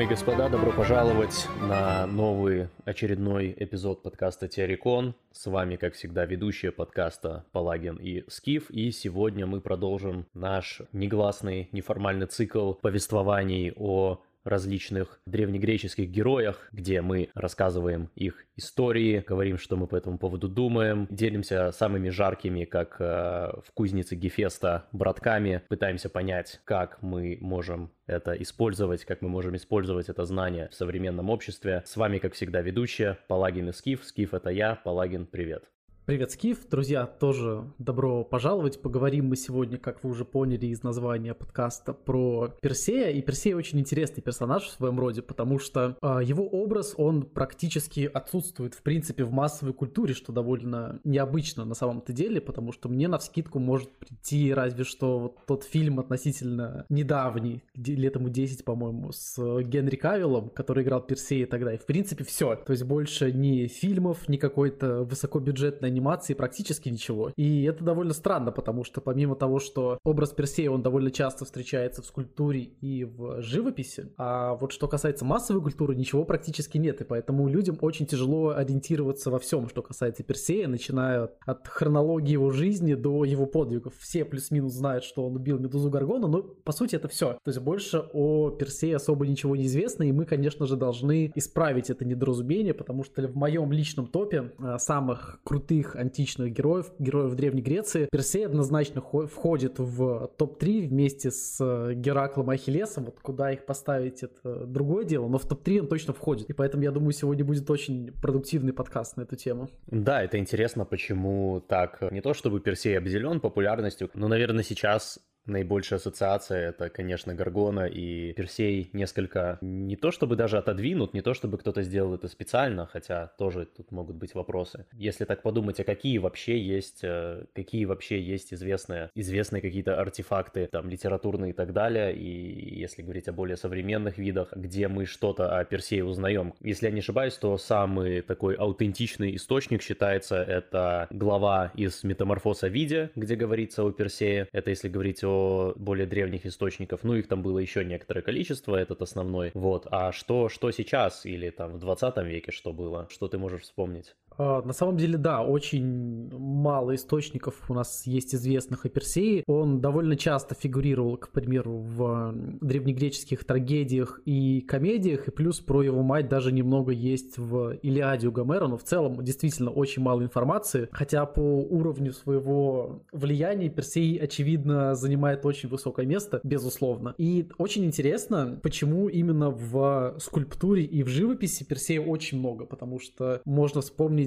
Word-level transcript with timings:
Дамы 0.00 0.08
и 0.08 0.14
господа, 0.14 0.48
добро 0.48 0.72
пожаловать 0.72 1.46
на 1.60 2.06
новый 2.06 2.68
очередной 2.86 3.54
эпизод 3.54 4.02
подкаста 4.02 4.48
Теорикон. 4.48 5.14
С 5.30 5.44
вами, 5.44 5.76
как 5.76 5.92
всегда, 5.92 6.24
ведущие 6.24 6.72
подкаста 6.72 7.44
Палагин 7.52 7.96
и 7.96 8.24
Скиф. 8.26 8.70
И 8.70 8.92
сегодня 8.92 9.46
мы 9.46 9.60
продолжим 9.60 10.24
наш 10.32 10.80
негласный 10.94 11.68
неформальный 11.72 12.28
цикл 12.28 12.72
повествований 12.72 13.74
о 13.76 14.22
различных 14.44 15.20
древнегреческих 15.26 16.08
героях, 16.08 16.68
где 16.72 17.02
мы 17.02 17.28
рассказываем 17.34 18.10
их 18.14 18.44
истории, 18.56 19.24
говорим, 19.26 19.58
что 19.58 19.76
мы 19.76 19.86
по 19.86 19.96
этому 19.96 20.18
поводу 20.18 20.48
думаем, 20.48 21.06
делимся 21.10 21.72
самыми 21.72 22.08
жаркими, 22.08 22.64
как 22.64 22.96
э, 23.00 23.04
в 23.04 23.72
кузнице 23.74 24.16
Гефеста, 24.16 24.86
братками, 24.92 25.62
пытаемся 25.68 26.08
понять, 26.08 26.60
как 26.64 27.02
мы 27.02 27.38
можем 27.40 27.92
это 28.06 28.32
использовать, 28.32 29.04
как 29.04 29.22
мы 29.22 29.28
можем 29.28 29.56
использовать 29.56 30.08
это 30.08 30.24
знание 30.24 30.68
в 30.68 30.74
современном 30.74 31.30
обществе. 31.30 31.82
С 31.86 31.96
вами, 31.96 32.18
как 32.18 32.34
всегда, 32.34 32.60
ведущая 32.60 33.18
Палагин 33.28 33.68
и 33.68 33.72
Скиф. 33.72 34.04
Скиф— 34.04 34.34
это 34.34 34.50
я. 34.50 34.74
Палагин, 34.74 35.26
привет. 35.26 35.64
Привет, 36.10 36.32
Скиф. 36.32 36.68
Друзья, 36.68 37.06
тоже 37.06 37.62
добро 37.78 38.24
пожаловать. 38.24 38.82
Поговорим 38.82 39.28
мы 39.28 39.36
сегодня, 39.36 39.78
как 39.78 40.02
вы 40.02 40.10
уже 40.10 40.24
поняли 40.24 40.66
из 40.66 40.82
названия 40.82 41.34
подкаста, 41.34 41.92
про 41.92 42.48
Персея. 42.60 43.10
И 43.10 43.22
Персей 43.22 43.54
очень 43.54 43.78
интересный 43.78 44.20
персонаж 44.20 44.64
в 44.64 44.72
своем 44.72 44.98
роде, 44.98 45.22
потому 45.22 45.60
что 45.60 45.96
э, 46.02 46.18
его 46.24 46.48
образ, 46.48 46.94
он 46.96 47.22
практически 47.22 48.10
отсутствует, 48.12 48.74
в 48.74 48.82
принципе, 48.82 49.22
в 49.22 49.30
массовой 49.30 49.72
культуре, 49.72 50.12
что 50.12 50.32
довольно 50.32 50.98
необычно 51.04 51.64
на 51.64 51.76
самом-то 51.76 52.12
деле, 52.12 52.40
потому 52.40 52.72
что 52.72 52.88
мне 52.88 53.06
на 53.06 53.18
вскидку 53.18 53.60
может 53.60 53.88
прийти 53.92 54.52
разве 54.52 54.82
что 54.82 55.20
вот 55.20 55.36
тот 55.46 55.62
фильм 55.62 56.00
относительно 56.00 56.86
недавний, 56.88 57.62
летому 57.76 58.30
10, 58.30 58.64
по-моему, 58.64 59.12
с 59.12 59.38
Генри 59.62 59.94
Кавиллом, 59.94 60.50
который 60.50 60.82
играл 60.82 61.02
Персея 61.02 61.46
тогда. 61.46 61.72
И, 61.72 61.78
в 61.78 61.86
принципе, 61.86 62.24
все. 62.24 62.56
То 62.56 62.72
есть 62.72 62.82
больше 62.82 63.30
ни 63.30 63.68
фильмов, 63.68 64.28
ни 64.28 64.38
какой-то 64.38 65.04
высокобюджетной 65.04 65.99
анимации 66.00 66.34
практически 66.34 66.88
ничего. 66.88 67.30
И 67.36 67.64
это 67.64 67.84
довольно 67.84 68.14
странно, 68.14 68.52
потому 68.52 68.84
что 68.84 69.00
помимо 69.00 69.36
того, 69.36 69.60
что 69.60 69.98
образ 70.04 70.30
Персея, 70.30 70.70
он 70.70 70.82
довольно 70.82 71.10
часто 71.10 71.44
встречается 71.44 72.02
в 72.02 72.06
скульптуре 72.06 72.62
и 72.62 73.04
в 73.04 73.42
живописи, 73.42 74.12
а 74.16 74.54
вот 74.54 74.72
что 74.72 74.88
касается 74.88 75.24
массовой 75.24 75.62
культуры, 75.62 75.94
ничего 75.94 76.24
практически 76.24 76.78
нет, 76.78 77.00
и 77.00 77.04
поэтому 77.04 77.48
людям 77.48 77.76
очень 77.82 78.06
тяжело 78.06 78.50
ориентироваться 78.50 79.30
во 79.30 79.38
всем, 79.38 79.68
что 79.68 79.82
касается 79.82 80.22
Персея, 80.22 80.68
начиная 80.68 81.30
от 81.46 81.68
хронологии 81.68 82.32
его 82.32 82.50
жизни 82.50 82.94
до 82.94 83.24
его 83.24 83.46
подвигов. 83.46 83.94
Все 83.98 84.24
плюс-минус 84.24 84.72
знают, 84.72 85.04
что 85.04 85.26
он 85.26 85.36
убил 85.36 85.58
Медузу 85.58 85.90
Гаргона, 85.90 86.26
но 86.28 86.42
по 86.42 86.72
сути 86.72 86.96
это 86.96 87.08
все. 87.08 87.32
То 87.44 87.50
есть 87.50 87.60
больше 87.60 88.02
о 88.12 88.50
Персее 88.50 88.96
особо 88.96 89.26
ничего 89.26 89.54
не 89.54 89.66
известно, 89.66 90.04
и 90.04 90.12
мы, 90.12 90.24
конечно 90.24 90.66
же, 90.66 90.76
должны 90.76 91.30
исправить 91.34 91.90
это 91.90 92.04
недоразумение, 92.04 92.72
потому 92.72 93.04
что 93.04 93.26
в 93.28 93.36
моем 93.36 93.72
личном 93.72 94.06
топе 94.06 94.52
э, 94.58 94.78
самых 94.78 95.40
крутых 95.44 95.89
других 95.90 95.96
античных 95.96 96.52
героев, 96.52 96.92
героев 96.98 97.34
Древней 97.34 97.62
Греции, 97.62 98.08
Персей 98.10 98.46
однозначно 98.46 99.00
входит 99.00 99.78
в 99.78 100.30
топ-3 100.36 100.88
вместе 100.88 101.30
с 101.30 101.58
э, 101.60 101.94
Гераклом 101.94 102.52
и 102.52 102.54
Ахиллесом. 102.54 103.04
Вот 103.06 103.20
куда 103.20 103.52
их 103.52 103.66
поставить, 103.66 104.22
это 104.22 104.66
другое 104.66 105.04
дело, 105.04 105.28
но 105.28 105.38
в 105.38 105.46
топ-3 105.46 105.80
он 105.80 105.88
точно 105.88 106.12
входит. 106.12 106.50
И 106.50 106.52
поэтому, 106.52 106.82
я 106.82 106.90
думаю, 106.90 107.12
сегодня 107.12 107.44
будет 107.44 107.68
очень 107.70 108.12
продуктивный 108.20 108.72
подкаст 108.72 109.16
на 109.16 109.22
эту 109.22 109.36
тему. 109.36 109.68
Да, 109.86 110.22
это 110.22 110.38
интересно, 110.38 110.84
почему 110.84 111.60
так. 111.60 112.00
Не 112.12 112.20
то 112.20 112.34
чтобы 112.34 112.60
Персей 112.60 112.96
обделен 112.98 113.40
популярностью, 113.40 114.10
но, 114.14 114.28
наверное, 114.28 114.64
сейчас 114.64 115.18
Наибольшая 115.50 115.98
ассоциация 115.98 116.68
это, 116.68 116.88
конечно, 116.90 117.34
Гаргона 117.34 117.86
и 117.86 118.32
Персей 118.34 118.88
несколько 118.92 119.58
не 119.60 119.96
то 119.96 120.12
чтобы 120.12 120.36
даже 120.36 120.58
отодвинут, 120.58 121.12
не 121.12 121.22
то 121.22 121.34
чтобы 121.34 121.58
кто-то 121.58 121.82
сделал 121.82 122.14
это 122.14 122.28
специально, 122.28 122.86
хотя 122.86 123.32
тоже 123.36 123.66
тут 123.66 123.90
могут 123.90 124.14
быть 124.14 124.34
вопросы. 124.34 124.86
Если 124.92 125.24
так 125.24 125.42
подумать, 125.42 125.80
а 125.80 125.84
какие 125.84 126.18
вообще 126.18 126.56
есть, 126.60 127.00
э, 127.02 127.46
какие 127.52 127.84
вообще 127.84 128.20
есть 128.20 128.54
известные, 128.54 129.10
известные 129.16 129.60
какие-то 129.60 130.00
артефакты, 130.00 130.68
там, 130.70 130.88
литературные 130.88 131.50
и 131.50 131.52
так 131.52 131.72
далее, 131.72 132.14
и 132.14 132.78
если 132.78 133.02
говорить 133.02 133.26
о 133.26 133.32
более 133.32 133.56
современных 133.56 134.18
видах, 134.18 134.52
где 134.54 134.86
мы 134.86 135.04
что-то 135.04 135.58
о 135.58 135.64
Персее 135.64 136.04
узнаем. 136.04 136.54
Если 136.60 136.86
я 136.86 136.92
не 136.92 137.00
ошибаюсь, 137.00 137.34
то 137.34 137.58
самый 137.58 138.20
такой 138.22 138.54
аутентичный 138.54 139.34
источник 139.34 139.82
считается 139.82 140.36
это 140.36 141.08
глава 141.10 141.72
из 141.74 142.04
Метаморфоса 142.04 142.68
Виде, 142.68 143.10
где 143.16 143.34
говорится 143.34 143.82
о 143.82 143.90
Персее. 143.90 144.46
Это 144.52 144.70
если 144.70 144.88
говорить 144.88 145.24
о 145.24 145.39
более 145.76 146.06
древних 146.06 146.46
источников, 146.46 147.00
ну 147.02 147.14
их 147.14 147.28
там 147.28 147.42
было 147.42 147.58
еще 147.58 147.84
некоторое 147.84 148.22
количество, 148.22 148.76
этот 148.76 149.02
основной, 149.02 149.50
вот, 149.54 149.86
а 149.90 150.12
что, 150.12 150.48
что 150.48 150.70
сейчас 150.70 151.26
или 151.26 151.50
там 151.50 151.72
в 151.72 151.78
20 151.78 152.16
веке 152.18 152.52
что 152.52 152.72
было, 152.72 153.06
что 153.10 153.28
ты 153.28 153.38
можешь 153.38 153.62
вспомнить? 153.62 154.14
А, 154.36 154.62
на 154.62 154.72
самом 154.72 154.96
деле, 154.96 155.18
да, 155.18 155.42
очень 155.42 156.30
мало 156.36 156.94
источников 156.94 157.54
у 157.68 157.74
нас 157.74 158.06
есть 158.06 158.34
известных 158.34 158.86
о 158.86 158.88
Персее. 158.88 159.44
Он 159.46 159.80
довольно 159.80 160.16
часто 160.16 160.54
фигурировал, 160.54 161.16
к 161.16 161.30
примеру, 161.30 161.78
в 161.78 162.34
древнегреческих 162.60 163.44
трагедиях 163.44 164.20
и 164.24 164.60
комедиях, 164.60 165.28
и 165.28 165.30
плюс 165.30 165.60
про 165.60 165.82
его 165.82 166.02
мать 166.02 166.28
даже 166.28 166.52
немного 166.52 166.92
есть 166.92 167.38
в 167.38 167.72
Илиаде 167.82 168.28
у 168.28 168.32
Гомера, 168.32 168.66
но 168.66 168.76
в 168.76 168.84
целом 168.84 169.22
действительно 169.24 169.70
очень 169.70 170.02
мало 170.02 170.22
информации, 170.22 170.88
хотя 170.92 171.26
по 171.26 171.40
уровню 171.40 172.12
своего 172.12 173.02
влияния 173.12 173.68
Персей, 173.68 174.16
очевидно, 174.16 174.94
занимает 174.94 175.44
очень 175.44 175.68
высокое 175.68 176.06
место, 176.06 176.40
безусловно. 176.42 177.14
И 177.18 177.48
очень 177.58 177.84
интересно, 177.84 178.58
почему 178.62 179.08
именно 179.08 179.50
в 179.50 180.16
скульптуре 180.18 180.84
и 180.84 181.02
в 181.02 181.08
живописи 181.08 181.64
Персея 181.64 182.00
очень 182.00 182.38
много, 182.38 182.66
потому 182.66 182.98
что 182.98 183.40
можно 183.44 183.80
вспомнить 183.80 184.19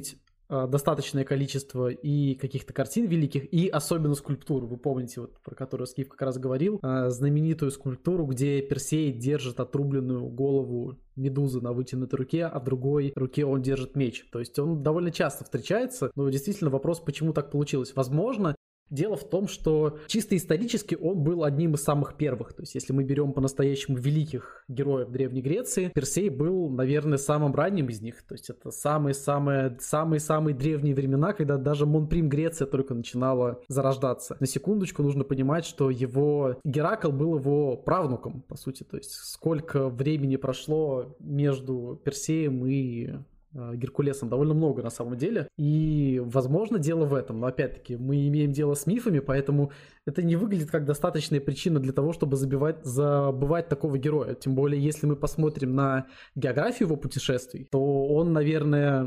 а, 0.49 0.67
достаточное 0.67 1.23
количество 1.23 1.87
и 1.87 2.35
каких-то 2.35 2.73
картин 2.73 3.07
великих, 3.07 3.51
и 3.51 3.67
особенно 3.69 4.13
скульптур. 4.13 4.65
Вы 4.65 4.77
помните, 4.77 5.21
вот, 5.21 5.39
про 5.41 5.55
которую 5.55 5.87
Скиф 5.87 6.09
как 6.09 6.21
раз 6.21 6.37
говорил, 6.37 6.79
а, 6.83 7.09
знаменитую 7.09 7.71
скульптуру, 7.71 8.25
где 8.27 8.61
Персей 8.61 9.11
держит 9.11 9.59
отрубленную 9.59 10.27
голову 10.27 10.99
медузы 11.15 11.61
на 11.61 11.73
вытянутой 11.73 12.17
руке, 12.17 12.45
а 12.45 12.59
в 12.59 12.65
другой 12.65 13.13
руке 13.15 13.45
он 13.45 13.61
держит 13.61 13.95
меч. 13.95 14.25
То 14.31 14.39
есть 14.39 14.57
он 14.59 14.83
довольно 14.83 15.11
часто 15.11 15.43
встречается, 15.43 16.11
но 16.15 16.29
действительно 16.29 16.69
вопрос, 16.69 16.99
почему 16.99 17.33
так 17.33 17.49
получилось. 17.49 17.93
Возможно, 17.95 18.55
Дело 18.89 19.16
в 19.16 19.27
том, 19.27 19.47
что 19.47 19.99
чисто 20.07 20.35
исторически 20.35 20.95
он 20.95 21.23
был 21.23 21.44
одним 21.44 21.73
из 21.73 21.83
самых 21.83 22.16
первых. 22.16 22.53
То 22.53 22.61
есть, 22.61 22.75
если 22.75 22.94
мы 22.94 23.03
берем 23.03 23.33
по-настоящему 23.33 23.97
великих 23.97 24.63
героев 24.67 25.09
Древней 25.09 25.41
Греции, 25.41 25.91
Персей 25.94 26.29
был, 26.29 26.69
наверное, 26.69 27.17
самым 27.17 27.55
ранним 27.55 27.89
из 27.89 28.01
них. 28.01 28.23
То 28.23 28.35
есть, 28.35 28.49
это 28.49 28.72
самые-самые 28.72 29.77
самые-самые 29.79 30.55
древние 30.55 30.95
времена, 30.95 31.33
когда 31.33 31.57
даже 31.57 31.85
Монприм 31.85 32.29
Греция 32.29 32.67
только 32.67 32.93
начинала 32.93 33.61
зарождаться. 33.67 34.38
На 34.39 34.47
секундочку 34.47 35.01
нужно 35.01 35.23
понимать, 35.23 35.66
что 35.66 35.89
его 35.89 36.57
Геракл 36.63 37.11
был 37.11 37.38
его 37.38 37.77
правнуком, 37.77 38.41
по 38.41 38.55
сути. 38.55 38.83
То 38.83 38.97
есть, 38.97 39.11
сколько 39.11 39.89
времени 39.89 40.35
прошло 40.35 41.16
между 41.19 41.99
Персеем 42.03 42.66
и 42.66 43.11
Геркулесом 43.53 44.30
довольно 44.30 44.53
много 44.53 44.81
на 44.81 44.90
самом 44.90 45.18
деле. 45.18 45.47
И, 45.58 46.22
возможно, 46.24 46.80
дело 46.80 47.06
в 47.06 47.14
этом. 47.14 47.40
Но, 47.40 47.47
опять-таки, 47.47 47.96
мы 47.96 48.28
имеем 48.28 48.52
дело 48.52 48.74
с 48.74 48.86
мифами, 48.88 49.19
поэтому 49.19 49.72
это 50.06 50.22
не 50.22 50.35
выглядит 50.35 50.70
как 50.70 50.85
достаточная 50.85 51.40
причина 51.40 51.79
для 51.79 51.94
того, 51.94 52.14
чтобы 52.14 52.35
забивать, 52.35 52.84
забывать 52.84 53.70
такого 53.70 53.97
героя. 53.97 54.35
Тем 54.35 54.55
более, 54.55 54.82
если 54.82 55.05
мы 55.05 55.16
посмотрим 55.16 55.76
на 55.76 56.08
географию 56.35 56.88
его 56.88 56.97
путешествий, 56.97 57.67
то 57.72 58.08
он, 58.08 58.34
наверное, 58.34 59.03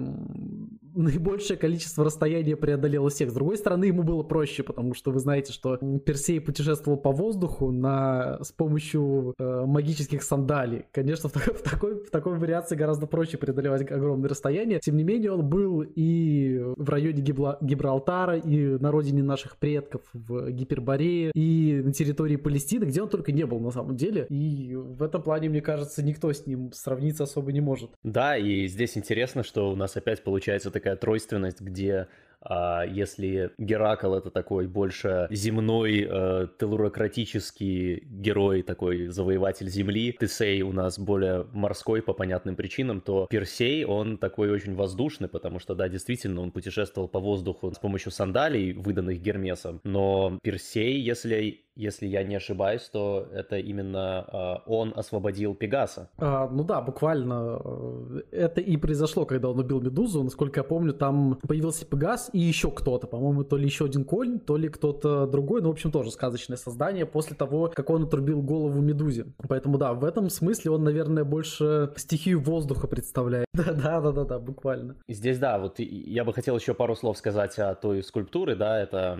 наибольшее 0.94 1.58
количество 1.58 2.04
расстояния 2.04 2.56
преодолел 2.56 3.06
из 3.06 3.14
всех. 3.14 3.30
С 3.30 3.34
другой 3.34 3.58
стороны, 3.58 3.84
ему 3.84 4.02
было 4.02 4.22
проще, 4.22 4.62
потому 4.62 4.94
что 4.94 5.10
вы 5.10 5.20
знаете, 5.20 5.52
что 5.52 5.76
Персей 5.76 6.40
путешествовал 6.40 6.98
по 6.98 7.12
воздуху 7.12 7.70
на, 7.70 8.42
с 8.42 8.52
помощью 8.52 9.34
э, 9.38 9.64
магических 9.66 10.22
сандалий. 10.22 10.86
Конечно, 10.92 11.28
в, 11.28 11.32
такой, 11.32 11.54
в, 11.54 11.62
такой, 11.62 12.04
в 12.04 12.10
такой 12.10 12.38
вариации 12.38 12.76
гораздо 12.76 13.06
проще 13.06 13.36
преодолевать 13.36 13.82
огромные 13.82 14.30
расстояния. 14.30 14.80
Тем 14.80 14.96
не 14.96 15.04
менее, 15.04 15.32
он 15.32 15.46
был 15.46 15.82
и 15.82 16.62
в 16.76 16.88
районе 16.88 17.20
Гибла, 17.20 17.58
Гибралтара, 17.60 18.38
и 18.38 18.78
на 18.78 18.90
родине 18.90 19.22
наших 19.22 19.58
предков 19.58 20.02
в 20.14 20.50
Гиперборее, 20.86 21.30
и 21.34 21.82
на 21.84 21.92
территории 21.92 22.36
Палестины, 22.36 22.84
где 22.84 23.02
он 23.02 23.08
только 23.08 23.32
не 23.32 23.44
был 23.44 23.58
на 23.58 23.70
самом 23.70 23.96
деле. 23.96 24.26
И 24.30 24.74
в 24.74 25.02
этом 25.02 25.22
плане, 25.22 25.48
мне 25.48 25.60
кажется, 25.60 26.02
никто 26.02 26.32
с 26.32 26.46
ним 26.46 26.72
сравниться 26.72 27.24
особо 27.24 27.52
не 27.52 27.60
может. 27.60 27.90
Да, 28.02 28.36
и 28.36 28.66
здесь 28.68 28.96
интересно, 28.96 29.42
что 29.42 29.70
у 29.70 29.76
нас 29.76 29.96
опять 29.96 30.22
получается 30.22 30.70
такая 30.70 30.96
тройственность, 30.96 31.60
где 31.60 32.08
а 32.42 32.84
если 32.84 33.52
Геракл 33.58 34.14
это 34.14 34.30
такой 34.30 34.66
больше 34.66 35.26
земной, 35.30 36.06
э, 36.08 36.48
телурократический 36.58 38.02
герой, 38.06 38.62
такой 38.62 39.08
завоеватель 39.08 39.68
земли, 39.68 40.16
Тесей 40.18 40.62
у 40.62 40.72
нас 40.72 40.98
более 40.98 41.46
морской 41.52 42.02
по 42.02 42.12
понятным 42.12 42.56
причинам, 42.56 43.00
то 43.00 43.26
Персей, 43.30 43.84
он 43.84 44.18
такой 44.18 44.50
очень 44.50 44.74
воздушный, 44.74 45.28
потому 45.28 45.58
что, 45.58 45.74
да, 45.74 45.88
действительно, 45.88 46.40
он 46.40 46.50
путешествовал 46.50 47.08
по 47.08 47.20
воздуху 47.20 47.72
с 47.72 47.78
помощью 47.78 48.12
сандалий, 48.12 48.72
выданных 48.72 49.20
Гермесом, 49.20 49.80
но 49.84 50.38
Персей, 50.42 51.00
если 51.00 51.66
если 51.76 52.06
я 52.06 52.24
не 52.24 52.36
ошибаюсь, 52.36 52.88
то 52.90 53.28
это 53.32 53.58
именно 53.58 54.24
э, 54.32 54.70
он 54.70 54.94
освободил 54.96 55.54
Пегаса. 55.54 56.08
А, 56.16 56.48
ну 56.48 56.64
да, 56.64 56.80
буквально 56.80 57.60
э, 57.62 58.22
это 58.32 58.62
и 58.62 58.78
произошло, 58.78 59.26
когда 59.26 59.50
он 59.50 59.58
убил 59.58 59.80
Медузу. 59.82 60.22
Насколько 60.22 60.60
я 60.60 60.64
помню, 60.64 60.94
там 60.94 61.38
появился 61.46 61.84
Пегас 61.84 62.30
и 62.36 62.38
еще 62.38 62.70
кто-то. 62.70 63.06
По-моему, 63.06 63.44
то 63.44 63.56
ли 63.56 63.64
еще 63.64 63.86
один 63.86 64.04
конь, 64.04 64.38
то 64.38 64.58
ли 64.58 64.68
кто-то 64.68 65.26
другой. 65.26 65.62
Ну, 65.62 65.68
в 65.68 65.72
общем, 65.72 65.90
тоже 65.90 66.10
сказочное 66.10 66.58
создание 66.58 67.06
после 67.06 67.34
того, 67.34 67.72
как 67.74 67.88
он 67.88 68.04
отрубил 68.04 68.42
голову 68.42 68.82
Медузе. 68.82 69.26
Поэтому 69.48 69.78
да, 69.78 69.94
в 69.94 70.04
этом 70.04 70.28
смысле 70.28 70.72
он, 70.72 70.84
наверное, 70.84 71.24
больше 71.24 71.92
стихию 71.96 72.40
воздуха 72.40 72.88
представляет. 72.88 73.46
Да-да-да-да, 73.54 74.38
буквально. 74.38 74.96
Здесь, 75.08 75.38
да, 75.38 75.58
вот 75.58 75.78
я 75.78 76.24
бы 76.24 76.34
хотел 76.34 76.58
еще 76.58 76.74
пару 76.74 76.94
слов 76.94 77.16
сказать 77.16 77.58
о 77.58 77.74
той 77.74 78.02
скульптуре, 78.02 78.54
да, 78.54 78.82
это 78.82 79.18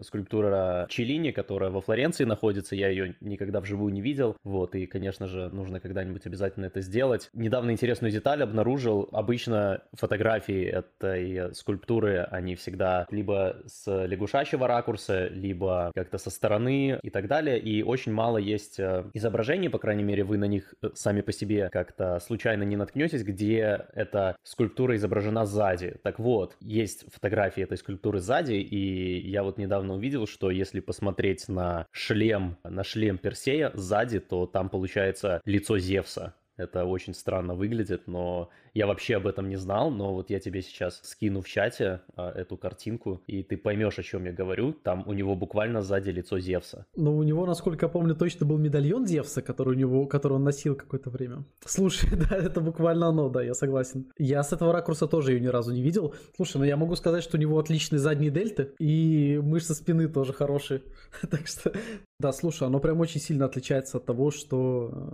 скульптура 0.00 0.86
Челини, 0.88 1.32
которая 1.32 1.70
во 1.70 1.82
Флоренции 1.82 2.24
находится, 2.24 2.74
я 2.74 2.88
ее 2.88 3.14
никогда 3.20 3.60
вживую 3.60 3.92
не 3.92 4.00
видел, 4.00 4.36
вот, 4.42 4.74
и, 4.74 4.86
конечно 4.86 5.26
же, 5.26 5.50
нужно 5.50 5.80
когда-нибудь 5.80 6.24
обязательно 6.24 6.64
это 6.64 6.80
сделать. 6.80 7.28
Недавно 7.34 7.72
интересную 7.72 8.10
деталь 8.10 8.42
обнаружил, 8.42 9.08
обычно 9.12 9.82
фотографии 9.92 10.64
этой 10.64 11.54
скульптуры, 11.54 12.11
они 12.20 12.54
всегда 12.54 13.06
либо 13.10 13.62
с 13.66 14.06
лягушачьего 14.06 14.66
ракурса, 14.66 15.28
либо 15.28 15.90
как-то 15.94 16.18
со 16.18 16.30
стороны 16.30 16.98
и 17.02 17.10
так 17.10 17.28
далее, 17.28 17.58
и 17.58 17.82
очень 17.82 18.12
мало 18.12 18.38
есть 18.38 18.78
э, 18.78 19.04
изображений, 19.14 19.68
по 19.68 19.78
крайней 19.78 20.02
мере, 20.02 20.24
вы 20.24 20.38
на 20.38 20.46
них 20.46 20.74
э, 20.82 20.90
сами 20.94 21.20
по 21.20 21.32
себе 21.32 21.68
как-то 21.70 22.20
случайно 22.20 22.62
не 22.62 22.76
наткнетесь, 22.76 23.22
где 23.22 23.86
эта 23.94 24.36
скульптура 24.42 24.96
изображена 24.96 25.46
сзади. 25.46 25.96
Так 26.02 26.18
вот, 26.18 26.56
есть 26.60 27.04
фотографии 27.12 27.62
этой 27.62 27.78
скульптуры 27.78 28.20
сзади, 28.20 28.54
и 28.54 29.28
я 29.28 29.42
вот 29.42 29.58
недавно 29.58 29.94
увидел, 29.94 30.26
что 30.26 30.50
если 30.50 30.80
посмотреть 30.80 31.48
на 31.48 31.86
шлем, 31.90 32.56
на 32.64 32.84
шлем 32.84 33.18
Персея 33.18 33.70
сзади, 33.74 34.20
то 34.20 34.46
там 34.46 34.68
получается 34.68 35.40
лицо 35.44 35.78
Зевса. 35.78 36.34
Это 36.56 36.84
очень 36.84 37.14
странно 37.14 37.54
выглядит, 37.54 38.06
но 38.06 38.50
я 38.74 38.86
вообще 38.86 39.16
об 39.16 39.26
этом 39.26 39.48
не 39.48 39.56
знал, 39.56 39.90
но 39.90 40.14
вот 40.14 40.30
я 40.30 40.38
тебе 40.38 40.62
сейчас 40.62 41.00
скину 41.02 41.40
в 41.40 41.48
чате 41.48 42.00
а, 42.14 42.30
эту 42.30 42.56
картинку, 42.56 43.22
и 43.26 43.42
ты 43.42 43.56
поймешь, 43.56 43.98
о 43.98 44.02
чем 44.02 44.24
я 44.24 44.32
говорю. 44.32 44.72
Там 44.72 45.04
у 45.06 45.12
него 45.12 45.34
буквально 45.34 45.82
сзади 45.82 46.10
лицо 46.10 46.38
Зевса. 46.38 46.86
Ну, 46.96 47.16
у 47.16 47.22
него, 47.22 47.46
насколько 47.46 47.86
я 47.86 47.90
помню, 47.90 48.14
точно 48.14 48.46
был 48.46 48.58
медальон 48.58 49.06
Зевса, 49.06 49.42
который 49.42 49.74
у 49.74 49.78
него, 49.78 50.06
который 50.06 50.34
он 50.34 50.44
носил 50.44 50.74
какое-то 50.74 51.10
время. 51.10 51.44
Слушай, 51.64 52.10
да, 52.30 52.36
это 52.36 52.60
буквально 52.60 53.08
оно, 53.08 53.28
да, 53.28 53.42
я 53.42 53.54
согласен. 53.54 54.10
Я 54.18 54.42
с 54.42 54.52
этого 54.52 54.72
ракурса 54.72 55.06
тоже 55.06 55.32
ее 55.32 55.40
ни 55.40 55.48
разу 55.48 55.72
не 55.72 55.82
видел. 55.82 56.14
Слушай, 56.36 56.58
ну 56.58 56.64
я 56.64 56.76
могу 56.76 56.96
сказать, 56.96 57.24
что 57.24 57.36
у 57.36 57.40
него 57.40 57.58
отличные 57.58 57.98
задние 57.98 58.30
дельты, 58.30 58.72
и 58.78 59.40
мышцы 59.42 59.74
спины 59.74 60.08
тоже 60.08 60.32
хорошие. 60.32 60.82
так 61.30 61.46
что, 61.46 61.72
да, 62.18 62.32
слушай, 62.32 62.66
оно 62.66 62.78
прям 62.78 63.00
очень 63.00 63.20
сильно 63.20 63.46
отличается 63.46 63.98
от 63.98 64.06
того, 64.06 64.30
что 64.30 65.12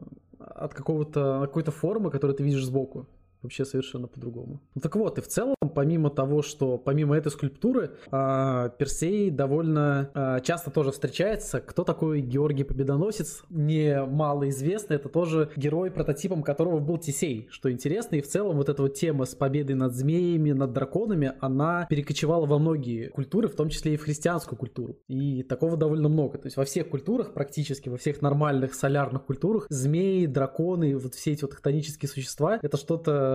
от 0.54 0.74
какого-то 0.74 1.40
какой-то 1.42 1.70
формы, 1.70 2.10
которую 2.10 2.36
ты 2.36 2.42
видишь 2.42 2.64
сбоку 2.64 3.06
вообще 3.42 3.64
совершенно 3.64 4.08
по-другому. 4.08 4.60
Ну 4.74 4.80
так 4.80 4.96
вот, 4.96 5.18
и 5.18 5.20
в 5.20 5.28
целом, 5.28 5.56
помимо 5.74 6.10
того, 6.10 6.42
что 6.42 6.78
помимо 6.78 7.16
этой 7.16 7.30
скульптуры, 7.30 7.92
э, 8.10 8.70
Персей 8.78 9.30
довольно 9.30 10.10
э, 10.14 10.40
часто 10.42 10.70
тоже 10.70 10.90
встречается. 10.90 11.60
Кто 11.60 11.84
такой 11.84 12.20
Георгий 12.20 12.64
Победоносец? 12.64 13.44
Не 13.50 14.04
мало 14.04 14.48
известно, 14.48 14.94
это 14.94 15.08
тоже 15.08 15.50
герой, 15.56 15.90
прототипом 15.90 16.42
которого 16.42 16.78
был 16.78 16.98
Тесей, 16.98 17.48
что 17.50 17.70
интересно. 17.70 18.16
И 18.16 18.20
в 18.20 18.28
целом 18.28 18.56
вот 18.56 18.68
эта 18.68 18.82
вот 18.82 18.94
тема 18.94 19.24
с 19.24 19.34
победой 19.34 19.76
над 19.76 19.94
змеями, 19.94 20.52
над 20.52 20.72
драконами, 20.72 21.32
она 21.40 21.86
перекочевала 21.88 22.46
во 22.46 22.58
многие 22.58 23.08
культуры, 23.08 23.48
в 23.48 23.54
том 23.54 23.68
числе 23.68 23.94
и 23.94 23.96
в 23.96 24.02
христианскую 24.02 24.58
культуру. 24.58 24.96
И 25.08 25.42
такого 25.42 25.76
довольно 25.76 26.08
много. 26.08 26.38
То 26.38 26.46
есть 26.46 26.56
во 26.56 26.64
всех 26.64 26.88
культурах, 26.88 27.34
практически 27.34 27.88
во 27.88 27.96
всех 27.96 28.22
нормальных 28.22 28.74
солярных 28.74 29.24
культурах, 29.24 29.66
змеи, 29.68 30.26
драконы, 30.26 30.96
вот 30.96 31.14
все 31.14 31.32
эти 31.32 31.42
вот 31.42 31.54
хтонические 31.54 32.08
существа, 32.08 32.58
это 32.62 32.76
что-то 32.76 33.27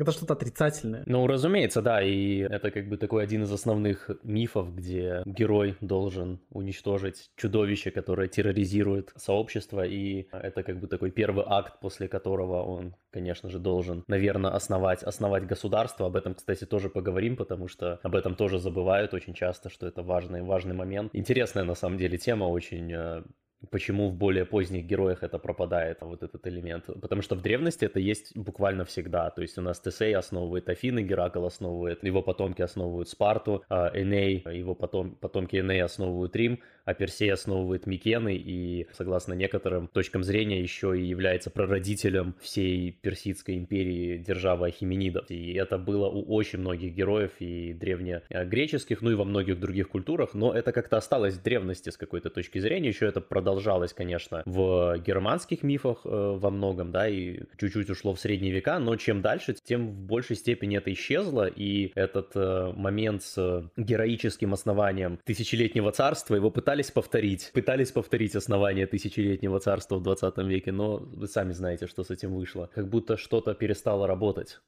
это 0.00 0.12
что-то 0.12 0.34
отрицательное. 0.34 1.02
Ну, 1.06 1.26
разумеется, 1.26 1.82
да, 1.82 2.02
и 2.02 2.38
это 2.38 2.70
как 2.70 2.88
бы 2.88 2.96
такой 2.96 3.24
один 3.24 3.42
из 3.42 3.52
основных 3.52 4.10
мифов, 4.22 4.74
где 4.74 5.22
герой 5.24 5.76
должен 5.80 6.40
уничтожить 6.50 7.30
чудовище, 7.36 7.90
которое 7.90 8.28
терроризирует 8.28 9.12
сообщество, 9.16 9.84
и 9.84 10.26
это 10.32 10.62
как 10.62 10.78
бы 10.80 10.86
такой 10.86 11.10
первый 11.10 11.44
акт, 11.46 11.80
после 11.80 12.08
которого 12.08 12.62
он, 12.62 12.94
конечно 13.10 13.48
же, 13.48 13.58
должен, 13.58 14.04
наверное, 14.08 14.52
основать, 14.52 15.02
основать 15.02 15.46
государство. 15.46 16.06
Об 16.06 16.16
этом, 16.16 16.34
кстати, 16.34 16.64
тоже 16.64 16.88
поговорим, 16.88 17.36
потому 17.36 17.68
что 17.68 18.00
об 18.02 18.14
этом 18.14 18.34
тоже 18.34 18.58
забывают 18.58 19.14
очень 19.14 19.34
часто, 19.34 19.70
что 19.70 19.86
это 19.86 20.02
важный, 20.02 20.42
важный 20.42 20.74
момент. 20.74 21.10
Интересная, 21.14 21.64
на 21.64 21.74
самом 21.74 21.98
деле, 21.98 22.18
тема, 22.18 22.44
очень 22.44 22.92
э, 22.92 23.22
почему 23.70 24.08
в 24.08 24.14
более 24.14 24.44
поздних 24.44 24.84
героях 24.84 25.22
это 25.22 25.38
пропадает, 25.38 25.98
вот 26.00 26.22
этот 26.22 26.46
элемент. 26.46 26.86
Потому 27.00 27.22
что 27.22 27.34
в 27.34 27.42
древности 27.42 27.84
это 27.84 28.00
есть 28.00 28.36
буквально 28.36 28.84
всегда. 28.84 29.30
То 29.30 29.42
есть 29.42 29.58
у 29.58 29.62
нас 29.62 29.80
Тесей 29.80 30.14
основывает 30.14 30.68
Афины, 30.68 31.02
Геракл 31.02 31.44
основывает, 31.44 32.02
его 32.04 32.22
потомки 32.22 32.62
основывают 32.62 33.08
Спарту, 33.08 33.64
а 33.68 33.90
Эней, 33.94 34.44
его 34.52 34.74
потом, 34.74 35.14
потомки 35.14 35.56
Эней 35.56 35.82
основывают 35.82 36.34
Рим, 36.36 36.60
а 36.84 36.94
Персей 36.94 37.32
основывает 37.32 37.86
Микены 37.86 38.34
и, 38.34 38.88
согласно 38.92 39.34
некоторым 39.34 39.86
точкам 39.88 40.24
зрения, 40.24 40.60
еще 40.60 40.98
и 40.98 41.04
является 41.04 41.50
прародителем 41.50 42.34
всей 42.40 42.90
Персидской 42.90 43.56
империи 43.56 44.18
державы 44.18 44.68
Ахименидов. 44.68 45.30
И 45.30 45.54
это 45.54 45.78
было 45.78 46.08
у 46.08 46.34
очень 46.34 46.58
многих 46.58 46.94
героев 46.94 47.32
и 47.38 47.72
древнегреческих, 47.72 49.00
ну 49.00 49.10
и 49.10 49.14
во 49.14 49.24
многих 49.24 49.60
других 49.60 49.88
культурах, 49.88 50.34
но 50.34 50.52
это 50.52 50.72
как-то 50.72 50.96
осталось 50.96 51.34
в 51.34 51.42
древности 51.42 51.90
с 51.90 51.96
какой-то 51.96 52.30
точки 52.30 52.58
зрения, 52.58 52.88
еще 52.88 53.06
это 53.06 53.20
продолжалось, 53.52 53.92
конечно, 53.92 54.42
в 54.46 54.98
германских 54.98 55.62
мифах 55.62 55.98
э, 56.04 56.08
во 56.08 56.50
многом, 56.50 56.90
да, 56.90 57.06
и 57.06 57.40
чуть-чуть 57.60 57.90
ушло 57.90 58.14
в 58.14 58.20
средние 58.20 58.52
века, 58.52 58.78
но 58.78 58.96
чем 58.96 59.20
дальше, 59.20 59.54
тем 59.62 59.90
в 59.90 60.06
большей 60.06 60.36
степени 60.36 60.78
это 60.78 60.90
исчезло, 60.92 61.46
и 61.46 61.92
этот 61.94 62.30
э, 62.34 62.72
момент 62.74 63.22
с 63.22 63.70
героическим 63.76 64.54
основанием 64.54 65.18
тысячелетнего 65.24 65.92
царства, 65.92 66.34
его 66.34 66.50
пытались 66.50 66.90
повторить, 66.90 67.50
пытались 67.52 67.92
повторить 67.92 68.34
основание 68.36 68.86
тысячелетнего 68.86 69.60
царства 69.60 69.96
в 69.96 70.02
20 70.02 70.38
веке, 70.38 70.72
но 70.72 70.96
вы 70.96 71.28
сами 71.28 71.52
знаете, 71.52 71.86
что 71.86 72.04
с 72.04 72.10
этим 72.10 72.34
вышло. 72.34 72.70
Как 72.74 72.88
будто 72.88 73.18
что-то 73.18 73.54
перестало 73.54 74.06
работать. 74.06 74.60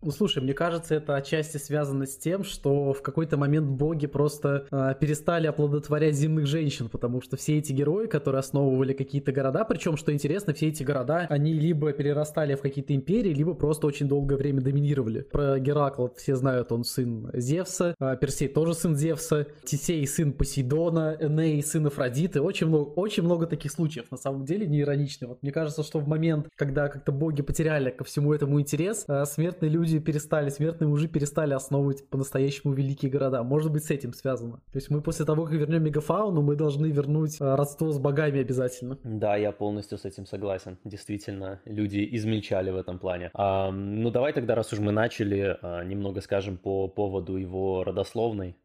Ну, 0.00 0.12
слушай, 0.12 0.40
мне 0.40 0.54
кажется, 0.54 0.94
это 0.94 1.16
отчасти 1.16 1.56
связано 1.56 2.06
с 2.06 2.16
тем, 2.16 2.44
что 2.44 2.92
в 2.92 3.02
какой-то 3.02 3.36
момент 3.36 3.68
боги 3.68 4.06
просто 4.06 4.68
э, 4.70 4.94
перестали 5.00 5.48
оплодотворять 5.48 6.14
земных 6.14 6.46
женщин, 6.46 6.88
потому 6.88 7.20
что 7.20 7.36
все 7.36 7.58
эти 7.58 7.72
герои, 7.72 8.06
которые 8.06 8.38
основывали 8.38 8.92
какие-то 8.92 9.32
города, 9.32 9.64
причем, 9.64 9.96
что 9.96 10.12
интересно, 10.12 10.54
все 10.54 10.68
эти 10.68 10.84
города, 10.84 11.26
они 11.28 11.52
либо 11.52 11.92
перерастали 11.92 12.54
в 12.54 12.60
какие-то 12.60 12.94
империи, 12.94 13.34
либо 13.34 13.54
просто 13.54 13.88
очень 13.88 14.06
долгое 14.06 14.36
время 14.36 14.60
доминировали. 14.60 15.22
Про 15.22 15.58
Геракла 15.58 16.12
все 16.16 16.36
знают, 16.36 16.70
он 16.70 16.84
сын 16.84 17.28
Зевса, 17.34 17.96
э, 17.98 18.16
Персей 18.20 18.46
тоже 18.46 18.74
сын 18.74 18.94
Зевса, 18.94 19.48
Тисей 19.64 20.06
сын 20.06 20.32
Посейдона, 20.32 21.16
Эней 21.18 21.60
сын 21.60 21.84
Афродиты, 21.88 22.40
очень 22.40 22.68
много, 22.68 22.90
очень 22.90 23.24
много 23.24 23.46
таких 23.46 23.72
случаев, 23.72 24.12
на 24.12 24.16
самом 24.16 24.44
деле, 24.44 24.64
не 24.64 24.80
иронично. 24.82 25.26
Вот 25.26 25.42
мне 25.42 25.50
кажется, 25.50 25.82
что 25.82 25.98
в 25.98 26.06
момент, 26.06 26.46
когда 26.54 26.86
как-то 26.86 27.10
боги 27.10 27.42
потеряли 27.42 27.90
ко 27.90 28.04
всему 28.04 28.32
этому 28.32 28.60
интерес, 28.60 29.04
э, 29.08 29.24
смертные 29.24 29.72
люди 29.72 29.87
люди 29.88 30.04
перестали, 30.04 30.50
смертные 30.50 30.88
уже 30.88 31.08
перестали 31.08 31.54
основывать 31.54 32.08
по-настоящему 32.08 32.72
великие 32.72 33.10
города. 33.10 33.42
Может 33.42 33.72
быть, 33.72 33.84
с 33.84 33.90
этим 33.90 34.12
связано. 34.12 34.58
То 34.72 34.76
есть 34.76 34.90
мы 34.90 35.00
после 35.00 35.24
того, 35.24 35.44
как 35.44 35.54
вернем 35.54 35.82
мегафауну, 35.82 36.42
мы 36.42 36.56
должны 36.56 36.86
вернуть 36.86 37.40
э, 37.40 37.54
родство 37.54 37.90
с 37.90 37.98
богами 37.98 38.40
обязательно. 38.40 38.98
Да, 39.04 39.36
я 39.36 39.52
полностью 39.52 39.98
с 39.98 40.04
этим 40.04 40.26
согласен. 40.26 40.78
Действительно, 40.84 41.60
люди 41.64 42.06
измельчали 42.12 42.70
в 42.70 42.76
этом 42.76 42.98
плане. 42.98 43.30
А, 43.34 43.70
ну, 43.70 44.10
давай 44.10 44.32
тогда, 44.32 44.54
раз 44.54 44.72
уж 44.72 44.78
мы 44.78 44.92
начали, 44.92 45.56
а, 45.62 45.84
немного 45.84 46.20
скажем 46.20 46.58
по 46.58 46.88
поводу 46.88 47.36
его 47.36 47.84
родословной. 47.84 48.56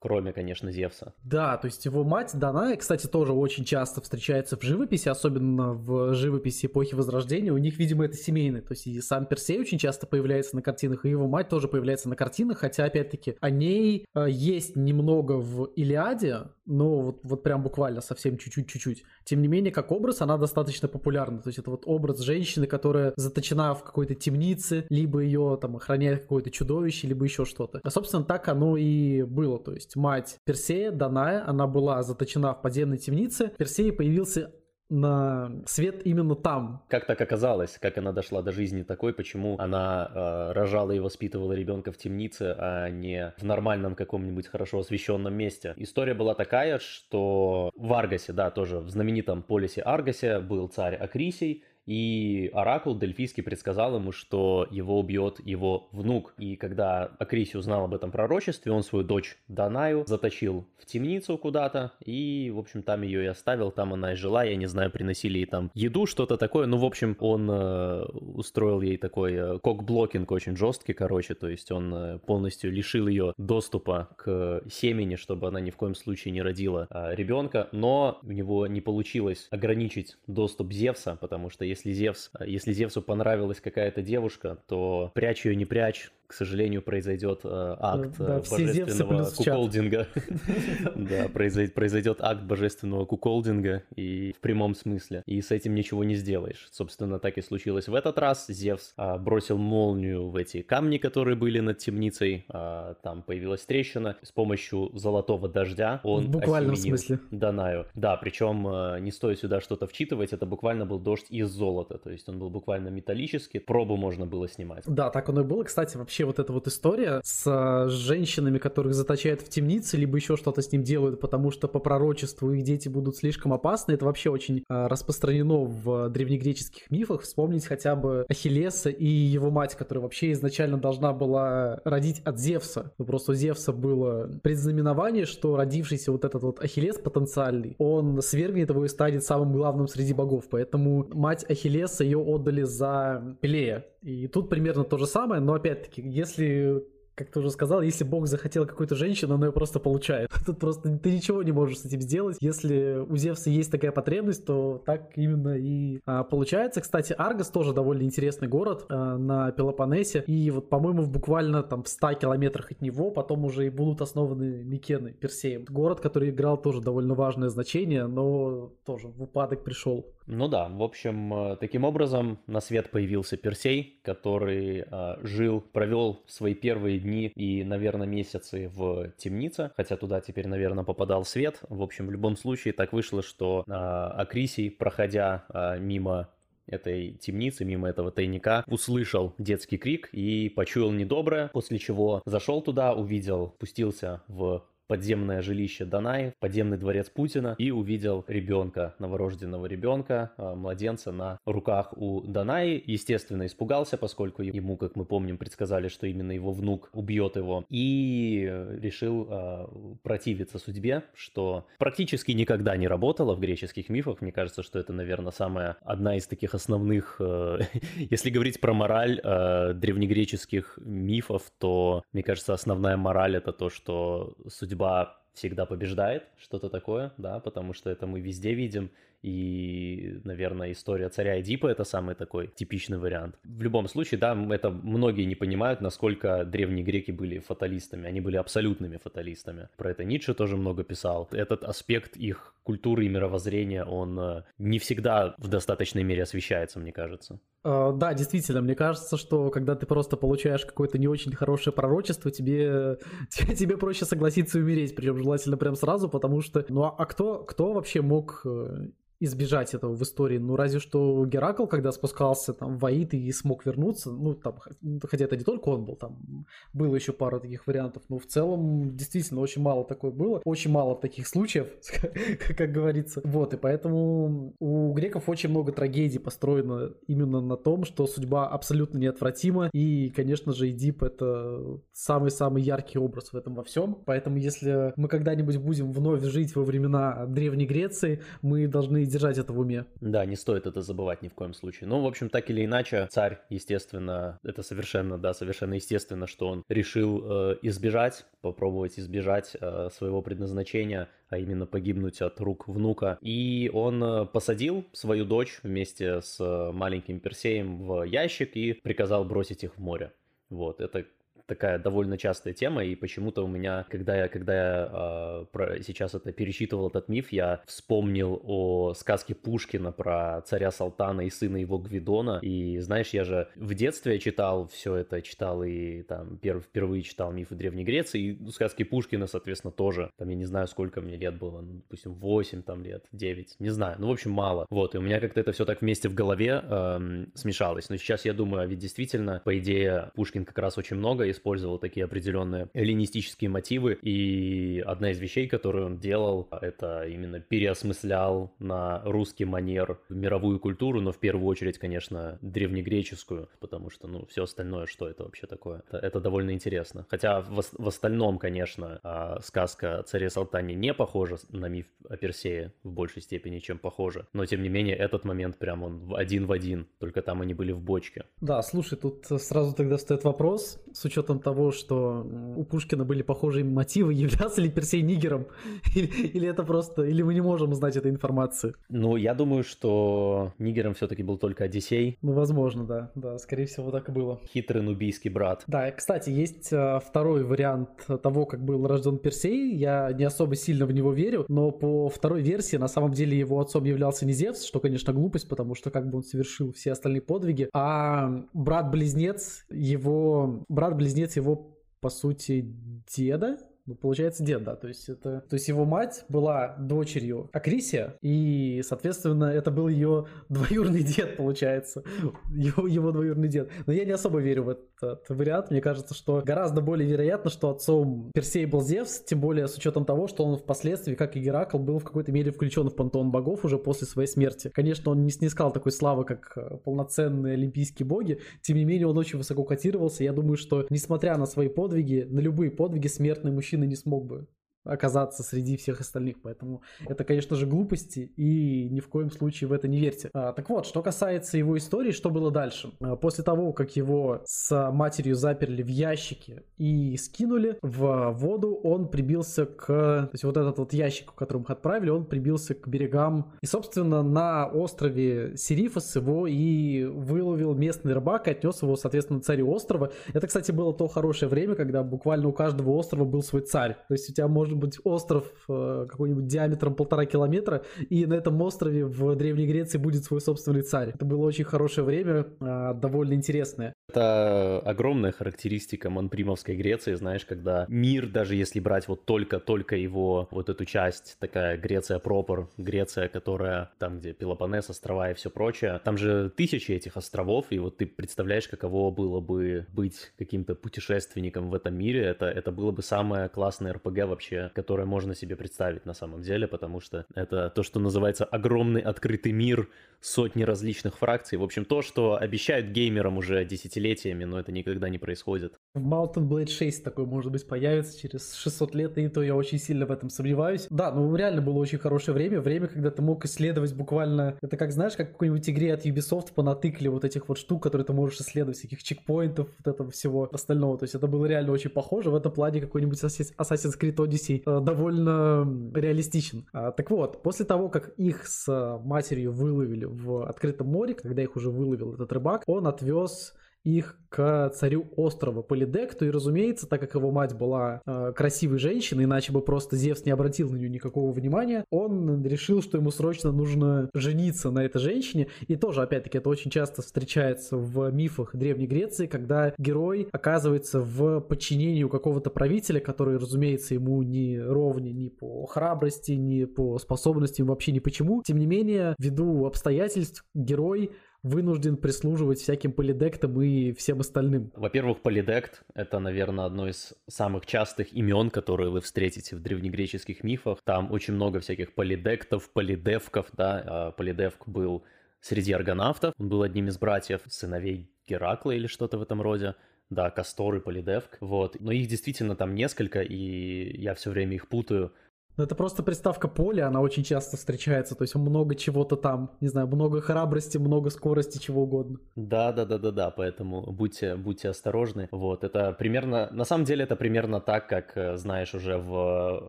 Кроме, 0.00 0.32
конечно, 0.32 0.72
Зевса. 0.72 1.12
Да, 1.22 1.58
то 1.58 1.66
есть 1.66 1.84
его 1.84 2.04
мать 2.04 2.30
Даная, 2.32 2.76
кстати, 2.76 3.06
тоже 3.06 3.34
очень 3.34 3.64
часто 3.64 4.00
встречается 4.00 4.56
в 4.56 4.62
живописи, 4.62 5.10
особенно 5.10 5.74
в 5.74 6.14
живописи 6.14 6.66
эпохи 6.66 6.94
Возрождения. 6.94 7.52
У 7.52 7.58
них, 7.58 7.78
видимо, 7.78 8.06
это 8.06 8.16
семейный. 8.16 8.62
То 8.62 8.72
есть 8.72 8.86
и 8.86 9.00
сам 9.02 9.26
Персей 9.26 9.60
очень 9.60 9.78
часто 9.78 10.06
появляется 10.06 10.56
на 10.56 10.62
картинах, 10.62 11.04
и 11.04 11.10
его 11.10 11.28
мать 11.28 11.50
тоже 11.50 11.68
появляется 11.68 12.08
на 12.08 12.16
картинах, 12.16 12.58
хотя, 12.58 12.84
опять-таки, 12.86 13.36
о 13.40 13.50
ней 13.50 14.06
э, 14.14 14.26
есть 14.30 14.74
немного 14.74 15.34
в 15.34 15.66
Илиаде, 15.76 16.48
но 16.64 17.00
вот, 17.00 17.20
вот 17.22 17.42
прям 17.42 17.62
буквально 17.62 18.00
совсем 18.00 18.38
чуть-чуть-чуть. 18.38 19.04
Тем 19.24 19.42
не 19.42 19.48
менее, 19.48 19.70
как 19.72 19.92
образ, 19.92 20.22
она 20.22 20.38
достаточно 20.38 20.88
популярна. 20.88 21.42
То 21.42 21.48
есть 21.48 21.58
это 21.58 21.70
вот 21.70 21.82
образ 21.84 22.20
женщины, 22.20 22.66
которая 22.66 23.12
заточена 23.16 23.74
в 23.74 23.84
какой-то 23.84 24.14
темнице, 24.14 24.86
либо 24.88 25.20
ее 25.20 25.58
там 25.60 25.76
охраняет 25.76 26.22
какое-то 26.22 26.50
чудовище, 26.50 27.06
либо 27.06 27.24
еще 27.24 27.44
что-то. 27.44 27.80
А, 27.82 27.90
собственно, 27.90 28.24
так 28.24 28.48
оно 28.48 28.76
и 28.76 29.22
было. 29.22 29.58
То 29.58 29.72
есть 29.72 29.89
мать 29.96 30.38
Персея, 30.44 30.90
Даная, 30.90 31.46
она 31.46 31.66
была 31.66 32.02
заточена 32.02 32.54
в 32.54 32.62
подземной 32.62 32.98
темнице. 32.98 33.52
Персей 33.58 33.92
появился 33.92 34.52
на 34.90 35.52
свет 35.66 36.04
именно 36.04 36.34
там. 36.34 36.82
Как 36.88 37.06
так 37.06 37.20
оказалось, 37.20 37.78
как 37.80 37.96
она 37.96 38.12
дошла 38.12 38.42
до 38.42 38.52
жизни 38.52 38.82
такой, 38.82 39.14
почему 39.14 39.56
она 39.58 40.10
э, 40.12 40.52
рожала 40.52 40.90
и 40.92 40.98
воспитывала 40.98 41.52
ребенка 41.52 41.92
в 41.92 41.96
темнице, 41.96 42.54
а 42.58 42.90
не 42.90 43.32
в 43.38 43.44
нормальном 43.44 43.94
каком-нибудь 43.94 44.48
хорошо 44.48 44.80
освещенном 44.80 45.32
месте. 45.32 45.74
История 45.76 46.14
была 46.14 46.34
такая, 46.34 46.80
что 46.80 47.70
в 47.76 47.92
Аргосе, 47.92 48.32
да, 48.32 48.50
тоже 48.50 48.80
в 48.80 48.90
знаменитом 48.90 49.42
полисе 49.42 49.80
Аргосе 49.82 50.40
был 50.40 50.66
царь 50.68 50.96
Акрисий, 50.96 51.64
и 51.86 52.50
Оракул 52.52 52.96
Дельфийский 52.96 53.42
предсказал 53.42 53.96
ему, 53.96 54.12
что 54.12 54.66
его 54.70 54.98
убьет 54.98 55.40
его 55.44 55.88
внук. 55.92 56.34
И 56.38 56.56
когда 56.56 57.10
Акрисий 57.18 57.56
узнал 57.56 57.84
об 57.84 57.94
этом 57.94 58.10
пророчестве, 58.10 58.72
он 58.72 58.82
свою 58.82 59.04
дочь 59.04 59.38
Данаю 59.48 60.04
заточил 60.06 60.66
в 60.78 60.86
темницу 60.86 61.36
куда-то, 61.38 61.92
и, 62.04 62.52
в 62.54 62.58
общем, 62.58 62.82
там 62.82 63.02
ее 63.02 63.24
и 63.24 63.26
оставил, 63.26 63.70
там 63.70 63.92
она 63.92 64.12
и 64.12 64.16
жила, 64.16 64.44
я 64.44 64.56
не 64.56 64.66
знаю, 64.66 64.90
приносили 64.90 65.38
ей 65.38 65.46
там 65.46 65.70
еду, 65.74 66.06
что-то 66.06 66.36
такое, 66.36 66.66
ну, 66.66 66.78
в 66.78 66.84
общем, 66.84 67.16
он 67.20 67.50
э, 67.50 68.02
устроил 68.04 68.80
ей 68.80 68.96
такой 68.96 69.32
э, 69.34 69.58
cock-blocking 69.58 70.30
очень 70.30 70.56
жесткий, 70.56 70.92
короче, 70.92 71.34
то 71.34 71.48
есть 71.48 71.70
он 71.70 71.94
э, 71.94 72.18
полностью 72.18 72.72
лишил 72.72 73.08
ее 73.08 73.34
доступа 73.36 74.08
к 74.16 74.62
семени, 74.70 75.16
чтобы 75.16 75.48
она 75.48 75.60
ни 75.60 75.70
в 75.70 75.76
коем 75.76 75.94
случае 75.94 76.32
не 76.32 76.42
родила 76.42 76.86
э, 76.90 77.14
ребенка, 77.14 77.68
но 77.72 78.18
у 78.22 78.32
него 78.32 78.66
не 78.66 78.80
получилось 78.80 79.48
ограничить 79.50 80.16
доступ 80.26 80.72
Зевса, 80.72 81.16
потому 81.20 81.50
что 81.50 81.64
если 81.70 81.92
Зевс, 81.92 82.30
если 82.44 82.72
Зевсу 82.72 83.00
понравилась 83.00 83.60
какая-то 83.60 84.02
девушка, 84.02 84.58
то 84.66 85.10
прячь 85.14 85.46
ее 85.46 85.56
не 85.56 85.64
прячь, 85.64 86.10
к 86.30 86.32
сожалению, 86.32 86.80
произойдет 86.80 87.40
э, 87.42 87.76
акт 87.80 88.14
да, 88.20 88.38
э, 88.38 88.42
божественного 88.48 89.24
куколдинга. 89.30 90.06
Да, 90.94 91.28
произойдет 91.28 92.18
акт 92.20 92.42
божественного 92.44 93.04
куколдинга 93.04 93.82
и 93.96 94.32
в 94.36 94.40
прямом 94.40 94.76
смысле. 94.76 95.24
И 95.26 95.42
с 95.42 95.50
этим 95.50 95.74
ничего 95.74 96.04
не 96.04 96.14
сделаешь. 96.14 96.68
Собственно, 96.70 97.18
так 97.18 97.36
и 97.36 97.42
случилось 97.42 97.88
в 97.88 97.94
этот 97.94 98.16
раз. 98.18 98.46
Зевс 98.46 98.92
а, 98.96 99.18
бросил 99.18 99.58
молнию 99.58 100.28
в 100.28 100.36
эти 100.36 100.62
камни, 100.62 100.98
которые 100.98 101.34
были 101.34 101.58
над 101.58 101.78
темницей. 101.78 102.44
А, 102.48 102.94
там 103.02 103.22
появилась 103.22 103.62
трещина. 103.62 104.16
С 104.22 104.30
помощью 104.30 104.90
золотого 104.94 105.48
дождя 105.48 106.00
он 106.04 106.26
В 106.26 106.30
буквальном 106.30 106.76
смысле. 106.76 107.18
Данаю. 107.32 107.86
Да, 107.94 108.16
причем 108.16 108.68
э, 108.68 109.00
не 109.00 109.10
стоит 109.10 109.40
сюда 109.40 109.60
что-то 109.60 109.88
вчитывать, 109.88 110.32
это 110.32 110.46
буквально 110.46 110.86
был 110.86 111.00
дождь 111.00 111.26
из 111.28 111.48
золота. 111.50 111.98
То 111.98 112.10
есть 112.10 112.28
он 112.28 112.38
был 112.38 112.50
буквально 112.50 112.88
металлический. 112.88 113.58
Пробу 113.58 113.96
можно 113.96 114.26
было 114.26 114.48
снимать. 114.48 114.84
Да, 114.86 115.10
так 115.10 115.28
оно 115.28 115.40
и 115.40 115.44
было. 115.44 115.64
Кстати, 115.64 115.96
вообще 115.96 116.19
вообще 116.20 116.24
вот 116.24 116.38
эта 116.38 116.52
вот 116.52 116.66
история 116.66 117.20
с 117.24 117.44
а, 117.46 117.88
женщинами, 117.88 118.58
которых 118.58 118.94
заточают 118.94 119.40
в 119.40 119.48
темнице, 119.48 119.96
либо 119.96 120.16
еще 120.16 120.36
что-то 120.36 120.60
с 120.60 120.70
ним 120.72 120.82
делают, 120.82 121.20
потому 121.20 121.50
что 121.50 121.68
по 121.68 121.78
пророчеству 121.78 122.52
их 122.52 122.62
дети 122.62 122.88
будут 122.88 123.16
слишком 123.16 123.52
опасны, 123.52 123.92
это 123.92 124.04
вообще 124.04 124.30
очень 124.30 124.64
а, 124.68 124.88
распространено 124.88 125.64
в 125.64 126.08
древнегреческих 126.10 126.90
мифах. 126.90 127.22
Вспомнить 127.22 127.66
хотя 127.66 127.96
бы 127.96 128.26
Ахиллеса 128.28 128.90
и 128.90 129.06
его 129.06 129.50
мать, 129.50 129.74
которая 129.74 130.02
вообще 130.02 130.32
изначально 130.32 130.78
должна 130.78 131.12
была 131.12 131.80
родить 131.84 132.20
от 132.24 132.38
Зевса. 132.38 132.92
Но 132.98 133.04
просто 133.04 133.32
у 133.32 133.34
Зевса 133.34 133.72
было 133.72 134.30
предзнаменование, 134.42 135.24
что 135.24 135.56
родившийся 135.56 136.12
вот 136.12 136.24
этот 136.24 136.42
вот 136.42 136.62
Ахиллес 136.62 136.98
потенциальный, 136.98 137.76
он 137.78 138.20
свергнет 138.20 138.70
его 138.70 138.84
и 138.84 138.88
станет 138.88 139.24
самым 139.24 139.52
главным 139.52 139.88
среди 139.88 140.12
богов. 140.12 140.44
Поэтому 140.50 141.06
мать 141.12 141.44
Ахиллеса 141.48 142.04
ее 142.04 142.18
отдали 142.18 142.62
за 142.62 143.36
Пелея. 143.40 143.86
И 144.02 144.28
тут 144.28 144.48
примерно 144.48 144.84
то 144.84 144.96
же 144.96 145.06
самое, 145.06 145.42
но 145.42 145.54
опять-таки, 145.54 146.00
если 146.10 146.84
как 147.20 147.30
ты 147.30 147.40
уже 147.40 147.50
сказал, 147.50 147.82
если 147.82 148.02
Бог 148.02 148.26
захотел 148.26 148.66
какую-то 148.66 148.94
женщину, 148.94 149.34
она 149.34 149.48
ее 149.48 149.52
просто 149.52 149.78
получает. 149.78 150.30
Тут 150.46 150.58
просто 150.58 150.98
ты 150.98 151.12
ничего 151.12 151.42
не 151.42 151.52
можешь 151.52 151.80
с 151.80 151.84
этим 151.84 152.00
сделать. 152.00 152.38
Если 152.40 153.04
у 153.06 153.14
Зевса 153.14 153.50
есть 153.50 153.70
такая 153.70 153.92
потребность, 153.92 154.46
то 154.46 154.82
так 154.86 155.12
именно 155.16 155.54
и 155.58 156.00
а, 156.06 156.24
получается. 156.24 156.80
Кстати, 156.80 157.14
Аргос 157.16 157.50
тоже 157.50 157.74
довольно 157.74 158.04
интересный 158.04 158.48
город 158.48 158.86
а, 158.88 159.18
на 159.18 159.52
Пелопоннесе. 159.52 160.24
И 160.26 160.50
вот, 160.50 160.70
по-моему, 160.70 161.06
буквально 161.06 161.62
там 161.62 161.82
в 161.82 161.88
100 161.88 162.14
километрах 162.14 162.72
от 162.72 162.80
него 162.80 163.10
потом 163.10 163.44
уже 163.44 163.66
и 163.66 163.70
будут 163.70 164.00
основаны 164.00 164.64
Микены, 164.64 165.12
Персеем. 165.12 165.66
Город, 165.68 166.00
который 166.00 166.30
играл 166.30 166.56
тоже 166.56 166.80
довольно 166.80 167.14
важное 167.14 167.50
значение, 167.50 168.06
но 168.06 168.72
тоже 168.86 169.08
в 169.08 169.22
упадок 169.22 169.62
пришел. 169.62 170.06
Ну 170.26 170.48
да, 170.48 170.68
в 170.68 170.82
общем, 170.82 171.34
э, 171.34 171.56
таким 171.56 171.84
образом 171.84 172.38
на 172.46 172.60
свет 172.60 172.90
появился 172.90 173.36
Персей, 173.36 173.98
который 174.02 174.84
э, 174.86 175.16
жил, 175.22 175.60
провел 175.60 176.22
свои 176.26 176.54
первые 176.54 176.98
дни 176.98 177.26
и, 177.34 177.64
наверное, 177.64 178.06
месяцы 178.06 178.68
в 178.68 179.10
темнице, 179.16 179.72
хотя 179.76 179.96
туда 179.96 180.20
теперь, 180.20 180.46
наверное, 180.46 180.84
попадал 180.84 181.24
свет. 181.24 181.60
В 181.68 181.82
общем, 181.82 182.06
в 182.06 182.10
любом 182.12 182.36
случае 182.36 182.74
так 182.74 182.92
вышло, 182.92 183.22
что 183.22 183.64
э, 183.66 183.72
Акрисий, 183.72 184.70
проходя 184.70 185.44
э, 185.52 185.78
мимо 185.80 186.28
этой 186.66 187.12
темницы, 187.14 187.64
мимо 187.64 187.88
этого 187.88 188.10
тайника, 188.10 188.64
услышал 188.66 189.34
детский 189.38 189.76
крик 189.76 190.08
и 190.12 190.48
почуял 190.48 190.92
недоброе, 190.92 191.48
после 191.48 191.78
чего 191.78 192.22
зашел 192.24 192.62
туда, 192.62 192.94
увидел, 192.94 193.48
пустился 193.58 194.22
в 194.28 194.64
подземное 194.90 195.40
жилище 195.40 195.84
Данаи, 195.84 196.34
подземный 196.40 196.76
дворец 196.76 197.08
Путина 197.08 197.54
и 197.58 197.70
увидел 197.70 198.24
ребенка, 198.26 198.96
новорожденного 198.98 199.66
ребенка, 199.66 200.32
а, 200.36 200.56
младенца 200.56 201.12
на 201.12 201.38
руках 201.46 201.94
у 201.96 202.22
Данаи. 202.22 202.82
Естественно, 202.84 203.46
испугался, 203.46 203.96
поскольку 203.96 204.42
ему, 204.42 204.76
как 204.76 204.96
мы 204.96 205.04
помним, 205.04 205.38
предсказали, 205.38 205.86
что 205.86 206.08
именно 206.08 206.32
его 206.32 206.50
внук 206.50 206.90
убьет 206.92 207.36
его. 207.36 207.64
И 207.68 208.50
решил 208.80 209.28
э, 209.30 209.66
противиться 210.02 210.58
судьбе, 210.58 211.04
что 211.14 211.68
практически 211.78 212.32
никогда 212.32 212.76
не 212.76 212.88
работало 212.88 213.36
в 213.36 213.40
греческих 213.40 213.90
мифах. 213.90 214.20
Мне 214.20 214.32
кажется, 214.32 214.64
что 214.64 214.80
это, 214.80 214.92
наверное, 214.92 215.30
самая 215.30 215.76
одна 215.82 216.16
из 216.16 216.26
таких 216.26 216.52
основных, 216.52 217.18
э, 217.20 217.60
если 218.10 218.30
говорить 218.30 218.60
про 218.60 218.74
мораль 218.74 219.20
э, 219.22 219.72
древнегреческих 219.72 220.80
мифов, 220.84 221.44
то, 221.60 222.02
мне 222.12 222.24
кажется, 222.24 222.54
основная 222.54 222.96
мораль 222.96 223.36
это 223.36 223.52
то, 223.52 223.70
что 223.70 224.34
судьба 224.48 224.79
судьба 224.80 225.18
всегда 225.34 225.66
побеждает, 225.66 226.24
что-то 226.38 226.70
такое, 226.70 227.12
да, 227.18 227.38
потому 227.38 227.74
что 227.74 227.90
это 227.90 228.06
мы 228.06 228.20
везде 228.20 228.54
видим, 228.54 228.90
и, 229.22 230.20
наверное, 230.24 230.72
история 230.72 231.08
царя 231.10 231.40
Эдипа 231.40 231.66
это 231.66 231.84
самый 231.84 232.14
такой 232.14 232.48
типичный 232.48 232.98
вариант. 232.98 233.36
В 233.44 233.62
любом 233.62 233.86
случае, 233.88 234.18
да, 234.18 234.36
это 234.50 234.70
многие 234.70 235.24
не 235.24 235.34
понимают, 235.34 235.80
насколько 235.80 236.44
древние 236.44 236.84
греки 236.84 237.10
были 237.10 237.38
фаталистами. 237.38 238.08
Они 238.08 238.20
были 238.20 238.36
абсолютными 238.36 238.96
фаталистами. 238.96 239.68
Про 239.76 239.90
это 239.90 240.04
Ницше 240.04 240.32
тоже 240.34 240.56
много 240.56 240.84
писал. 240.84 241.28
Этот 241.32 241.64
аспект 241.64 242.16
их 242.16 242.54
культуры 242.62 243.06
и 243.06 243.08
мировоззрения, 243.08 243.84
он 243.84 244.18
э, 244.18 244.42
не 244.58 244.78
всегда 244.78 245.34
в 245.38 245.48
достаточной 245.48 246.02
мере 246.02 246.22
освещается, 246.22 246.78
мне 246.78 246.92
кажется. 246.92 247.40
Uh, 247.62 247.94
да, 247.94 248.14
действительно, 248.14 248.62
мне 248.62 248.74
кажется, 248.74 249.18
что 249.18 249.50
когда 249.50 249.74
ты 249.74 249.84
просто 249.84 250.16
получаешь 250.16 250.64
какое-то 250.64 250.96
не 250.96 251.08
очень 251.08 251.32
хорошее 251.32 251.74
пророчество, 251.74 252.30
тебе, 252.30 252.98
тебе, 253.30 253.54
тебе 253.54 253.76
проще 253.76 254.06
согласиться 254.06 254.58
и 254.58 254.62
умереть, 254.62 254.94
причем 254.94 255.18
желательно 255.18 255.58
прям 255.58 255.74
сразу, 255.74 256.08
потому 256.08 256.40
что, 256.40 256.64
ну 256.68 256.84
а, 256.84 256.94
а 256.96 257.04
кто, 257.04 257.42
кто 257.42 257.72
вообще 257.72 258.00
мог 258.00 258.42
э, 258.46 258.88
избежать 259.20 259.74
этого 259.74 259.94
в 259.94 260.02
истории. 260.02 260.38
Ну, 260.38 260.56
разве 260.56 260.80
что 260.80 261.24
Геракл, 261.26 261.66
когда 261.66 261.92
спускался 261.92 262.54
там 262.54 262.78
в 262.78 262.86
Аид 262.86 263.14
и 263.14 263.30
смог 263.32 263.66
вернуться, 263.66 264.10
ну, 264.10 264.34
там, 264.34 264.56
хотя 265.02 265.24
это 265.24 265.36
не 265.36 265.44
только 265.44 265.68
он 265.68 265.84
был, 265.84 265.96
там 265.96 266.46
было 266.72 266.94
еще 266.94 267.12
пара 267.12 267.38
таких 267.38 267.66
вариантов, 267.66 268.02
но 268.08 268.18
в 268.18 268.26
целом 268.26 268.96
действительно 268.96 269.40
очень 269.40 269.62
мало 269.62 269.84
такое 269.84 270.10
было, 270.10 270.40
очень 270.44 270.70
мало 270.70 270.96
таких 270.96 271.26
случаев, 271.26 271.68
как 272.56 272.72
говорится. 272.72 273.20
Вот, 273.24 273.52
и 273.52 273.56
поэтому 273.58 274.54
у 274.58 274.92
греков 274.94 275.28
очень 275.28 275.50
много 275.50 275.72
трагедий 275.72 276.18
построено 276.18 276.94
именно 277.06 277.40
на 277.40 277.56
том, 277.56 277.84
что 277.84 278.06
судьба 278.06 278.48
абсолютно 278.48 278.98
неотвратима, 278.98 279.68
и, 279.72 280.10
конечно 280.10 280.52
же, 280.52 280.70
Эдип— 280.70 281.02
это 281.02 281.80
самый-самый 281.92 282.62
яркий 282.62 282.98
образ 282.98 283.32
в 283.32 283.36
этом 283.36 283.54
во 283.54 283.64
всем. 283.64 283.96
Поэтому, 284.06 284.38
если 284.38 284.92
мы 284.96 285.08
когда-нибудь 285.08 285.58
будем 285.58 285.92
вновь 285.92 286.22
жить 286.24 286.56
во 286.56 286.64
времена 286.64 287.26
Древней 287.26 287.66
Греции, 287.66 288.22
мы 288.42 288.66
должны 288.66 289.04
держать 289.10 289.38
это 289.38 289.52
в 289.52 289.58
уме. 289.58 289.84
Да, 290.00 290.24
не 290.24 290.36
стоит 290.36 290.66
это 290.66 290.80
забывать 290.82 291.22
ни 291.22 291.28
в 291.28 291.34
коем 291.34 291.52
случае. 291.52 291.88
Ну, 291.88 292.00
в 292.00 292.06
общем, 292.06 292.30
так 292.30 292.50
или 292.50 292.64
иначе, 292.64 293.08
царь, 293.10 293.40
естественно, 293.50 294.38
это 294.42 294.62
совершенно, 294.62 295.18
да, 295.18 295.34
совершенно 295.34 295.74
естественно, 295.74 296.26
что 296.26 296.48
он 296.48 296.64
решил 296.68 297.22
э, 297.24 297.56
избежать, 297.62 298.24
попробовать 298.40 298.98
избежать 298.98 299.56
э, 299.60 299.88
своего 299.92 300.22
предназначения, 300.22 301.08
а 301.28 301.38
именно 301.38 301.66
погибнуть 301.66 302.20
от 302.22 302.40
рук 302.40 302.68
внука. 302.68 303.18
И 303.20 303.70
он 303.72 304.02
э, 304.02 304.26
посадил 304.26 304.84
свою 304.92 305.24
дочь 305.24 305.60
вместе 305.62 306.22
с 306.22 306.40
маленьким 306.72 307.20
Персеем 307.20 307.86
в 307.86 308.04
ящик 308.04 308.56
и 308.56 308.72
приказал 308.72 309.24
бросить 309.24 309.64
их 309.64 309.76
в 309.76 309.80
море. 309.80 310.12
Вот, 310.48 310.80
это 310.80 311.04
такая 311.50 311.80
довольно 311.80 312.16
частая 312.16 312.54
тема, 312.54 312.84
и 312.84 312.94
почему-то 312.94 313.42
у 313.42 313.48
меня, 313.48 313.84
когда 313.90 314.16
я, 314.16 314.28
когда 314.28 314.54
я 314.54 314.88
э, 314.92 315.44
про, 315.50 315.82
сейчас 315.82 316.14
это 316.14 316.30
пересчитывал 316.30 316.86
этот 316.86 317.08
миф, 317.08 317.32
я 317.32 317.60
вспомнил 317.66 318.40
о 318.44 318.94
сказке 318.94 319.34
Пушкина 319.34 319.90
про 319.90 320.42
царя 320.42 320.70
Салтана 320.70 321.22
и 321.22 321.30
сына 321.30 321.56
его 321.56 321.78
Гвидона, 321.78 322.38
и 322.40 322.78
знаешь, 322.78 323.08
я 323.08 323.24
же 323.24 323.48
в 323.56 323.74
детстве 323.74 324.20
читал 324.20 324.68
все 324.68 324.94
это, 324.94 325.20
читал 325.22 325.64
и 325.64 326.02
там 326.02 326.38
перв, 326.38 326.62
впервые 326.62 327.02
читал 327.02 327.32
мифы 327.32 327.56
Древней 327.56 327.82
Греции, 327.82 328.20
и 328.20 328.36
ну, 328.38 328.52
сказки 328.52 328.84
Пушкина, 328.84 329.26
соответственно, 329.26 329.72
тоже, 329.72 330.12
там 330.18 330.28
я 330.28 330.36
не 330.36 330.44
знаю, 330.44 330.68
сколько 330.68 331.00
мне 331.00 331.16
лет 331.16 331.36
было, 331.36 331.62
ну, 331.62 331.82
допустим, 331.82 332.14
8 332.14 332.62
там 332.62 332.84
лет, 332.84 333.06
9, 333.10 333.56
не 333.58 333.70
знаю, 333.70 333.96
ну, 333.98 334.06
в 334.06 334.12
общем, 334.12 334.30
мало, 334.30 334.66
вот, 334.70 334.94
и 334.94 334.98
у 334.98 335.00
меня 335.00 335.18
как-то 335.18 335.40
это 335.40 335.50
все 335.50 335.64
так 335.64 335.80
вместе 335.80 336.08
в 336.08 336.14
голове 336.14 336.62
эм, 336.62 337.32
смешалось, 337.34 337.88
но 337.88 337.96
сейчас 337.96 338.24
я 338.24 338.34
думаю, 338.34 338.62
а 338.62 338.66
ведь 338.66 338.78
действительно, 338.78 339.42
по 339.44 339.58
идее, 339.58 340.12
Пушкин 340.14 340.44
как 340.44 340.58
раз 340.58 340.78
очень 340.78 340.94
много 340.94 341.24
использовал 341.40 341.78
такие 341.78 342.04
определенные 342.04 342.68
эллинистические 342.74 343.48
мотивы, 343.48 343.98
и 344.02 344.82
одна 344.86 345.10
из 345.10 345.18
вещей, 345.18 345.48
которую 345.48 345.86
он 345.86 345.98
делал, 345.98 346.48
это 346.60 347.06
именно 347.06 347.40
переосмыслял 347.40 348.52
на 348.58 349.02
русский 349.04 349.46
манер 349.46 349.98
мировую 350.10 350.60
культуру, 350.60 351.00
но 351.00 351.12
в 351.12 351.18
первую 351.18 351.46
очередь, 351.46 351.78
конечно, 351.78 352.38
древнегреческую, 352.42 353.48
потому 353.58 353.90
что, 353.90 354.06
ну, 354.06 354.26
все 354.26 354.42
остальное, 354.42 354.86
что 354.86 355.08
это 355.08 355.24
вообще 355.24 355.46
такое, 355.46 355.82
это, 355.88 355.96
это 355.98 356.20
довольно 356.20 356.50
интересно. 356.50 357.06
Хотя 357.08 357.40
в, 357.40 357.62
в 357.72 357.88
остальном, 357.88 358.38
конечно, 358.38 359.00
а, 359.02 359.40
сказка 359.40 360.00
о 360.00 360.02
царе 360.02 360.28
Салтане 360.28 360.74
не 360.74 360.92
похожа 360.92 361.38
на 361.48 361.66
миф 361.66 361.86
о 362.08 362.16
Персее 362.16 362.72
в 362.82 362.92
большей 362.92 363.22
степени, 363.22 363.60
чем 363.60 363.78
похожа, 363.78 364.26
но 364.32 364.44
тем 364.44 364.62
не 364.62 364.68
менее 364.68 364.96
этот 364.96 365.24
момент 365.24 365.56
прям 365.56 365.82
он 365.82 366.14
один 366.14 366.46
в 366.46 366.52
один, 366.52 366.86
только 366.98 367.22
там 367.22 367.40
они 367.40 367.54
были 367.54 367.72
в 367.72 367.80
бочке. 367.80 368.24
Да, 368.40 368.62
слушай, 368.62 368.98
тут 368.98 369.24
сразу 369.40 369.74
тогда 369.74 369.96
стоит 369.96 370.24
вопрос, 370.24 370.78
с 370.92 371.04
учетом 371.04 371.29
того, 371.38 371.70
что 371.70 372.26
у 372.56 372.64
Пушкина 372.64 373.04
были 373.04 373.22
похожие 373.22 373.64
мотивы, 373.64 374.12
являлся 374.14 374.60
ли 374.60 374.68
Персей 374.68 375.02
нигером, 375.02 375.46
или, 375.94 376.06
или 376.06 376.48
это 376.48 376.64
просто, 376.64 377.02
или 377.02 377.22
мы 377.22 377.34
не 377.34 377.40
можем 377.40 377.72
узнать 377.72 377.96
этой 377.96 378.10
информации? 378.10 378.74
Ну, 378.88 379.16
я 379.16 379.34
думаю, 379.34 379.62
что 379.62 380.52
нигером 380.58 380.94
все-таки 380.94 381.22
был 381.22 381.38
только 381.38 381.64
Одиссей. 381.64 382.18
Ну, 382.22 382.32
возможно, 382.32 382.84
да, 382.84 383.10
да, 383.14 383.38
скорее 383.38 383.66
всего, 383.66 383.90
так 383.90 384.08
и 384.08 384.12
было. 384.12 384.40
Хитрый 384.52 384.82
нубийский 384.82 385.30
брат. 385.30 385.64
Да, 385.66 385.90
кстати, 385.90 386.30
есть 386.30 386.72
э, 386.72 386.98
второй 387.06 387.44
вариант 387.44 388.06
того, 388.22 388.46
как 388.46 388.64
был 388.64 388.86
рожден 388.86 389.18
Персей, 389.18 389.74
я 389.76 390.12
не 390.12 390.24
особо 390.24 390.56
сильно 390.56 390.86
в 390.86 390.92
него 390.92 391.12
верю, 391.12 391.44
но 391.48 391.70
по 391.70 392.08
второй 392.08 392.42
версии, 392.42 392.76
на 392.76 392.88
самом 392.88 393.12
деле, 393.12 393.38
его 393.38 393.60
отцом 393.60 393.84
являлся 393.84 394.26
не 394.26 394.32
Зевс, 394.32 394.64
что, 394.64 394.80
конечно, 394.80 395.12
глупость, 395.12 395.48
потому 395.48 395.74
что 395.74 395.90
как 395.90 396.08
бы 396.08 396.18
он 396.18 396.24
совершил 396.24 396.72
все 396.72 396.92
остальные 396.92 397.22
подвиги, 397.22 397.68
а 397.72 398.44
брат-близнец 398.52 399.66
его, 399.70 400.64
брат-близнец 400.68 401.09
его, 401.36 401.78
по 402.00 402.10
сути, 402.10 402.74
деда, 403.14 403.58
ну, 403.86 403.94
получается, 403.94 404.44
дед, 404.44 404.64
да. 404.64 404.76
То 404.76 404.88
есть, 404.88 405.08
это, 405.08 405.40
то 405.48 405.54
есть 405.54 405.68
его 405.68 405.84
мать 405.84 406.24
была 406.28 406.76
дочерью 406.78 407.50
Акрисия, 407.52 408.16
и, 408.22 408.82
соответственно, 408.86 409.44
это 409.44 409.70
был 409.70 409.88
ее 409.88 410.26
двоюродный 410.48 411.02
дед, 411.02 411.36
получается. 411.36 412.04
Его, 412.50 412.86
его 412.86 413.12
двоюродный 413.12 413.48
дед. 413.48 413.70
Но 413.86 413.92
я 413.92 414.04
не 414.04 414.12
особо 414.12 414.40
верю 414.40 414.64
в 414.64 414.68
этот 414.70 415.28
вариант. 415.28 415.70
Мне 415.70 415.80
кажется, 415.80 416.14
что 416.14 416.42
гораздо 416.44 416.80
более 416.80 417.08
вероятно, 417.08 417.50
что 417.50 417.70
отцом 417.70 418.30
Персей 418.34 418.66
был 418.66 418.82
Зевс, 418.82 419.20
тем 419.20 419.40
более 419.40 419.66
с 419.68 419.76
учетом 419.76 420.04
того, 420.04 420.28
что 420.28 420.44
он 420.44 420.56
впоследствии, 420.56 421.14
как 421.14 421.36
и 421.36 421.40
Геракл, 421.40 421.78
был 421.78 421.98
в 421.98 422.04
какой-то 422.04 422.32
мере 422.32 422.52
включен 422.52 422.88
в 422.88 422.94
пантеон 422.94 423.30
богов 423.30 423.64
уже 423.64 423.78
после 423.78 424.06
своей 424.06 424.28
смерти. 424.28 424.70
Конечно, 424.74 425.10
он 425.10 425.24
не 425.24 425.30
снискал 425.30 425.72
такой 425.72 425.92
славы, 425.92 426.24
как 426.24 426.52
э, 426.56 426.76
полноценные 426.84 427.54
олимпийские 427.54 428.06
боги, 428.06 428.40
тем 428.62 428.76
не 428.76 428.84
менее 428.84 429.06
он 429.06 429.16
очень 429.16 429.38
высоко 429.38 429.64
котировался. 429.64 430.24
Я 430.24 430.32
думаю, 430.32 430.56
что 430.56 430.86
несмотря 430.90 431.36
на 431.36 431.46
свои 431.46 431.68
подвиги, 431.68 432.26
на 432.28 432.40
любые 432.40 432.70
подвиги, 432.70 433.06
смертный 433.06 433.52
мужчина 433.52 433.69
мужчина 433.70 433.84
не 433.84 433.96
смог 433.96 434.26
бы 434.26 434.48
оказаться 434.90 435.42
среди 435.42 435.76
всех 435.76 436.00
остальных. 436.00 436.42
Поэтому 436.42 436.82
это, 437.06 437.24
конечно 437.24 437.56
же, 437.56 437.66
глупости, 437.66 438.32
и 438.36 438.88
ни 438.90 439.00
в 439.00 439.08
коем 439.08 439.30
случае 439.30 439.68
в 439.68 439.72
это 439.72 439.88
не 439.88 439.98
верьте. 439.98 440.30
А, 440.32 440.52
так 440.52 440.68
вот, 440.68 440.86
что 440.86 441.02
касается 441.02 441.56
его 441.56 441.78
истории, 441.78 442.10
что 442.10 442.30
было 442.30 442.50
дальше? 442.50 442.92
А, 443.00 443.16
после 443.16 443.44
того, 443.44 443.72
как 443.72 443.96
его 443.96 444.42
с 444.44 444.90
матерью 444.90 445.34
заперли 445.36 445.82
в 445.82 445.88
ящике 445.88 446.64
и 446.76 447.16
скинули 447.16 447.78
в 447.82 448.32
воду, 448.32 448.74
он 448.74 449.08
прибился 449.08 449.66
к... 449.66 449.86
То 449.86 450.30
есть 450.32 450.44
вот 450.44 450.56
этот 450.56 450.78
вот 450.78 450.92
ящик, 450.92 451.32
в 451.32 451.34
котором 451.34 451.62
их 451.62 451.70
отправили, 451.70 452.10
он 452.10 452.26
прибился 452.26 452.74
к 452.74 452.88
берегам. 452.88 453.52
И, 453.62 453.66
собственно, 453.66 454.22
на 454.22 454.66
острове 454.66 455.56
Сирифос 455.56 456.16
его 456.16 456.46
и 456.46 457.04
выловил 457.04 457.74
местный 457.74 458.12
рыбак 458.12 458.48
и 458.48 458.50
отнес 458.50 458.82
его, 458.82 458.96
соответственно, 458.96 459.40
царю 459.40 459.70
острова. 459.70 460.12
Это, 460.32 460.46
кстати, 460.46 460.72
было 460.72 460.92
то 460.92 461.06
хорошее 461.08 461.48
время, 461.48 461.74
когда 461.74 462.02
буквально 462.02 462.48
у 462.48 462.52
каждого 462.52 462.90
острова 462.90 463.24
был 463.24 463.42
свой 463.42 463.62
царь. 463.62 463.96
То 464.08 464.14
есть 464.14 464.30
у 464.30 464.32
тебя 464.32 464.48
может 464.48 464.76
быть 464.80 464.98
остров 465.04 465.44
э, 465.68 466.06
какой-нибудь 466.08 466.46
диаметром 466.46 466.94
полтора 466.94 467.26
километра, 467.26 467.84
и 468.08 468.26
на 468.26 468.34
этом 468.34 468.60
острове 468.62 469.04
в 469.04 469.36
Древней 469.36 469.66
Греции 469.66 469.98
будет 469.98 470.24
свой 470.24 470.40
собственный 470.40 470.82
царь. 470.82 471.10
Это 471.14 471.24
было 471.24 471.46
очень 471.46 471.64
хорошее 471.64 472.04
время, 472.04 472.46
э, 472.60 472.94
довольно 472.94 473.34
интересное. 473.34 473.94
Это 474.08 474.80
огромная 474.80 475.30
характеристика 475.30 476.10
Монпримовской 476.10 476.74
Греции, 476.76 477.14
знаешь, 477.14 477.44
когда 477.44 477.86
мир, 477.88 478.28
даже 478.28 478.56
если 478.56 478.80
брать 478.80 479.06
вот 479.06 479.24
только-только 479.24 479.94
его, 479.94 480.48
вот 480.50 480.68
эту 480.68 480.84
часть, 480.84 481.36
такая 481.38 481.76
Греция 481.76 482.18
пропор, 482.18 482.68
Греция, 482.76 483.28
которая 483.28 483.90
там, 483.98 484.18
где 484.18 484.32
Пелопонес, 484.32 484.90
острова 484.90 485.30
и 485.30 485.34
все 485.34 485.50
прочее, 485.50 486.00
там 486.04 486.18
же 486.18 486.50
тысячи 486.50 486.90
этих 486.92 487.16
островов, 487.16 487.66
и 487.70 487.78
вот 487.78 487.98
ты 487.98 488.06
представляешь, 488.06 488.66
каково 488.66 489.10
было 489.10 489.40
бы 489.40 489.86
быть 489.92 490.32
каким-то 490.38 490.74
путешественником 490.74 491.70
в 491.70 491.74
этом 491.74 491.94
мире, 491.94 492.22
это, 492.22 492.46
это 492.46 492.72
было 492.72 492.90
бы 492.90 493.02
самое 493.02 493.48
классное 493.48 493.92
РПГ 493.92 494.26
вообще, 494.26 494.59
которое 494.68 495.04
можно 495.04 495.34
себе 495.34 495.56
представить 495.56 496.06
на 496.06 496.14
самом 496.14 496.42
деле, 496.42 496.68
потому 496.68 497.00
что 497.00 497.24
это 497.34 497.70
то, 497.70 497.82
что 497.82 498.00
называется 498.00 498.44
огромный 498.44 499.00
открытый 499.00 499.52
мир, 499.52 499.88
сотни 500.20 500.62
различных 500.62 501.18
фракций, 501.18 501.56
в 501.58 501.62
общем, 501.62 501.84
то, 501.84 502.02
что 502.02 502.36
обещают 502.36 502.88
геймерам 502.88 503.38
уже 503.38 503.64
десятилетия 503.64 503.90
десятилетиями, 503.90 504.44
но 504.44 504.58
это 504.58 504.72
никогда 504.72 505.08
не 505.08 505.18
происходит. 505.18 505.78
В 505.94 506.00
Mountain 506.00 506.48
Blade 506.48 506.68
6 506.68 507.04
такой, 507.04 507.26
может 507.26 507.52
быть, 507.52 507.66
появится 507.66 508.18
через 508.18 508.54
600 508.54 508.94
лет, 508.94 509.18
и 509.18 509.28
то 509.28 509.42
я 509.42 509.54
очень 509.54 509.78
сильно 509.78 510.06
в 510.06 510.10
этом 510.10 510.30
сомневаюсь. 510.30 510.86
Да, 510.90 511.12
ну 511.12 511.34
реально 511.34 511.62
было 511.62 511.78
очень 511.78 511.98
хорошее 511.98 512.34
время, 512.34 512.60
время, 512.60 512.88
когда 512.88 513.10
ты 513.10 513.22
мог 513.22 513.44
исследовать 513.44 513.94
буквально, 513.94 514.56
это 514.62 514.76
как, 514.76 514.92
знаешь, 514.92 515.14
как 515.16 515.30
в 515.30 515.32
какой-нибудь 515.32 515.68
игре 515.68 515.94
от 515.94 516.06
Ubisoft 516.06 516.54
понатыкали 516.54 517.08
вот 517.08 517.24
этих 517.24 517.48
вот 517.48 517.58
штук, 517.58 517.82
которые 517.82 518.04
ты 518.04 518.12
можешь 518.12 518.40
исследовать, 518.40 518.78
всяких 518.78 519.02
чекпоинтов, 519.02 519.68
вот 519.78 519.94
этого 519.94 520.10
всего 520.10 520.48
остального, 520.52 520.98
то 520.98 521.04
есть 521.04 521.14
это 521.14 521.26
было 521.26 521.46
реально 521.46 521.72
очень 521.72 521.90
похоже, 521.90 522.30
в 522.30 522.34
этом 522.34 522.52
плане 522.52 522.80
какой-нибудь 522.80 523.18
Assassin's 523.22 523.98
Creed 523.98 524.16
Odyssey 524.16 524.49
э, 524.58 524.80
довольно 524.80 525.66
реалистичен. 525.94 526.66
А, 526.72 526.92
так 526.92 527.10
вот, 527.10 527.42
после 527.42 527.64
того, 527.64 527.88
как 527.88 528.08
их 528.16 528.46
с 528.46 528.98
матерью 529.04 529.52
выловили 529.52 530.04
в 530.04 530.48
открытом 530.48 530.88
море, 530.88 531.14
когда 531.14 531.42
их 531.42 531.56
уже 531.56 531.70
выловил 531.70 532.14
этот 532.14 532.32
рыбак, 532.32 532.64
он 532.66 532.86
отвез 532.86 533.54
их 533.84 534.18
к 534.28 534.70
царю 534.70 535.06
острова 535.16 535.62
Полидекту. 535.62 536.26
И, 536.26 536.30
разумеется, 536.30 536.86
так 536.86 537.00
как 537.00 537.14
его 537.14 537.30
мать 537.30 537.54
была 537.54 538.00
э, 538.06 538.32
красивой 538.34 538.78
женщиной, 538.78 539.24
иначе 539.24 539.52
бы 539.52 539.60
просто 539.60 539.96
Зевс 539.96 540.24
не 540.24 540.30
обратил 540.30 540.70
на 540.70 540.76
нее 540.76 540.88
никакого 540.88 541.32
внимания, 541.32 541.84
он 541.90 542.44
решил, 542.44 542.82
что 542.82 542.98
ему 542.98 543.10
срочно 543.10 543.50
нужно 543.50 544.08
жениться 544.14 544.70
на 544.70 544.84
этой 544.84 545.00
женщине. 545.00 545.48
И 545.66 545.76
тоже, 545.76 546.02
опять-таки, 546.02 546.38
это 546.38 546.48
очень 546.48 546.70
часто 546.70 547.02
встречается 547.02 547.76
в 547.76 548.10
мифах 548.12 548.54
Древней 548.54 548.86
Греции, 548.86 549.26
когда 549.26 549.74
герой 549.78 550.28
оказывается 550.30 551.00
в 551.00 551.40
подчинении 551.40 552.04
у 552.04 552.08
какого-то 552.08 552.50
правителя, 552.50 553.00
который, 553.00 553.36
разумеется, 553.36 553.94
ему 553.94 554.22
не 554.22 554.60
ровня 554.60 555.10
ни 555.10 555.28
по 555.28 555.66
храбрости, 555.66 556.32
ни 556.32 556.64
по 556.64 556.98
способностям, 556.98 557.66
вообще 557.66 557.92
ни 557.92 557.98
почему. 557.98 558.42
Тем 558.44 558.58
не 558.58 558.66
менее, 558.66 559.16
ввиду 559.18 559.66
обстоятельств, 559.66 560.44
герой 560.54 561.10
вынужден 561.42 561.96
прислуживать 561.96 562.60
всяким 562.60 562.92
полидектам 562.92 563.60
и 563.62 563.92
всем 563.92 564.20
остальным? 564.20 564.72
Во-первых, 564.74 565.20
полидект— 565.22 565.82
это, 565.94 566.18
наверное, 566.18 566.66
одно 566.66 566.88
из 566.88 567.14
самых 567.28 567.66
частых 567.66 568.12
имен, 568.12 568.50
которые 568.50 568.90
вы 568.90 569.00
встретите 569.00 569.56
в 569.56 569.60
древнегреческих 569.60 570.44
мифах. 570.44 570.78
Там 570.84 571.12
очень 571.12 571.34
много 571.34 571.60
всяких 571.60 571.94
полидектов, 571.94 572.70
полидевков, 572.70 573.46
да. 573.52 573.82
А 573.86 574.10
полидевк 574.12 574.68
был 574.68 575.04
среди 575.40 575.72
аргонавтов, 575.72 576.34
он 576.38 576.48
был 576.48 576.62
одним 576.62 576.88
из 576.88 576.98
братьев, 576.98 577.40
сыновей 577.46 578.10
Геракла 578.28 578.72
или 578.72 578.86
что-то 578.86 579.18
в 579.18 579.22
этом 579.22 579.40
роде. 579.40 579.74
Да, 580.10 580.28
Кастор 580.30 580.74
и 580.74 580.80
Полидевк, 580.80 581.38
вот. 581.40 581.76
Но 581.78 581.92
их 581.92 582.08
действительно 582.08 582.56
там 582.56 582.74
несколько, 582.74 583.22
и 583.22 583.96
я 583.96 584.14
все 584.14 584.30
время 584.30 584.56
их 584.56 584.66
путаю. 584.66 585.12
Ну, 585.56 585.64
это 585.64 585.74
просто 585.74 586.02
приставка 586.02 586.48
поле, 586.48 586.82
она 586.82 587.00
очень 587.00 587.22
часто 587.22 587.56
встречается, 587.56 588.14
то 588.14 588.22
есть 588.22 588.34
много 588.34 588.74
чего-то 588.74 589.16
там, 589.16 589.50
не 589.60 589.68
знаю, 589.68 589.86
много 589.88 590.20
храбрости, 590.20 590.78
много 590.78 591.10
скорости, 591.10 591.58
чего 591.58 591.82
угодно. 591.82 592.18
Да, 592.36 592.72
да, 592.72 592.84
да, 592.84 592.98
да, 592.98 593.10
да, 593.10 593.30
поэтому 593.30 593.82
будьте, 593.92 594.36
будьте 594.36 594.68
осторожны. 594.68 595.28
Вот, 595.30 595.64
это 595.64 595.92
примерно, 595.92 596.48
на 596.52 596.64
самом 596.64 596.84
деле 596.84 597.04
это 597.04 597.16
примерно 597.16 597.60
так, 597.60 597.88
как, 597.88 598.16
э, 598.16 598.36
знаешь, 598.36 598.74
уже 598.74 598.96
в 598.96 599.68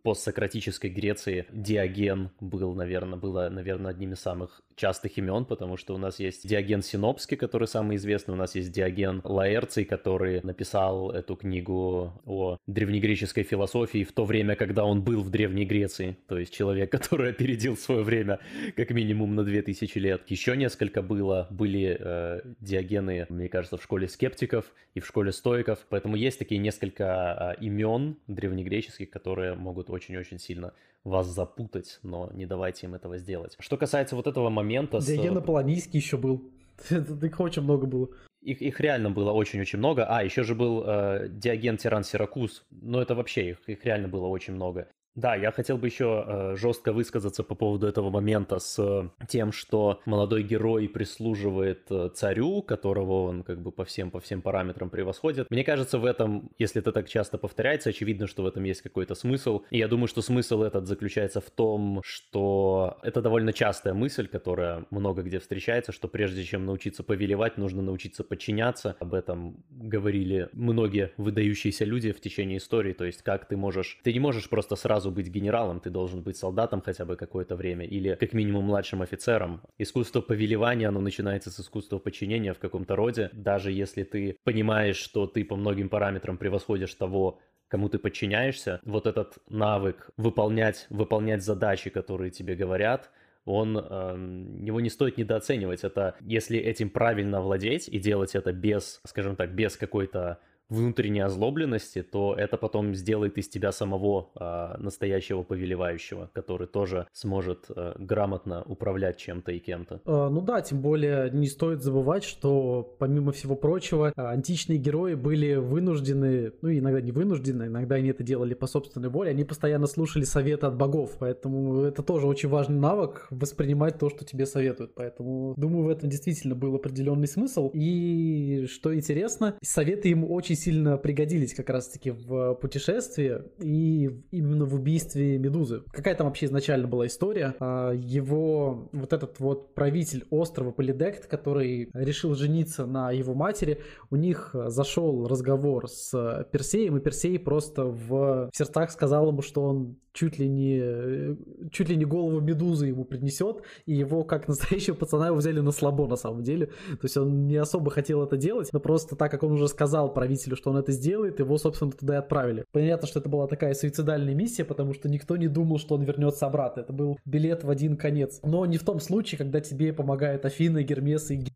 постсократической 0.02 0.88
Греции 0.88 1.46
Диоген 1.52 2.30
был, 2.40 2.74
наверное, 2.74 3.18
было, 3.18 3.48
наверное, 3.50 3.90
одним 3.90 4.12
из 4.12 4.20
самых 4.20 4.62
частых 4.76 5.18
имен, 5.18 5.44
потому 5.44 5.76
что 5.76 5.94
у 5.94 5.98
нас 5.98 6.18
есть 6.18 6.48
Диоген 6.48 6.82
Синопский, 6.82 7.36
который 7.36 7.68
самый 7.68 7.96
известный, 7.96 8.32
у 8.32 8.36
нас 8.36 8.54
есть 8.54 8.72
Диоген 8.72 9.20
Лаэрций, 9.24 9.84
который 9.84 10.40
написал 10.42 11.10
эту 11.10 11.36
книгу 11.36 12.12
о 12.24 12.56
древнегреческой 12.66 13.44
философии 13.44 14.04
в 14.04 14.12
то 14.12 14.24
время, 14.24 14.56
когда 14.56 14.84
он 14.84 15.02
был 15.02 15.22
в 15.22 15.30
Древней 15.30 15.64
Греции, 15.72 16.18
то 16.28 16.38
есть 16.38 16.52
человек, 16.52 16.90
который 16.98 17.30
опередил 17.30 17.76
свое 17.76 18.02
время 18.02 18.40
как 18.76 18.90
минимум 18.90 19.34
на 19.34 19.42
2000 19.42 19.98
лет. 19.98 20.22
Еще 20.26 20.56
несколько 20.56 21.00
было, 21.00 21.46
были 21.50 21.96
э, 21.98 22.40
диагены, 22.60 23.26
мне 23.30 23.48
кажется, 23.48 23.78
в 23.78 23.82
школе 23.82 24.08
скептиков 24.08 24.66
и 24.94 25.00
в 25.00 25.06
школе 25.06 25.32
стоиков, 25.32 25.78
поэтому 25.88 26.16
есть 26.16 26.38
такие 26.38 26.60
несколько 26.60 27.56
э, 27.58 27.64
имен 27.64 28.18
древнегреческих, 28.26 29.08
которые 29.08 29.54
могут 29.54 29.88
очень-очень 29.88 30.38
сильно 30.38 30.74
вас 31.04 31.26
запутать, 31.26 31.98
но 32.02 32.30
не 32.34 32.46
давайте 32.46 32.86
им 32.86 32.94
этого 32.94 33.16
сделать. 33.18 33.56
Что 33.58 33.76
касается 33.76 34.14
вот 34.14 34.26
этого 34.26 34.50
момента... 34.50 35.00
Диоген 35.00 35.42
с... 35.80 35.86
Еще 35.94 36.16
был. 36.16 36.50
Их 36.90 37.40
очень 37.40 37.62
много 37.62 37.86
было. 37.86 38.08
Их, 38.42 38.60
их 38.60 38.80
реально 38.80 39.10
было 39.10 39.30
очень-очень 39.30 39.78
много. 39.78 40.04
А, 40.04 40.24
еще 40.24 40.42
же 40.42 40.54
был 40.54 40.82
э, 40.84 41.28
Диоген 41.28 41.76
Тиран 41.76 42.02
Сиракуз. 42.02 42.64
Но 42.70 43.00
это 43.00 43.14
вообще, 43.14 43.50
их, 43.50 43.68
их 43.68 43.84
реально 43.84 44.08
было 44.08 44.26
очень 44.26 44.54
много. 44.54 44.88
Да, 45.14 45.34
я 45.34 45.52
хотел 45.52 45.76
бы 45.76 45.88
еще 45.88 46.24
э, 46.26 46.56
жестко 46.56 46.92
высказаться 46.92 47.42
по 47.42 47.54
поводу 47.54 47.86
этого 47.86 48.08
момента 48.08 48.58
с 48.58 48.78
э, 48.78 49.10
тем, 49.28 49.52
что 49.52 50.00
молодой 50.06 50.42
герой 50.42 50.88
прислуживает 50.88 51.82
э, 51.90 52.08
царю, 52.14 52.62
которого 52.62 53.24
он 53.24 53.42
как 53.42 53.60
бы 53.60 53.72
по 53.72 53.84
всем 53.84 54.10
по 54.10 54.20
всем 54.20 54.40
параметрам 54.40 54.88
превосходит. 54.88 55.50
Мне 55.50 55.64
кажется, 55.64 55.98
в 55.98 56.06
этом, 56.06 56.50
если 56.58 56.80
это 56.80 56.92
так 56.92 57.10
часто 57.10 57.36
повторяется, 57.36 57.90
очевидно, 57.90 58.26
что 58.26 58.42
в 58.42 58.46
этом 58.46 58.64
есть 58.64 58.80
какой-то 58.80 59.14
смысл. 59.14 59.62
И 59.70 59.78
я 59.78 59.86
думаю, 59.86 60.08
что 60.08 60.22
смысл 60.22 60.62
этот 60.62 60.86
заключается 60.86 61.42
в 61.42 61.50
том, 61.50 62.00
что 62.02 62.98
это 63.02 63.20
довольно 63.20 63.52
частая 63.52 63.92
мысль, 63.92 64.26
которая 64.26 64.86
много 64.88 65.22
где 65.22 65.40
встречается, 65.40 65.92
что 65.92 66.08
прежде 66.08 66.42
чем 66.42 66.64
научиться 66.64 67.02
повелевать, 67.02 67.58
нужно 67.58 67.82
научиться 67.82 68.24
подчиняться. 68.24 68.96
Об 68.98 69.12
этом 69.12 69.62
говорили 69.70 70.48
многие 70.52 71.12
выдающиеся 71.18 71.84
люди 71.84 72.12
в 72.12 72.20
течение 72.22 72.56
истории. 72.56 72.94
То 72.94 73.04
есть, 73.04 73.20
как 73.20 73.46
ты 73.46 73.58
можешь, 73.58 74.00
ты 74.02 74.12
не 74.14 74.20
можешь 74.20 74.48
просто 74.48 74.74
сразу 74.74 75.01
сразу 75.02 75.10
быть 75.10 75.28
генералом, 75.28 75.80
ты 75.80 75.90
должен 75.90 76.22
быть 76.22 76.36
солдатом 76.36 76.80
хотя 76.80 77.04
бы 77.04 77.16
какое-то 77.16 77.56
время 77.56 77.84
или 77.84 78.16
как 78.20 78.32
минимум 78.34 78.64
младшим 78.64 79.02
офицером. 79.02 79.60
Искусство 79.78 80.20
повелевания, 80.20 80.88
оно 80.88 81.00
начинается 81.00 81.50
с 81.50 81.58
искусства 81.58 81.98
подчинения 81.98 82.52
в 82.52 82.58
каком-то 82.58 82.94
роде. 82.96 83.30
Даже 83.32 83.72
если 83.72 84.04
ты 84.04 84.36
понимаешь, 84.44 84.96
что 84.96 85.26
ты 85.26 85.44
по 85.44 85.56
многим 85.56 85.88
параметрам 85.88 86.38
превосходишь 86.38 86.94
того, 86.94 87.38
кому 87.68 87.88
ты 87.88 87.98
подчиняешься, 87.98 88.80
вот 88.84 89.06
этот 89.06 89.38
навык 89.48 90.10
выполнять, 90.16 90.86
выполнять 90.90 91.42
задачи, 91.42 91.90
которые 91.90 92.30
тебе 92.30 92.54
говорят, 92.54 93.10
он, 93.44 93.76
э, 93.76 94.64
его 94.66 94.80
не 94.80 94.90
стоит 94.90 95.18
недооценивать. 95.18 95.84
Это 95.84 96.14
если 96.20 96.58
этим 96.58 96.90
правильно 96.90 97.40
владеть 97.40 97.88
и 97.88 97.98
делать 97.98 98.36
это 98.36 98.52
без, 98.52 99.00
скажем 99.04 99.34
так, 99.34 99.50
без 99.54 99.76
какой-то 99.76 100.38
внутренней 100.72 101.20
озлобленности, 101.20 102.02
то 102.02 102.34
это 102.34 102.56
потом 102.56 102.94
сделает 102.94 103.38
из 103.38 103.48
тебя 103.48 103.72
самого 103.72 104.30
э, 104.34 104.78
настоящего 104.78 105.42
повелевающего, 105.42 106.30
который 106.32 106.66
тоже 106.66 107.06
сможет 107.12 107.66
э, 107.68 107.94
грамотно 107.98 108.62
управлять 108.66 109.18
чем-то 109.18 109.52
и 109.52 109.58
кем-то. 109.58 110.00
Э, 110.04 110.28
ну 110.30 110.40
да, 110.40 110.60
тем 110.62 110.80
более 110.80 111.30
не 111.30 111.46
стоит 111.46 111.82
забывать, 111.82 112.24
что 112.24 112.96
помимо 112.98 113.32
всего 113.32 113.54
прочего, 113.54 114.12
античные 114.16 114.78
герои 114.78 115.14
были 115.14 115.54
вынуждены, 115.54 116.52
ну 116.62 116.70
иногда 116.70 117.00
не 117.00 117.12
вынуждены, 117.12 117.64
иногда 117.64 117.96
они 117.96 118.08
это 118.08 118.22
делали 118.22 118.54
по 118.54 118.66
собственной 118.66 119.08
воле, 119.08 119.30
они 119.30 119.44
постоянно 119.44 119.86
слушали 119.86 120.24
советы 120.24 120.66
от 120.66 120.76
богов, 120.76 121.16
поэтому 121.18 121.82
это 121.82 122.02
тоже 122.02 122.26
очень 122.26 122.48
важный 122.48 122.78
навык 122.78 123.26
воспринимать 123.30 123.98
то, 123.98 124.08
что 124.08 124.24
тебе 124.24 124.46
советуют, 124.46 124.94
поэтому 124.94 125.54
думаю 125.56 125.84
в 125.84 125.88
этом 125.88 126.08
действительно 126.08 126.54
был 126.54 126.74
определенный 126.74 127.28
смысл. 127.28 127.70
И 127.74 128.66
что 128.70 128.94
интересно, 128.94 129.56
советы 129.62 130.08
им 130.08 130.24
очень 130.30 130.56
сильно 130.62 130.96
пригодились 130.96 131.54
как 131.54 131.70
раз-таки 131.70 132.10
в 132.10 132.54
путешествии 132.54 133.42
и 133.58 134.10
именно 134.30 134.64
в 134.64 134.74
убийстве 134.74 135.38
Медузы. 135.38 135.82
Какая 135.92 136.14
там 136.14 136.26
вообще 136.28 136.46
изначально 136.46 136.86
была 136.86 137.06
история? 137.06 137.54
А, 137.60 137.92
его 137.92 138.88
вот 138.92 139.12
этот 139.12 139.40
вот 139.40 139.74
правитель 139.74 140.24
острова 140.30 140.70
Полидект, 140.70 141.26
который 141.26 141.90
решил 141.92 142.34
жениться 142.34 142.86
на 142.86 143.10
его 143.10 143.34
матери, 143.34 143.80
у 144.10 144.16
них 144.16 144.54
зашел 144.66 145.26
разговор 145.26 145.88
с 145.88 146.46
Персеем, 146.52 146.96
и 146.96 147.00
Персей 147.00 147.38
просто 147.38 147.84
в 147.84 148.50
сердцах 148.52 148.90
сказал 148.90 149.28
ему, 149.28 149.42
что 149.42 149.62
он 149.62 149.96
чуть 150.12 150.38
ли 150.38 150.48
не 150.48 151.36
чуть 151.70 151.88
ли 151.88 151.96
не 151.96 152.04
голову 152.04 152.40
Медузы 152.40 152.86
ему 152.86 153.04
принесет, 153.04 153.62
и 153.86 153.94
его 153.94 154.24
как 154.24 154.48
настоящего 154.48 154.94
пацана 154.94 155.28
его 155.28 155.36
взяли 155.36 155.60
на 155.60 155.72
слабо 155.72 156.06
на 156.06 156.16
самом 156.16 156.42
деле. 156.42 156.66
То 156.66 157.04
есть 157.04 157.16
он 157.16 157.46
не 157.46 157.56
особо 157.56 157.90
хотел 157.90 158.22
это 158.22 158.36
делать, 158.36 158.70
но 158.72 158.80
просто 158.80 159.16
так 159.16 159.30
как 159.30 159.42
он 159.42 159.52
уже 159.52 159.68
сказал 159.68 160.12
правителю 160.12 160.32
правителю, 160.32 160.56
что 160.56 160.70
он 160.70 160.76
это 160.76 160.92
сделает, 160.92 161.38
его, 161.40 161.58
собственно, 161.58 161.92
туда 161.92 162.14
и 162.14 162.18
отправили. 162.18 162.64
Понятно, 162.72 163.06
что 163.06 163.20
это 163.20 163.28
была 163.28 163.46
такая 163.46 163.74
суицидальная 163.74 164.34
миссия, 164.34 164.64
потому 164.64 164.94
что 164.94 165.08
никто 165.08 165.36
не 165.36 165.48
думал, 165.48 165.78
что 165.78 165.94
он 165.94 166.02
вернется 166.02 166.46
обратно. 166.46 166.80
Это 166.80 166.92
был 166.92 167.18
билет 167.24 167.64
в 167.64 167.70
один 167.70 167.96
конец. 167.96 168.40
Но 168.42 168.64
не 168.66 168.78
в 168.78 168.84
том 168.84 169.00
случае, 169.00 169.38
когда 169.38 169.60
тебе 169.60 169.92
помогают 169.92 170.44
Афина, 170.44 170.82
Гермес 170.82 171.30
и 171.30 171.46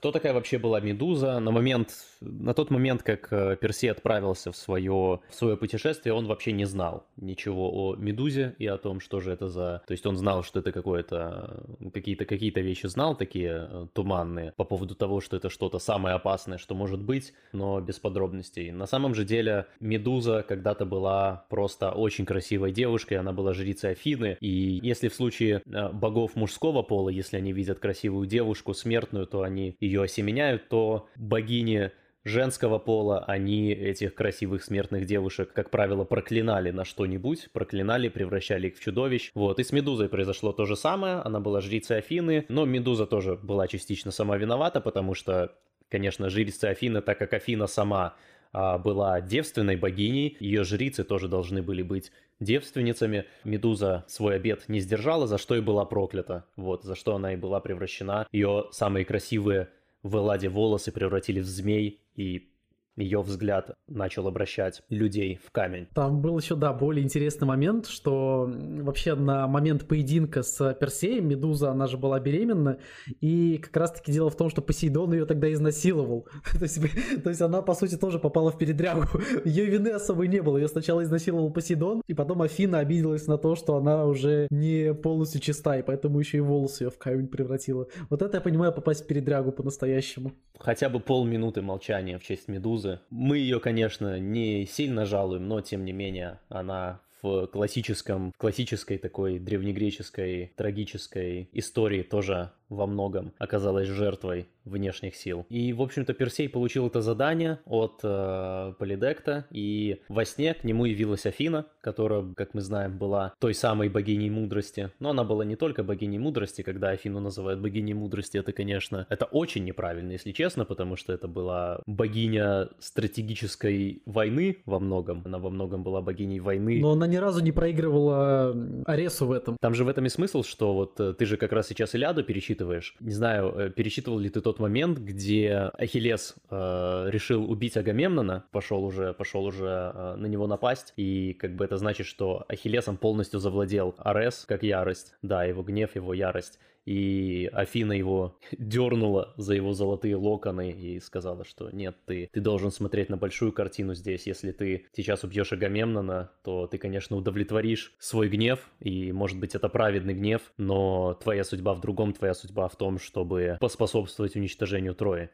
кто 0.00 0.12
такая 0.12 0.32
вообще 0.32 0.56
была 0.56 0.80
Медуза? 0.80 1.38
На 1.40 1.50
момент, 1.50 1.90
на 2.22 2.54
тот 2.54 2.70
момент, 2.70 3.02
как 3.02 3.30
э, 3.30 3.58
Персей 3.60 3.90
отправился 3.90 4.50
в 4.50 4.56
свое, 4.56 5.20
в 5.28 5.34
свое 5.34 5.58
путешествие, 5.58 6.14
он 6.14 6.26
вообще 6.26 6.52
не 6.52 6.64
знал 6.64 7.04
ничего 7.18 7.70
о 7.70 7.96
Медузе 7.96 8.54
и 8.58 8.66
о 8.66 8.78
том, 8.78 9.00
что 9.00 9.20
же 9.20 9.30
это 9.30 9.50
за... 9.50 9.82
То 9.86 9.92
есть 9.92 10.06
он 10.06 10.16
знал, 10.16 10.42
что 10.42 10.60
это 10.60 10.72
какое-то... 10.72 11.66
Какие-то 11.92 12.24
какие 12.24 12.50
вещи 12.50 12.86
знал, 12.86 13.14
такие 13.14 13.68
э, 13.70 13.86
туманные, 13.92 14.54
по 14.56 14.64
поводу 14.64 14.94
того, 14.94 15.20
что 15.20 15.36
это 15.36 15.50
что-то 15.50 15.78
самое 15.78 16.14
опасное, 16.14 16.56
что 16.56 16.74
может 16.74 17.02
быть, 17.02 17.34
но 17.52 17.78
без 17.82 17.98
подробностей. 17.98 18.70
На 18.70 18.86
самом 18.86 19.14
же 19.14 19.26
деле 19.26 19.66
Медуза 19.80 20.42
когда-то 20.48 20.86
была 20.86 21.44
просто 21.50 21.90
очень 21.90 22.24
красивой 22.24 22.72
девушкой, 22.72 23.18
она 23.18 23.32
была 23.32 23.52
жрицей 23.52 23.90
Афины, 23.90 24.38
и 24.40 24.80
если 24.82 25.08
в 25.08 25.14
случае 25.14 25.60
э, 25.66 25.92
богов 25.92 26.36
мужского 26.36 26.80
пола, 26.80 27.10
если 27.10 27.36
они 27.36 27.52
видят 27.52 27.80
красивую 27.80 28.26
девушку 28.26 28.72
смертную, 28.72 29.26
то 29.26 29.42
они 29.42 29.76
ее 29.90 30.02
осеменяют, 30.04 30.68
то 30.68 31.08
богини 31.16 31.90
женского 32.24 32.78
пола, 32.78 33.24
они 33.24 33.72
этих 33.72 34.14
красивых 34.14 34.62
смертных 34.62 35.06
девушек, 35.06 35.52
как 35.52 35.70
правило, 35.70 36.04
проклинали 36.04 36.70
на 36.70 36.84
что-нибудь, 36.84 37.48
проклинали, 37.52 38.08
превращали 38.08 38.68
их 38.68 38.76
в 38.76 38.80
чудовищ. 38.80 39.30
Вот, 39.34 39.58
и 39.58 39.64
с 39.64 39.72
Медузой 39.72 40.08
произошло 40.08 40.52
то 40.52 40.66
же 40.66 40.76
самое, 40.76 41.16
она 41.16 41.40
была 41.40 41.60
жрицей 41.60 41.98
Афины, 41.98 42.44
но 42.48 42.64
Медуза 42.64 43.06
тоже 43.06 43.36
была 43.36 43.66
частично 43.68 44.10
сама 44.10 44.36
виновата, 44.36 44.80
потому 44.80 45.14
что, 45.14 45.54
конечно, 45.88 46.28
жрица 46.28 46.68
Афины, 46.68 47.00
так 47.00 47.18
как 47.18 47.32
Афина 47.32 47.66
сама 47.66 48.14
а, 48.52 48.78
была 48.78 49.20
девственной 49.20 49.76
богиней, 49.76 50.36
ее 50.40 50.64
жрицы 50.64 51.04
тоже 51.04 51.28
должны 51.28 51.62
были 51.62 51.82
быть 51.82 52.12
девственницами. 52.40 53.26
Медуза 53.44 54.04
свой 54.08 54.36
обед 54.36 54.64
не 54.68 54.80
сдержала, 54.80 55.26
за 55.26 55.38
что 55.38 55.54
и 55.54 55.60
была 55.60 55.84
проклята. 55.84 56.44
Вот, 56.56 56.82
за 56.82 56.96
что 56.96 57.14
она 57.14 57.34
и 57.34 57.36
была 57.36 57.60
превращена. 57.60 58.26
Ее 58.32 58.66
самые 58.72 59.04
красивые 59.04 59.68
в 60.02 60.16
Эладе 60.16 60.48
волосы 60.48 60.92
превратили 60.92 61.40
в 61.40 61.46
змей, 61.46 62.02
и 62.14 62.49
ее 62.96 63.22
взгляд 63.22 63.70
начал 63.88 64.26
обращать 64.26 64.82
людей 64.88 65.38
в 65.44 65.50
камень. 65.50 65.86
Там 65.94 66.20
был 66.20 66.38
еще, 66.38 66.56
да, 66.56 66.72
более 66.72 67.04
интересный 67.04 67.46
момент, 67.46 67.86
что 67.86 68.50
вообще 68.50 69.14
на 69.14 69.46
момент 69.46 69.86
поединка 69.86 70.42
с 70.42 70.74
Персеем 70.74 71.28
Медуза, 71.28 71.70
она 71.70 71.86
же 71.86 71.96
была 71.96 72.20
беременна, 72.20 72.78
и 73.20 73.58
как 73.58 73.76
раз-таки 73.76 74.12
дело 74.12 74.30
в 74.30 74.36
том, 74.36 74.50
что 74.50 74.62
Посейдон 74.62 75.12
ее 75.12 75.26
тогда 75.26 75.52
изнасиловал. 75.52 76.28
то, 76.58 76.62
есть, 76.62 76.80
то 77.22 77.30
есть 77.30 77.40
она, 77.40 77.62
по 77.62 77.74
сути, 77.74 77.96
тоже 77.96 78.18
попала 78.18 78.50
в 78.50 78.58
передрягу. 78.58 79.06
Ее 79.44 79.66
вины 79.66 79.88
особой 79.88 80.28
не 80.28 80.42
было. 80.42 80.58
Ее 80.58 80.68
сначала 80.68 81.02
изнасиловал 81.02 81.50
Посейдон, 81.52 82.02
и 82.06 82.14
потом 82.14 82.42
Афина 82.42 82.78
обиделась 82.78 83.26
на 83.26 83.38
то, 83.38 83.54
что 83.54 83.76
она 83.76 84.06
уже 84.06 84.46
не 84.50 84.94
полностью 84.94 85.40
чиста, 85.40 85.78
и 85.78 85.82
поэтому 85.82 86.18
еще 86.18 86.38
и 86.38 86.40
волосы 86.40 86.84
ее 86.84 86.90
в 86.90 86.98
камень 86.98 87.28
превратила. 87.28 87.86
Вот 88.08 88.22
это 88.22 88.38
я 88.38 88.40
понимаю 88.40 88.72
попасть 88.72 89.04
в 89.04 89.06
передрягу 89.06 89.52
по-настоящему. 89.52 90.32
Хотя 90.58 90.88
бы 90.88 91.00
полминуты 91.00 91.62
молчания 91.62 92.18
в 92.18 92.22
честь 92.22 92.48
Медузы 92.48 92.79
Медузы. 92.80 93.00
Мы 93.10 93.38
ее, 93.38 93.60
конечно, 93.60 94.18
не 94.18 94.66
сильно 94.66 95.06
жалуем, 95.06 95.46
но 95.48 95.60
тем 95.60 95.84
не 95.84 95.92
менее 95.92 96.40
она 96.48 97.00
в 97.22 97.46
классическом, 97.48 98.32
в 98.32 98.38
классической 98.38 98.98
такой 98.98 99.38
древнегреческой 99.38 100.52
трагической 100.56 101.50
истории 101.52 102.02
тоже 102.02 102.52
во 102.70 102.86
многом 102.86 103.32
оказалась 103.38 103.88
жертвой 103.88 104.46
внешних 104.64 105.16
сил. 105.16 105.46
И, 105.48 105.72
в 105.72 105.82
общем-то, 105.82 106.14
Персей 106.14 106.48
получил 106.48 106.86
это 106.86 107.02
задание 107.02 107.58
от 107.66 108.00
э, 108.02 108.72
Полидекта, 108.78 109.46
и 109.50 110.00
во 110.08 110.24
сне 110.24 110.54
к 110.54 110.64
нему 110.64 110.84
явилась 110.84 111.26
Афина, 111.26 111.66
которая, 111.80 112.24
как 112.36 112.54
мы 112.54 112.60
знаем, 112.60 112.96
была 112.96 113.34
той 113.38 113.54
самой 113.54 113.88
богиней 113.88 114.30
мудрости. 114.30 114.90
Но 115.00 115.10
она 115.10 115.24
была 115.24 115.44
не 115.44 115.56
только 115.56 115.82
богиней 115.82 116.18
мудрости, 116.18 116.62
когда 116.62 116.90
Афину 116.90 117.20
называют 117.20 117.60
богиней 117.60 117.94
мудрости, 117.94 118.36
это, 118.38 118.52
конечно, 118.52 119.06
это 119.08 119.24
очень 119.24 119.64
неправильно, 119.64 120.12
если 120.12 120.32
честно, 120.32 120.64
потому 120.64 120.96
что 120.96 121.12
это 121.12 121.26
была 121.26 121.80
богиня 121.86 122.68
стратегической 122.78 124.02
войны 124.06 124.58
во 124.66 124.78
многом. 124.78 125.22
Она 125.24 125.38
во 125.38 125.50
многом 125.50 125.82
была 125.82 126.00
богиней 126.00 126.40
войны. 126.40 126.80
Но 126.80 126.92
она 126.92 127.06
ни 127.06 127.16
разу 127.16 127.42
не 127.42 127.52
проигрывала 127.52 128.54
Аресу 128.86 129.26
в 129.26 129.32
этом. 129.32 129.56
Там 129.60 129.74
же 129.74 129.84
в 129.84 129.88
этом 129.88 130.06
и 130.06 130.08
смысл, 130.08 130.42
что 130.42 130.74
вот 130.74 131.00
э, 131.00 131.14
ты 131.14 131.24
же 131.24 131.36
как 131.36 131.52
раз 131.52 131.68
сейчас 131.68 131.94
Иляду 131.94 132.22
пересчитываешь. 132.60 132.94
Не 133.00 133.12
знаю, 133.12 133.54
э, 133.56 133.70
пересчитывал 133.70 134.18
ли 134.18 134.28
ты 134.28 134.40
тот 134.40 134.58
момент, 134.58 134.98
где 134.98 135.70
Ахиллес 135.78 136.34
э, 136.50 137.06
решил 137.10 137.50
убить 137.50 137.76
Агамемнона, 137.76 138.44
пошел 138.50 138.84
уже, 138.84 139.14
пошел 139.14 139.44
уже 139.44 139.92
э, 139.94 140.16
на 140.16 140.26
него 140.26 140.46
напасть, 140.46 140.92
и 140.96 141.34
как 141.34 141.56
бы 141.56 141.64
это 141.64 141.76
значит, 141.76 142.06
что 142.06 142.44
Ахиллесом 142.48 142.96
полностью 142.96 143.40
завладел 143.40 143.94
Арес, 143.98 144.44
как 144.46 144.62
ярость, 144.62 145.14
да, 145.22 145.44
его 145.44 145.62
гнев, 145.62 145.96
его 145.96 146.14
ярость 146.14 146.58
и 146.84 147.48
Афина 147.52 147.92
его 147.92 148.38
дернула 148.58 149.34
за 149.36 149.54
его 149.54 149.72
золотые 149.72 150.16
локоны 150.16 150.70
и 150.70 151.00
сказала, 151.00 151.44
что 151.44 151.70
нет, 151.70 151.96
ты, 152.06 152.28
ты 152.32 152.40
должен 152.40 152.70
смотреть 152.70 153.08
на 153.08 153.16
большую 153.16 153.52
картину 153.52 153.94
здесь. 153.94 154.26
Если 154.26 154.52
ты 154.52 154.86
сейчас 154.92 155.24
убьешь 155.24 155.52
Агамемнона, 155.52 156.32
то 156.42 156.66
ты, 156.66 156.78
конечно, 156.78 157.16
удовлетворишь 157.16 157.94
свой 157.98 158.28
гнев, 158.28 158.70
и, 158.80 159.12
может 159.12 159.38
быть, 159.38 159.54
это 159.54 159.68
праведный 159.68 160.14
гнев, 160.14 160.52
но 160.56 161.14
твоя 161.14 161.44
судьба 161.44 161.74
в 161.74 161.80
другом, 161.80 162.12
твоя 162.12 162.34
судьба 162.34 162.68
в 162.68 162.76
том, 162.76 162.98
чтобы 162.98 163.56
поспособствовать 163.60 164.36
уничтожению 164.36 164.94
Трои. 164.94 165.30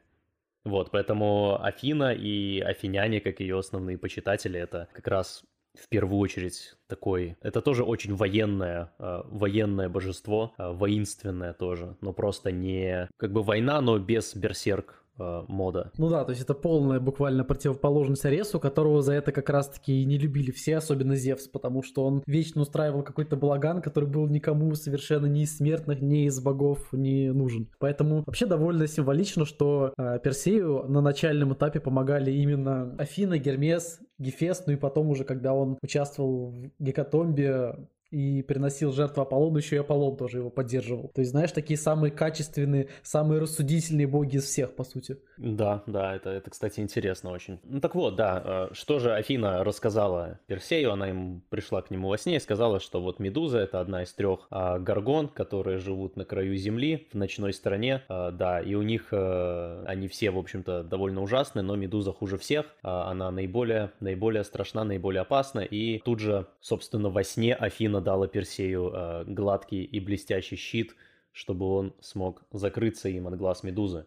Вот, 0.64 0.90
поэтому 0.90 1.62
Афина 1.62 2.12
и 2.12 2.58
афиняне, 2.58 3.20
как 3.20 3.38
ее 3.38 3.56
основные 3.56 3.98
почитатели, 3.98 4.58
это 4.58 4.88
как 4.92 5.06
раз 5.06 5.44
в 5.78 5.88
первую 5.88 6.18
очередь 6.18 6.76
такой, 6.86 7.36
это 7.40 7.60
тоже 7.60 7.84
очень 7.84 8.14
военное, 8.14 8.92
э, 8.98 9.22
военное 9.24 9.88
божество, 9.88 10.54
э, 10.58 10.72
воинственное 10.72 11.52
тоже, 11.52 11.96
но 12.00 12.12
просто 12.12 12.52
не 12.52 13.08
как 13.16 13.32
бы 13.32 13.42
война, 13.42 13.80
но 13.80 13.98
без 13.98 14.34
берсерк 14.34 15.02
э, 15.18 15.42
мода. 15.48 15.90
Ну 15.98 16.08
да, 16.08 16.24
то 16.24 16.30
есть 16.30 16.42
это 16.42 16.54
полная 16.54 17.00
буквально 17.00 17.44
противоположность 17.44 18.24
Аресу, 18.24 18.60
которого 18.60 19.02
за 19.02 19.14
это 19.14 19.32
как 19.32 19.50
раз-таки 19.50 20.02
и 20.02 20.04
не 20.04 20.18
любили 20.18 20.50
все, 20.50 20.76
особенно 20.76 21.16
Зевс, 21.16 21.48
потому 21.48 21.82
что 21.82 22.04
он 22.04 22.22
вечно 22.26 22.62
устраивал 22.62 23.02
какой-то 23.02 23.36
балаган, 23.36 23.82
который 23.82 24.08
был 24.08 24.26
никому 24.26 24.74
совершенно 24.74 25.26
ни 25.26 25.42
из 25.42 25.56
смертных, 25.56 26.00
ни 26.00 26.26
из 26.26 26.40
богов 26.40 26.92
не 26.92 27.32
нужен. 27.32 27.68
Поэтому 27.78 28.22
вообще 28.26 28.46
довольно 28.46 28.86
символично, 28.86 29.44
что 29.44 29.92
э, 29.96 30.18
Персею 30.22 30.84
на 30.88 31.00
начальном 31.00 31.54
этапе 31.54 31.80
помогали 31.80 32.30
именно 32.30 32.94
Афина, 32.98 33.38
Гермес, 33.38 34.00
Гефест, 34.18 34.66
ну 34.66 34.72
и 34.72 34.76
потом 34.76 35.08
уже, 35.08 35.24
когда 35.24 35.54
он 35.54 35.78
участвовал 35.82 36.50
в 36.50 36.70
Гекатомбе, 36.78 37.88
и 38.16 38.40
приносил 38.40 38.92
жертву 38.92 39.20
Аполлону, 39.20 39.58
еще 39.58 39.76
и 39.76 39.78
Аполлон 39.78 40.16
тоже 40.16 40.38
его 40.38 40.48
поддерживал. 40.48 41.10
То 41.14 41.20
есть, 41.20 41.32
знаешь, 41.32 41.52
такие 41.52 41.76
самые 41.76 42.10
качественные, 42.10 42.88
самые 43.02 43.42
рассудительные 43.42 44.06
боги 44.06 44.36
из 44.36 44.44
всех, 44.44 44.74
по 44.74 44.84
сути. 44.84 45.18
Да, 45.36 45.82
да, 45.86 46.16
это, 46.16 46.30
это 46.30 46.50
кстати, 46.50 46.80
интересно 46.80 47.30
очень. 47.30 47.60
Ну 47.64 47.78
так 47.78 47.94
вот, 47.94 48.16
да, 48.16 48.68
э, 48.70 48.74
что 48.74 49.00
же 49.00 49.12
Афина 49.12 49.62
рассказала 49.64 50.40
Персею, 50.46 50.92
она 50.92 51.08
ему 51.08 51.42
пришла 51.50 51.82
к 51.82 51.90
нему 51.90 52.08
во 52.08 52.16
сне 52.16 52.36
и 52.36 52.40
сказала, 52.40 52.80
что 52.80 53.02
вот 53.02 53.18
Медуза 53.18 53.58
это 53.58 53.80
одна 53.80 54.02
из 54.02 54.14
трех 54.14 54.46
а, 54.48 54.78
горгон, 54.78 55.28
которые 55.28 55.76
живут 55.76 56.16
на 56.16 56.24
краю 56.24 56.56
земли, 56.56 57.08
в 57.12 57.16
ночной 57.16 57.52
стороне, 57.52 58.02
а, 58.08 58.30
да, 58.30 58.62
и 58.62 58.74
у 58.74 58.82
них 58.82 59.08
а, 59.12 59.84
они 59.86 60.08
все, 60.08 60.30
в 60.30 60.38
общем-то, 60.38 60.84
довольно 60.84 61.20
ужасны, 61.20 61.60
но 61.60 61.76
Медуза 61.76 62.14
хуже 62.14 62.38
всех, 62.38 62.64
а, 62.82 63.10
она 63.10 63.30
наиболее, 63.30 63.92
наиболее 64.00 64.42
страшна, 64.42 64.84
наиболее 64.84 65.20
опасна, 65.20 65.60
и 65.60 65.98
тут 65.98 66.20
же, 66.20 66.46
собственно, 66.62 67.10
во 67.10 67.22
сне 67.22 67.54
Афина 67.54 68.05
дала 68.06 68.28
Персею 68.28 68.92
э, 68.94 69.24
гладкий 69.26 69.82
и 69.82 69.98
блестящий 69.98 70.56
щит, 70.56 70.94
чтобы 71.32 71.66
он 71.66 71.92
смог 72.00 72.44
закрыться 72.52 73.08
им 73.08 73.26
от 73.26 73.36
глаз 73.36 73.64
Медузы. 73.64 74.06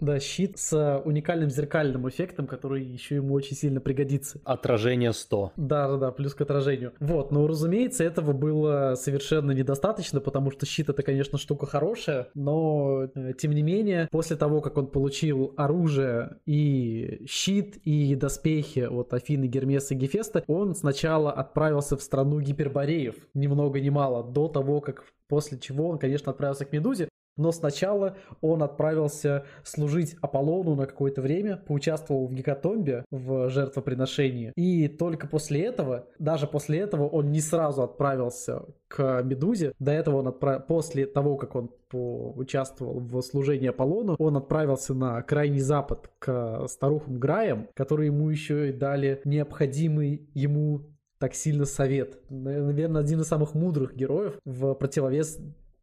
Да, 0.00 0.20
щит 0.20 0.58
с 0.58 1.02
уникальным 1.04 1.50
зеркальным 1.50 2.08
эффектом, 2.08 2.46
который 2.46 2.84
еще 2.84 3.16
ему 3.16 3.34
очень 3.34 3.56
сильно 3.56 3.80
пригодится. 3.80 4.40
Отражение 4.44 5.12
100. 5.12 5.52
Да-да-да, 5.56 6.12
плюс 6.12 6.34
к 6.34 6.40
отражению. 6.40 6.92
Вот, 7.00 7.32
но, 7.32 7.46
разумеется, 7.46 8.04
этого 8.04 8.32
было 8.32 8.94
совершенно 8.96 9.52
недостаточно, 9.52 10.20
потому 10.20 10.50
что 10.50 10.66
щит 10.66 10.88
это, 10.88 11.02
конечно, 11.02 11.38
штука 11.38 11.66
хорошая, 11.66 12.28
но, 12.34 13.08
э, 13.14 13.32
тем 13.38 13.52
не 13.52 13.62
менее, 13.62 14.08
после 14.10 14.36
того, 14.36 14.60
как 14.60 14.76
он 14.76 14.86
получил 14.86 15.54
оружие 15.56 16.38
и 16.46 17.24
щит, 17.28 17.76
и 17.84 18.14
доспехи 18.14 18.80
от 18.80 19.12
Афины, 19.12 19.46
Гермеса 19.46 19.94
и 19.94 19.96
Гефеста, 19.96 20.44
он 20.46 20.74
сначала 20.74 21.32
отправился 21.32 21.96
в 21.96 22.02
страну 22.02 22.40
гипербореев, 22.40 23.16
ни 23.34 23.46
много 23.46 23.80
ни 23.80 23.90
мало, 23.90 24.22
до 24.22 24.48
того, 24.48 24.80
как 24.80 25.04
После 25.28 25.58
чего 25.58 25.90
он, 25.90 25.98
конечно, 25.98 26.32
отправился 26.32 26.64
к 26.64 26.72
Медузе, 26.72 27.08
но 27.38 27.52
сначала 27.52 28.16
он 28.40 28.62
отправился 28.62 29.44
служить 29.64 30.16
Аполлону 30.20 30.74
на 30.74 30.86
какое-то 30.86 31.22
время, 31.22 31.56
поучаствовал 31.56 32.26
в 32.26 32.34
гекатомбе, 32.34 33.04
в 33.10 33.48
жертвоприношении. 33.48 34.52
И 34.56 34.88
только 34.88 35.26
после 35.26 35.62
этого, 35.62 36.06
даже 36.18 36.46
после 36.46 36.80
этого 36.80 37.08
он 37.08 37.30
не 37.30 37.40
сразу 37.40 37.82
отправился 37.82 38.64
к 38.88 39.22
Медузе. 39.22 39.72
До 39.78 39.92
этого 39.92 40.16
он 40.16 40.28
отправ... 40.28 40.66
после 40.66 41.06
того, 41.06 41.36
как 41.36 41.54
он 41.54 41.70
участвовал 41.92 42.98
в 42.98 43.22
служении 43.22 43.68
Аполлону, 43.68 44.16
он 44.18 44.36
отправился 44.36 44.92
на 44.94 45.22
крайний 45.22 45.60
запад 45.60 46.10
к 46.18 46.66
старухам 46.68 47.18
Граям, 47.18 47.68
которые 47.74 48.08
ему 48.08 48.28
еще 48.28 48.68
и 48.68 48.72
дали 48.72 49.20
необходимый 49.24 50.28
ему 50.34 50.82
так 51.18 51.34
сильно 51.34 51.64
совет. 51.64 52.18
Наверное, 52.30 53.00
один 53.00 53.20
из 53.20 53.26
самых 53.26 53.54
мудрых 53.54 53.94
героев 53.94 54.38
в 54.44 54.74
противовес 54.74 55.38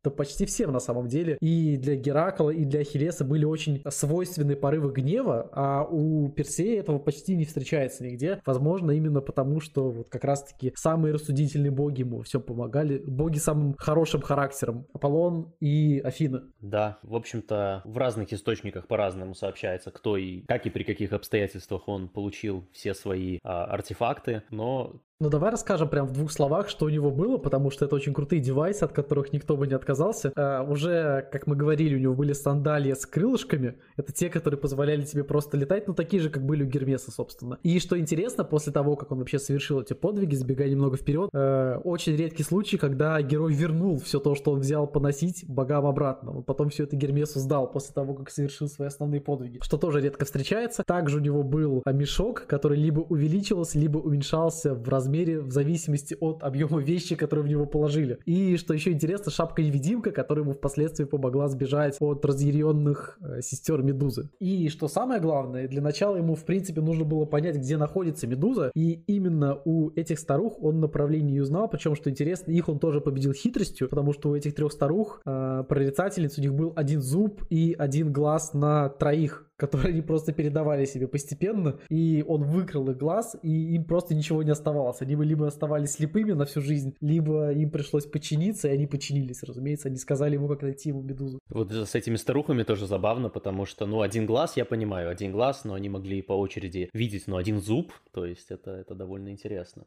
да 0.05 0.11
почти 0.11 0.45
всем 0.45 0.71
на 0.71 0.79
самом 0.79 1.07
деле. 1.07 1.37
И 1.41 1.77
для 1.77 1.95
Геракла, 1.95 2.51
и 2.51 2.63
для 2.63 2.81
Ахиллеса 2.81 3.25
были 3.25 3.43
очень 3.43 3.81
свойственны 3.89 4.55
порывы 4.55 4.91
гнева, 4.91 5.49
а 5.51 5.83
у 5.83 6.29
Персея 6.29 6.79
этого 6.79 6.99
почти 6.99 7.35
не 7.35 7.45
встречается 7.45 8.05
нигде. 8.05 8.41
Возможно, 8.45 8.91
именно 8.91 9.21
потому, 9.21 9.59
что 9.59 9.89
вот 9.89 10.09
как 10.09 10.23
раз-таки 10.23 10.73
самые 10.75 11.13
рассудительные 11.13 11.71
боги 11.71 12.01
ему 12.01 12.21
все 12.21 12.39
помогали. 12.39 12.99
Боги 12.99 13.39
самым 13.39 13.75
хорошим 13.77 14.21
характером. 14.21 14.85
Аполлон 14.93 15.53
и 15.59 15.99
Афина. 16.03 16.43
Да, 16.61 16.99
в 17.01 17.15
общем-то, 17.15 17.81
в 17.83 17.97
разных 17.97 18.31
источниках 18.31 18.87
по-разному 18.87 19.33
сообщается, 19.33 19.89
кто 19.91 20.17
и 20.17 20.41
как 20.41 20.67
и 20.67 20.69
при 20.69 20.83
каких 20.83 21.13
обстоятельствах 21.13 21.87
он 21.87 22.09
получил 22.09 22.67
все 22.71 22.93
свои 22.93 23.39
а, 23.43 23.65
артефакты, 23.65 24.43
но 24.51 25.01
ну 25.21 25.29
давай 25.29 25.49
расскажем 25.51 25.87
прям 25.87 26.07
в 26.07 26.11
двух 26.11 26.29
словах, 26.29 26.67
что 26.67 26.85
у 26.85 26.89
него 26.89 27.09
было, 27.09 27.37
потому 27.37 27.71
что 27.71 27.85
это 27.85 27.95
очень 27.95 28.13
крутые 28.13 28.41
девайсы, 28.41 28.83
от 28.83 28.91
которых 28.91 29.31
никто 29.31 29.55
бы 29.55 29.65
не 29.65 29.73
отказался. 29.73 30.33
А, 30.35 30.61
уже, 30.63 31.27
как 31.31 31.47
мы 31.47 31.55
говорили, 31.55 31.95
у 31.95 31.99
него 31.99 32.13
были 32.13 32.33
сандалии 32.33 32.91
с 32.91 33.05
крылышками. 33.05 33.75
Это 33.95 34.11
те, 34.11 34.29
которые 34.29 34.59
позволяли 34.59 35.03
тебе 35.03 35.23
просто 35.23 35.55
летать, 35.55 35.87
ну 35.87 35.93
такие 35.93 36.21
же, 36.21 36.29
как 36.29 36.45
были 36.45 36.63
у 36.63 36.67
Гермеса, 36.67 37.11
собственно. 37.11 37.57
И 37.63 37.79
что 37.79 37.97
интересно, 37.97 38.43
после 38.43 38.73
того, 38.73 38.97
как 38.97 39.11
он 39.11 39.19
вообще 39.19 39.39
совершил 39.39 39.79
эти 39.79 39.93
подвиги, 39.93 40.35
сбегая 40.35 40.69
немного 40.69 40.97
вперед, 40.97 41.29
э, 41.33 41.79
очень 41.85 42.17
редкий 42.17 42.43
случай, 42.43 42.77
когда 42.77 43.21
герой 43.21 43.53
вернул 43.53 43.97
все 43.99 44.19
то, 44.19 44.35
что 44.35 44.51
он 44.51 44.59
взял 44.59 44.85
поносить 44.85 45.45
богам 45.47 45.85
обратно. 45.85 46.37
Он 46.37 46.43
потом 46.43 46.69
все 46.69 46.83
это 46.83 46.97
Гермесу 46.97 47.39
сдал 47.39 47.71
после 47.71 47.93
того, 47.93 48.15
как 48.15 48.29
совершил 48.29 48.67
свои 48.67 48.89
основные 48.89 49.21
подвиги, 49.21 49.59
что 49.61 49.77
тоже 49.77 50.01
редко 50.01 50.25
встречается. 50.25 50.83
Также 50.85 51.17
у 51.17 51.21
него 51.21 51.43
был 51.43 51.83
мешок, 51.85 52.47
который 52.47 52.77
либо 52.77 52.99
увеличивался, 52.99 53.79
либо 53.79 53.99
уменьшался 53.99 54.75
в 54.75 54.89
раз 54.89 55.04
размере 55.05 55.39
в 55.39 55.51
зависимости 55.51 56.17
от 56.19 56.43
объема 56.43 56.79
вещи, 56.81 57.15
которые 57.15 57.45
в 57.45 57.47
него 57.47 57.65
положили. 57.65 58.17
И 58.25 58.57
что 58.57 58.73
еще 58.73 58.91
интересно, 58.91 59.31
шапка-невидимка, 59.31 60.11
которая 60.11 60.43
ему 60.43 60.53
впоследствии 60.53 61.05
помогла 61.05 61.47
сбежать 61.47 61.97
от 61.99 62.25
разъяренных 62.25 63.17
э, 63.21 63.41
сестер 63.41 63.83
Медузы. 63.83 64.29
И 64.39 64.69
что 64.69 64.87
самое 64.87 65.21
главное, 65.21 65.67
для 65.67 65.81
начала 65.81 66.17
ему 66.17 66.35
в 66.35 66.43
принципе 66.43 66.81
нужно 66.81 67.05
было 67.05 67.25
понять, 67.25 67.57
где 67.57 67.77
находится 67.77 68.27
Медуза, 68.27 68.71
и 68.75 69.03
именно 69.07 69.59
у 69.65 69.91
этих 69.91 70.19
старух 70.19 70.61
он 70.61 70.79
направление 70.79 71.41
узнал, 71.41 71.69
причем, 71.69 71.95
что 71.95 72.09
интересно, 72.09 72.51
их 72.51 72.67
он 72.67 72.79
тоже 72.79 73.01
победил 73.01 73.33
хитростью, 73.33 73.87
потому 73.89 74.13
что 74.13 74.29
у 74.29 74.35
этих 74.35 74.55
трех 74.55 74.71
старух, 74.71 75.21
э, 75.25 75.63
прорицательниц, 75.67 76.37
у 76.37 76.41
них 76.41 76.53
был 76.53 76.73
один 76.75 77.01
зуб 77.01 77.43
и 77.49 77.75
один 77.77 78.11
глаз 78.11 78.53
на 78.53 78.89
троих 78.89 79.45
которые 79.57 79.89
они 79.89 80.01
просто 80.01 80.33
передавали 80.33 80.85
себе 80.85 81.07
постепенно, 81.07 81.79
и 81.89 82.23
он 82.27 82.43
выкрал 82.43 82.89
их 82.89 82.97
глаз, 82.97 83.37
и 83.41 83.75
им 83.75 83.85
просто 83.85 84.15
ничего 84.15 84.43
не 84.43 84.51
оставалось. 84.51 85.01
Они 85.01 85.15
либо 85.15 85.47
оставались 85.47 85.91
слепыми 85.91 86.33
на 86.33 86.45
всю 86.45 86.61
жизнь, 86.61 86.95
либо 87.01 87.51
им 87.51 87.69
пришлось 87.69 88.05
подчиниться, 88.05 88.67
и 88.67 88.71
они 88.71 88.87
подчинились, 88.87 89.43
разумеется. 89.43 89.87
Они 89.87 89.97
сказали 89.97 90.35
ему, 90.35 90.47
как 90.47 90.61
найти 90.61 90.89
ему 90.89 91.01
медузу. 91.01 91.39
Вот 91.49 91.71
с 91.71 91.95
этими 91.95 92.15
старухами 92.15 92.63
тоже 92.63 92.87
забавно, 92.87 93.29
потому 93.29 93.65
что, 93.65 93.85
ну, 93.85 94.01
один 94.01 94.25
глаз, 94.25 94.57
я 94.57 94.65
понимаю, 94.65 95.09
один 95.09 95.31
глаз, 95.31 95.63
но 95.63 95.73
они 95.73 95.89
могли 95.89 96.21
по 96.21 96.33
очереди 96.33 96.89
видеть, 96.93 97.27
но 97.27 97.37
один 97.37 97.61
зуб, 97.61 97.91
то 98.11 98.25
есть 98.25 98.51
это, 98.51 98.71
это 98.71 98.95
довольно 98.95 99.29
интересно. 99.29 99.85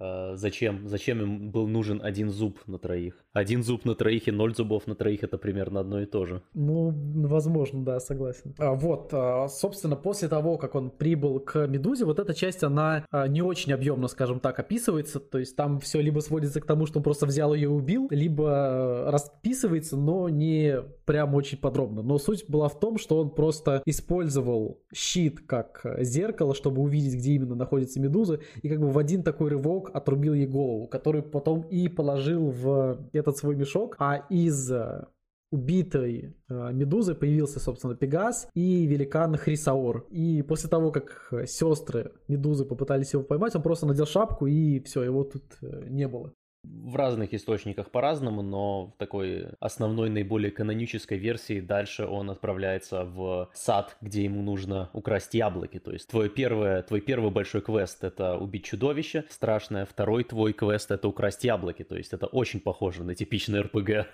Э, 0.00 0.32
зачем, 0.34 0.88
зачем 0.88 1.20
им 1.20 1.50
был 1.50 1.68
нужен 1.68 2.00
один 2.02 2.30
зуб 2.30 2.58
на 2.66 2.78
троих. 2.78 3.14
Один 3.32 3.62
зуб 3.62 3.84
на 3.84 3.94
троих 3.94 4.28
и 4.28 4.32
ноль 4.32 4.54
зубов 4.54 4.86
на 4.86 4.94
троих 4.94 5.22
это 5.22 5.38
примерно 5.38 5.80
одно 5.80 6.00
и 6.00 6.06
то 6.06 6.26
же. 6.26 6.42
Ну, 6.54 6.92
возможно, 7.28 7.84
да, 7.84 8.00
согласен. 8.00 8.54
А, 8.58 8.74
вот, 8.74 9.10
а, 9.12 9.48
собственно, 9.48 9.96
после 9.96 10.28
того, 10.28 10.58
как 10.58 10.74
он 10.74 10.90
прибыл 10.90 11.38
к 11.40 11.66
Медузе, 11.66 12.04
вот 12.04 12.18
эта 12.18 12.34
часть, 12.34 12.64
она 12.64 13.04
а, 13.10 13.28
не 13.28 13.42
очень 13.42 13.72
объемно, 13.72 14.08
скажем 14.08 14.40
так, 14.40 14.58
описывается. 14.58 15.20
То 15.20 15.38
есть 15.38 15.54
там 15.54 15.78
все 15.80 16.00
либо 16.00 16.20
сводится 16.20 16.60
к 16.60 16.66
тому, 16.66 16.86
что 16.86 16.98
он 16.98 17.02
просто 17.02 17.26
взял 17.26 17.54
ее 17.54 17.64
и 17.64 17.66
убил, 17.66 18.08
либо 18.10 19.04
расписывается, 19.10 19.96
но 19.96 20.28
не 20.28 20.82
прям 21.04 21.34
очень 21.34 21.58
подробно. 21.58 22.02
Но 22.02 22.18
суть 22.18 22.44
была 22.48 22.68
в 22.68 22.80
том, 22.80 22.98
что 22.98 23.18
он 23.18 23.30
просто 23.30 23.82
использовал 23.84 24.80
щит 24.94 25.40
как 25.46 25.84
зеркало, 26.00 26.54
чтобы 26.54 26.82
увидеть, 26.82 27.14
где 27.14 27.32
именно 27.32 27.54
находится 27.54 28.00
Медуза, 28.00 28.40
и 28.62 28.68
как 28.68 28.80
бы 28.80 28.90
в 28.90 28.98
один 28.98 29.22
такой 29.22 29.50
рывок 29.50 29.89
отрубил 29.92 30.34
ей 30.34 30.46
голову, 30.46 30.86
который 30.86 31.22
потом 31.22 31.62
и 31.62 31.88
положил 31.88 32.50
в 32.50 32.98
этот 33.12 33.36
свой 33.36 33.56
мешок, 33.56 33.96
а 33.98 34.26
из 34.30 34.70
э, 34.70 35.06
убитой 35.50 36.36
э, 36.48 36.72
Медузы 36.72 37.14
появился, 37.14 37.60
собственно, 37.60 37.94
Пегас 37.94 38.48
и 38.54 38.86
великан 38.86 39.36
Хрисаор. 39.36 40.06
И 40.10 40.42
после 40.42 40.68
того, 40.68 40.92
как 40.92 41.32
сестры 41.46 42.12
Медузы 42.28 42.64
попытались 42.64 43.12
его 43.12 43.22
поймать, 43.22 43.54
он 43.56 43.62
просто 43.62 43.86
надел 43.86 44.06
шапку 44.06 44.46
и 44.46 44.80
все, 44.80 45.02
его 45.02 45.24
тут 45.24 45.44
э, 45.62 45.86
не 45.88 46.08
было. 46.08 46.32
В 46.62 46.94
разных 46.96 47.32
источниках 47.32 47.90
по-разному, 47.90 48.42
но 48.42 48.86
в 48.88 48.92
такой 48.98 49.48
основной, 49.60 50.10
наиболее 50.10 50.50
канонической 50.50 51.16
версии 51.16 51.60
дальше 51.60 52.04
он 52.04 52.30
отправляется 52.30 53.04
в 53.04 53.48
сад, 53.54 53.96
где 54.02 54.24
ему 54.24 54.42
нужно 54.42 54.90
украсть 54.92 55.32
яблоки. 55.32 55.78
То 55.78 55.92
есть 55.92 56.08
твой 56.08 56.28
первый, 56.28 56.82
твой 56.82 57.00
первый 57.00 57.30
большой 57.30 57.62
квест— 57.62 58.04
это 58.04 58.36
убить 58.36 58.64
чудовище 58.64 59.24
страшное, 59.30 59.86
второй 59.86 60.24
твой 60.24 60.52
квест— 60.52 60.90
это 60.92 61.08
украсть 61.08 61.44
яблоки. 61.44 61.82
То 61.82 61.96
есть 61.96 62.12
это 62.12 62.26
очень 62.26 62.60
похоже 62.60 63.04
на 63.04 63.14
типичный 63.14 63.62
РПГ. 63.62 64.06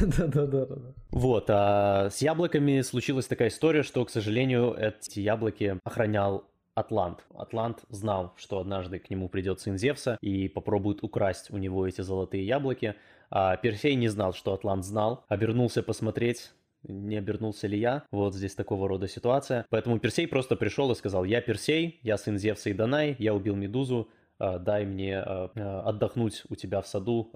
Да-да-да. 0.00 0.94
Вот, 1.10 1.46
а 1.48 2.10
с 2.10 2.20
яблоками 2.20 2.80
случилась 2.82 3.26
такая 3.26 3.48
история, 3.48 3.82
что, 3.82 4.04
к 4.04 4.10
сожалению, 4.10 4.74
эти 4.74 5.20
яблоки 5.20 5.78
охранял 5.84 6.44
Атлант. 6.76 7.24
Атлант 7.34 7.84
знал, 7.88 8.34
что 8.36 8.58
однажды 8.60 8.98
к 8.98 9.08
нему 9.08 9.30
придет 9.30 9.60
сын 9.60 9.78
Зевса 9.78 10.18
и 10.20 10.46
попробует 10.46 11.02
украсть 11.02 11.50
у 11.50 11.56
него 11.56 11.86
эти 11.88 12.02
золотые 12.02 12.46
яблоки. 12.46 12.94
А 13.30 13.56
Персей 13.56 13.94
не 13.94 14.08
знал, 14.08 14.34
что 14.34 14.52
Атлант 14.52 14.84
знал. 14.84 15.24
Обернулся 15.28 15.82
посмотреть, 15.82 16.52
не 16.82 17.16
обернулся 17.16 17.66
ли 17.66 17.78
я. 17.78 18.04
Вот 18.12 18.34
здесь 18.34 18.54
такого 18.54 18.88
рода 18.88 19.08
ситуация. 19.08 19.64
Поэтому 19.70 19.98
Персей 19.98 20.28
просто 20.28 20.54
пришел 20.54 20.92
и 20.92 20.94
сказал, 20.94 21.24
я 21.24 21.40
Персей, 21.40 21.98
я 22.02 22.18
сын 22.18 22.36
Зевса 22.36 22.68
и 22.68 22.74
Данай, 22.74 23.16
я 23.18 23.34
убил 23.34 23.56
Медузу, 23.56 24.10
дай 24.38 24.84
мне 24.84 25.18
а, 25.18 25.50
а, 25.54 25.82
отдохнуть 25.88 26.44
у 26.48 26.54
тебя 26.54 26.80
в 26.80 26.86
саду, 26.86 27.30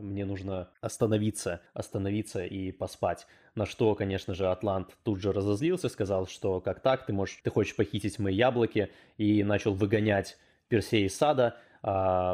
мне 0.00 0.24
нужно 0.24 0.68
остановиться, 0.80 1.60
остановиться 1.72 2.44
и 2.44 2.72
поспать. 2.72 3.26
На 3.54 3.66
что, 3.66 3.94
конечно 3.94 4.34
же, 4.34 4.50
Атлант 4.50 4.96
тут 5.04 5.20
же 5.20 5.32
разозлился, 5.32 5.88
сказал, 5.88 6.26
что 6.26 6.60
как 6.60 6.80
так, 6.80 7.06
ты, 7.06 7.12
можешь, 7.12 7.40
ты 7.42 7.50
хочешь 7.50 7.76
похитить 7.76 8.18
мои 8.18 8.34
яблоки, 8.34 8.90
и 9.16 9.42
начал 9.44 9.74
выгонять 9.74 10.36
Персея 10.68 11.06
из 11.06 11.16
сада, 11.16 11.56
а, 11.56 11.58